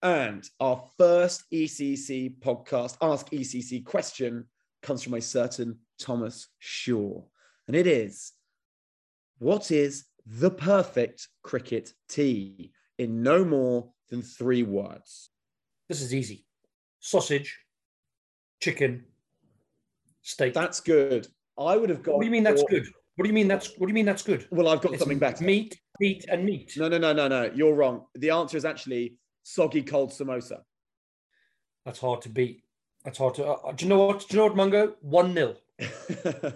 And 0.00 0.48
our 0.60 0.84
first 0.96 1.42
ECC 1.52 2.38
podcast, 2.38 2.96
Ask 3.02 3.30
ECC 3.30 3.84
question, 3.84 4.44
comes 4.82 5.02
from 5.02 5.14
a 5.14 5.20
certain 5.20 5.80
Thomas 5.98 6.46
Shaw. 6.60 7.20
And 7.66 7.74
it 7.74 7.88
is 7.88 8.32
What 9.38 9.70
is 9.70 10.06
the 10.26 10.50
perfect 10.50 11.28
cricket 11.42 11.92
tea 12.08 12.72
in 12.98 13.22
no 13.22 13.44
more 13.44 13.90
than 14.10 14.22
three 14.22 14.62
words? 14.62 15.30
This 15.88 16.02
is 16.02 16.14
easy 16.14 16.46
sausage, 17.06 17.56
chicken, 18.60 19.04
steak. 20.22 20.52
That's 20.54 20.80
good. 20.80 21.28
I 21.58 21.76
would 21.76 21.88
have 21.88 22.02
gone. 22.02 22.14
What 22.16 22.22
do 22.22 22.26
you 22.26 22.32
mean 22.32 22.42
that's 22.42 22.62
for- 22.62 22.68
good? 22.68 22.86
What 23.14 23.22
do 23.22 23.28
you 23.30 23.34
mean 23.34 23.48
that's 23.48 23.68
what 23.78 23.86
do 23.86 23.90
you 23.90 23.94
mean 23.94 24.04
that's 24.04 24.22
good? 24.22 24.46
Well, 24.50 24.68
I've 24.68 24.82
got 24.82 24.92
It's 24.92 25.00
something 25.00 25.18
better. 25.18 25.42
Meat, 25.42 25.80
meat, 26.00 26.26
and 26.28 26.44
meat. 26.44 26.74
No, 26.76 26.88
no, 26.88 26.98
no, 26.98 27.12
no, 27.14 27.28
no. 27.28 27.50
You're 27.54 27.74
wrong. 27.74 28.04
The 28.14 28.30
answer 28.30 28.58
is 28.58 28.66
actually 28.66 29.16
soggy 29.42 29.82
cold 29.82 30.10
samosa. 30.10 30.58
That's 31.86 32.00
hard 32.00 32.20
to 32.22 32.28
beat. 32.28 32.62
That's 33.04 33.16
hard 33.16 33.36
to. 33.36 33.46
Uh, 33.46 33.72
do 33.72 33.84
you 33.86 33.88
know 33.88 34.04
what? 34.04 34.20
Do 34.20 34.26
you 34.30 34.36
know 34.38 34.46
what, 34.48 34.56
Mungo? 34.56 34.96
One 35.00 35.32
0 35.32 35.54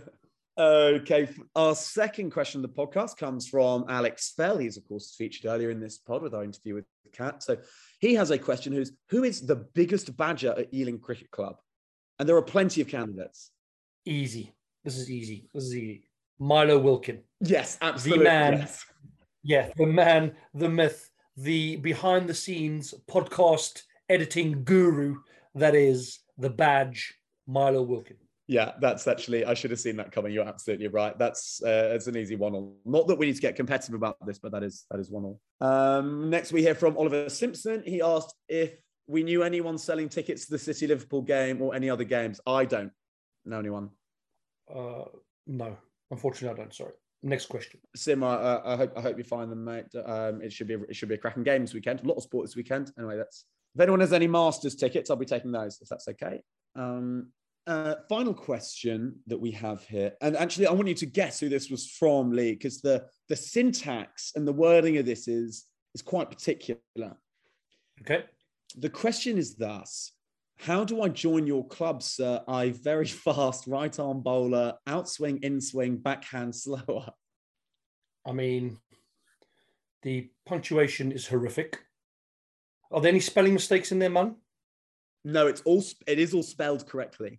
okay. 0.60 1.28
Our 1.54 1.74
second 1.74 2.30
question 2.30 2.64
of 2.64 2.70
the 2.70 2.76
podcast 2.76 3.16
comes 3.16 3.48
from 3.48 3.84
Alex 3.88 4.32
Fell. 4.36 4.58
He's, 4.58 4.76
of 4.76 4.86
course, 4.86 5.14
featured 5.16 5.46
earlier 5.46 5.70
in 5.70 5.80
this 5.80 5.98
pod 5.98 6.22
with 6.22 6.34
our 6.34 6.44
interview 6.44 6.74
with 6.74 6.84
Cat. 7.12 7.42
So 7.42 7.58
he 8.00 8.14
has 8.14 8.30
a 8.30 8.38
question 8.38 8.72
who's 8.72 8.92
who 9.08 9.24
is 9.24 9.40
the 9.40 9.56
biggest 9.56 10.16
badger 10.16 10.54
at 10.56 10.72
Ealing 10.72 10.98
Cricket 10.98 11.30
Club? 11.30 11.56
And 12.18 12.28
there 12.28 12.36
are 12.36 12.42
plenty 12.42 12.80
of 12.80 12.88
candidates. 12.88 13.50
Easy. 14.04 14.54
This 14.84 14.96
is 14.96 15.10
easy. 15.10 15.48
This 15.52 15.64
is 15.64 15.76
easy. 15.76 16.04
Milo 16.38 16.78
Wilkin. 16.78 17.20
Yes, 17.40 17.78
absolutely. 17.82 18.24
The 18.24 18.30
man. 18.30 18.52
yes. 18.58 18.84
Yeah, 19.42 19.70
the 19.76 19.86
man, 19.86 20.32
the 20.54 20.68
myth, 20.68 21.10
the 21.36 21.76
behind 21.76 22.28
the 22.28 22.34
scenes 22.34 22.94
podcast 23.10 23.82
editing 24.08 24.64
guru 24.64 25.16
that 25.54 25.74
is 25.74 26.20
the 26.36 26.50
badge, 26.50 27.14
Milo 27.46 27.82
Wilkin. 27.82 28.16
Yeah, 28.50 28.72
that's 28.80 29.06
actually 29.06 29.44
I 29.44 29.54
should 29.54 29.70
have 29.70 29.78
seen 29.78 29.94
that 29.98 30.10
coming. 30.10 30.32
You're 30.32 30.48
absolutely 30.48 30.88
right. 30.88 31.16
That's 31.16 31.62
uh, 31.62 31.92
it's 31.94 32.08
an 32.08 32.16
easy 32.16 32.34
one 32.34 32.52
all. 32.52 32.76
Not 32.84 33.06
that 33.06 33.14
we 33.14 33.26
need 33.26 33.36
to 33.36 33.40
get 33.40 33.54
competitive 33.54 33.94
about 33.94 34.16
this, 34.26 34.40
but 34.40 34.50
that 34.50 34.64
is 34.64 34.86
that 34.90 34.98
is 34.98 35.08
one 35.08 35.22
all. 35.22 35.40
Um, 35.60 36.30
next, 36.30 36.50
we 36.50 36.60
hear 36.60 36.74
from 36.74 36.96
Oliver 36.96 37.28
Simpson. 37.30 37.80
He 37.86 38.02
asked 38.02 38.34
if 38.48 38.72
we 39.06 39.22
knew 39.22 39.44
anyone 39.44 39.78
selling 39.78 40.08
tickets 40.08 40.46
to 40.46 40.50
the 40.50 40.58
City 40.58 40.88
Liverpool 40.88 41.22
game 41.22 41.62
or 41.62 41.76
any 41.76 41.88
other 41.88 42.02
games. 42.02 42.40
I 42.44 42.64
don't 42.64 42.90
know 43.44 43.60
anyone. 43.60 43.90
Uh, 44.68 45.04
no, 45.46 45.76
unfortunately, 46.10 46.58
I 46.58 46.64
don't. 46.64 46.74
Sorry. 46.74 46.94
Next 47.22 47.46
question. 47.46 47.78
Sim, 47.94 48.24
I, 48.24 48.32
uh, 48.32 48.62
I 48.64 48.76
hope 48.76 48.98
I 48.98 49.00
hope 49.00 49.16
you 49.16 49.22
find 49.22 49.52
them, 49.52 49.64
mate. 49.64 49.94
Um, 50.04 50.42
it 50.42 50.52
should 50.52 50.66
be 50.66 50.74
it 50.74 50.96
should 50.96 51.08
be 51.08 51.14
a 51.14 51.18
cracking 51.18 51.44
game 51.44 51.60
this 51.60 51.72
weekend. 51.72 52.00
A 52.00 52.08
lot 52.08 52.16
of 52.16 52.24
sport 52.24 52.46
this 52.46 52.56
weekend. 52.56 52.90
Anyway, 52.98 53.16
that's 53.16 53.44
if 53.76 53.80
anyone 53.80 54.00
has 54.00 54.12
any 54.12 54.26
Masters 54.26 54.74
tickets, 54.74 55.08
I'll 55.08 55.16
be 55.16 55.24
taking 55.24 55.52
those 55.52 55.78
if 55.80 55.88
that's 55.88 56.08
okay. 56.08 56.42
Um, 56.74 57.28
uh, 57.70 57.94
final 58.08 58.34
question 58.34 59.14
that 59.28 59.38
we 59.38 59.52
have 59.52 59.84
here, 59.84 60.12
and 60.20 60.36
actually, 60.36 60.66
I 60.66 60.72
want 60.72 60.88
you 60.88 60.94
to 60.94 61.06
guess 61.06 61.38
who 61.38 61.48
this 61.48 61.70
was 61.70 61.86
from, 61.88 62.32
Lee, 62.32 62.52
because 62.52 62.80
the 62.80 63.04
the 63.28 63.36
syntax 63.36 64.32
and 64.34 64.46
the 64.46 64.52
wording 64.52 64.96
of 64.96 65.06
this 65.06 65.28
is 65.28 65.66
is 65.94 66.02
quite 66.02 66.30
particular. 66.30 66.80
Okay. 68.00 68.24
The 68.76 68.90
question 68.90 69.38
is 69.38 69.54
thus: 69.54 70.10
How 70.58 70.82
do 70.82 71.02
I 71.02 71.10
join 71.10 71.46
your 71.46 71.64
club, 71.68 72.02
sir? 72.02 72.42
I 72.48 72.70
very 72.70 73.06
fast 73.26 73.68
right 73.68 73.96
arm 74.00 74.20
bowler, 74.20 74.74
outswing, 74.88 75.44
inswing, 75.44 75.98
backhand, 75.98 76.56
slower. 76.56 77.10
I 78.26 78.32
mean, 78.32 78.78
the 80.02 80.28
punctuation 80.44 81.12
is 81.12 81.28
horrific. 81.28 81.78
Are 82.90 83.00
there 83.00 83.10
any 83.10 83.20
spelling 83.20 83.54
mistakes 83.54 83.92
in 83.92 84.00
there, 84.00 84.10
man? 84.10 84.34
No, 85.24 85.46
it's 85.46 85.60
all 85.60 85.84
it 86.08 86.18
is 86.18 86.34
all 86.34 86.42
spelled 86.42 86.88
correctly. 86.88 87.38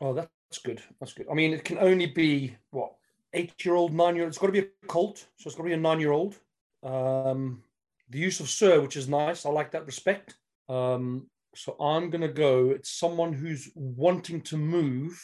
Oh, 0.00 0.12
that's 0.12 0.58
good. 0.64 0.82
That's 1.00 1.12
good. 1.12 1.26
I 1.30 1.34
mean, 1.34 1.52
it 1.52 1.64
can 1.64 1.78
only 1.78 2.06
be 2.06 2.56
what 2.70 2.92
eight 3.32 3.52
year 3.64 3.74
old, 3.74 3.92
nine 3.92 4.14
year 4.14 4.24
old. 4.24 4.30
It's 4.30 4.38
got 4.38 4.46
to 4.46 4.52
be 4.52 4.60
a 4.60 4.86
colt, 4.86 5.18
so 5.38 5.48
it's 5.48 5.54
got 5.54 5.64
to 5.64 5.68
be 5.68 5.74
a 5.74 5.76
nine 5.76 6.00
year 6.00 6.12
old. 6.12 6.38
Um, 6.82 7.62
the 8.10 8.18
use 8.18 8.40
of 8.40 8.48
sir, 8.48 8.80
which 8.80 8.96
is 8.96 9.08
nice. 9.08 9.46
I 9.46 9.50
like 9.50 9.70
that 9.72 9.86
respect. 9.86 10.36
Um, 10.68 11.28
so 11.54 11.76
I'm 11.80 12.10
gonna 12.10 12.28
go. 12.28 12.70
It's 12.70 12.90
someone 12.90 13.32
who's 13.32 13.70
wanting 13.74 14.40
to 14.42 14.56
move 14.56 15.20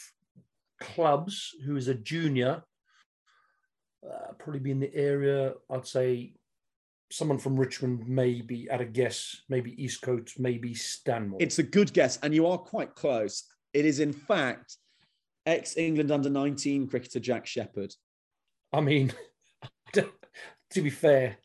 clubs, 0.79 1.55
who 1.65 1.75
is 1.75 1.87
a 1.87 1.95
junior. 1.95 2.63
Uh, 4.05 4.33
probably 4.39 4.59
be 4.59 4.71
in 4.71 4.79
the 4.79 4.93
area. 4.95 5.53
I'd 5.69 5.85
say 5.85 6.33
someone 7.11 7.37
from 7.37 7.59
Richmond, 7.59 8.07
maybe 8.07 8.67
at 8.69 8.81
a 8.81 8.85
guess, 8.85 9.41
maybe 9.49 9.75
Eastcote, 9.75 10.39
maybe 10.39 10.73
Stanmore. 10.73 11.39
It's 11.41 11.59
a 11.59 11.63
good 11.63 11.93
guess, 11.93 12.17
and 12.23 12.33
you 12.33 12.47
are 12.47 12.57
quite 12.57 12.95
close. 12.95 13.43
It 13.73 13.85
is, 13.85 13.99
in 13.99 14.13
fact, 14.13 14.77
ex 15.45 15.77
England 15.77 16.11
under 16.11 16.29
19 16.29 16.87
cricketer 16.87 17.19
Jack 17.19 17.45
Shepherd. 17.45 17.93
I 18.73 18.81
mean, 18.81 19.13
to 19.93 20.81
be 20.81 20.89
fair, 20.89 21.37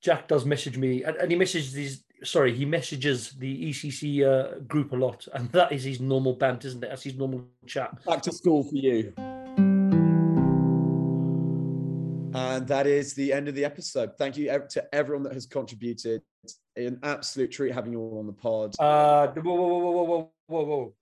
Jack 0.00 0.28
does 0.28 0.44
message 0.44 0.76
me, 0.76 1.04
and, 1.04 1.30
he 1.30 1.36
messages 1.36 1.72
these. 1.72 2.04
Sorry, 2.24 2.54
he 2.54 2.64
messages 2.64 3.30
the 3.32 3.70
ECC 3.70 4.24
uh, 4.24 4.60
group 4.60 4.92
a 4.92 4.96
lot, 4.96 5.26
and 5.34 5.50
that 5.50 5.72
is 5.72 5.84
his 5.84 6.00
normal 6.00 6.34
bant, 6.34 6.64
isn't 6.64 6.82
it? 6.82 6.88
That's 6.88 7.02
his 7.02 7.16
normal 7.16 7.44
chat. 7.66 8.04
Back 8.04 8.22
to 8.22 8.32
school 8.32 8.62
for 8.62 8.76
you. 8.76 9.12
And 12.34 12.66
that 12.68 12.86
is 12.86 13.14
the 13.14 13.32
end 13.32 13.48
of 13.48 13.54
the 13.54 13.64
episode. 13.64 14.16
Thank 14.16 14.36
you 14.36 14.46
to 14.70 14.94
everyone 14.94 15.22
that 15.24 15.34
has 15.34 15.46
contributed. 15.46 16.22
An 16.76 16.98
absolute 17.02 17.50
treat 17.50 17.72
having 17.72 17.92
you 17.92 18.00
all 18.00 18.18
on 18.18 18.26
the 18.26 18.32
pod. 18.32 18.74
Uh, 18.78 19.26
whoa, 19.28 19.54
whoa, 19.54 19.66
whoa, 19.66 19.78
whoa, 19.78 20.04
whoa, 20.04 20.30
whoa, 20.46 20.64
whoa! 20.64 20.94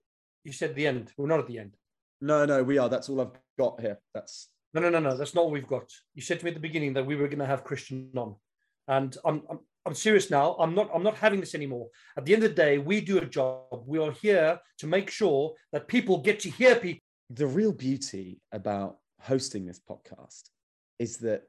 You 0.43 0.51
said 0.51 0.75
the 0.75 0.87
end. 0.87 1.11
We're 1.17 1.27
not 1.27 1.39
at 1.39 1.47
the 1.47 1.59
end. 1.59 1.75
No, 2.19 2.45
no, 2.45 2.63
we 2.63 2.77
are. 2.77 2.89
That's 2.89 3.09
all 3.09 3.21
I've 3.21 3.31
got 3.57 3.79
here. 3.81 3.99
That's 4.13 4.49
No, 4.73 4.81
no, 4.81 4.89
no, 4.89 4.99
no. 4.99 5.15
That's 5.17 5.35
not 5.35 5.45
what 5.45 5.53
we've 5.53 5.67
got. 5.67 5.89
You 6.13 6.21
said 6.21 6.39
to 6.39 6.45
me 6.45 6.49
at 6.49 6.55
the 6.55 6.61
beginning 6.61 6.93
that 6.93 7.05
we 7.05 7.15
were 7.15 7.27
going 7.27 7.39
to 7.39 7.45
have 7.45 7.63
Christian 7.63 8.09
on, 8.15 8.35
and 8.87 9.15
I'm, 9.25 9.43
I'm, 9.49 9.59
I'm 9.85 9.95
serious 9.95 10.29
now. 10.29 10.55
I'm 10.59 10.75
not, 10.75 10.89
I'm 10.93 11.03
not 11.03 11.15
having 11.15 11.39
this 11.39 11.55
anymore. 11.55 11.87
At 12.17 12.25
the 12.25 12.33
end 12.33 12.43
of 12.43 12.51
the 12.51 12.55
day, 12.55 12.77
we 12.77 13.01
do 13.01 13.17
a 13.17 13.25
job. 13.25 13.83
We 13.85 13.99
are 13.99 14.11
here 14.11 14.59
to 14.79 14.87
make 14.87 15.09
sure 15.09 15.53
that 15.73 15.87
people 15.87 16.19
get 16.19 16.39
to 16.41 16.49
hear 16.49 16.75
people. 16.75 17.01
the 17.29 17.47
real 17.47 17.71
beauty 17.71 18.41
about 18.51 18.97
hosting 19.21 19.65
this 19.65 19.79
podcast 19.79 20.43
is 20.99 21.17
that 21.17 21.43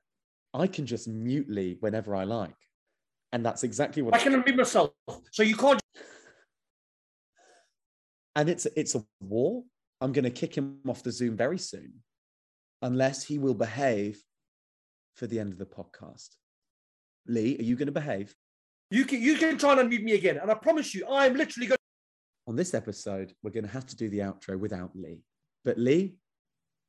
I 0.55 0.67
can 0.67 0.87
just 0.87 1.09
mutely 1.09 1.77
whenever 1.81 2.15
I 2.15 2.25
like. 2.25 2.55
And 3.33 3.45
that's 3.45 3.65
exactly 3.65 4.03
what 4.03 4.15
I 4.15 4.19
can 4.19 4.35
unmute 4.43 4.57
myself, 4.57 4.91
so 5.31 5.43
you 5.43 5.57
can't. 5.57 5.81
And 8.37 8.49
it's 8.49 8.67
it's 8.77 8.95
a 8.95 9.05
war. 9.21 9.65
I'm 10.01 10.13
going 10.13 10.25
to 10.25 10.31
kick 10.31 10.57
him 10.57 10.79
off 10.89 11.03
the 11.03 11.13
Zoom 11.13 11.37
very 11.37 11.59
soon, 11.59 11.93
unless 12.83 13.23
he 13.23 13.39
will 13.39 13.55
behave 13.55 14.21
for 15.17 15.27
the 15.27 15.39
end 15.39 15.53
of 15.53 15.59
the 15.59 15.67
podcast. 15.67 16.31
Lee, 17.27 17.57
are 17.59 17.63
you 17.63 17.77
going 17.77 17.87
to 17.87 17.93
behave? 17.93 18.35
You 18.91 19.05
can, 19.05 19.23
you 19.23 19.37
can 19.37 19.57
try 19.57 19.79
and 19.79 19.91
unmute 19.91 20.03
me 20.03 20.15
again, 20.15 20.39
and 20.39 20.51
I 20.51 20.55
promise 20.55 20.95
you, 20.95 21.07
I'm 21.09 21.35
literally 21.37 21.69
going. 21.69 21.79
On 22.49 22.57
this 22.57 22.75
episode, 22.75 23.33
we're 23.43 23.53
going 23.53 23.65
to 23.65 23.71
have 23.71 23.87
to 23.87 23.97
do 23.97 24.09
the 24.09 24.19
outro 24.19 24.59
without 24.59 24.91
Lee. 24.97 25.23
But 25.65 25.79
Lee, 25.79 26.17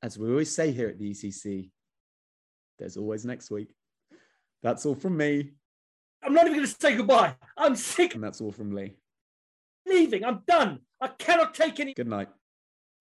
as 0.01 0.17
we 0.17 0.27
always 0.27 0.53
say 0.53 0.71
here 0.71 0.89
at 0.89 0.97
the 0.97 1.11
ECC, 1.11 1.69
there's 2.79 2.97
always 2.97 3.23
next 3.23 3.51
week. 3.51 3.75
That's 4.63 4.85
all 4.87 4.95
from 4.95 5.15
me, 5.15 5.51
I'm 6.23 6.33
not 6.33 6.45
even 6.45 6.57
going 6.57 6.67
to 6.67 6.75
say 6.79 6.95
goodbye. 6.95 7.35
I'm 7.57 7.75
sick 7.75 8.15
and 8.15 8.23
that's 8.23 8.39
all 8.39 8.51
from 8.51 8.73
Lee. 8.73 8.95
leaving. 9.85 10.23
I'm 10.23 10.41
done. 10.47 10.79
I 11.03 11.09
cannot 11.19 11.53
take 11.53 11.81
any 11.81 11.93
Good 11.93 12.07
night. 12.07 12.29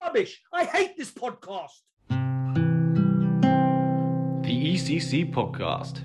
rubbish. 0.02 0.42
I 0.52 0.64
hate 0.64 0.96
this 0.96 1.12
podcast. 1.12 1.82
The 4.42 4.74
ECC 4.74 5.32
Podcast. 5.32 6.00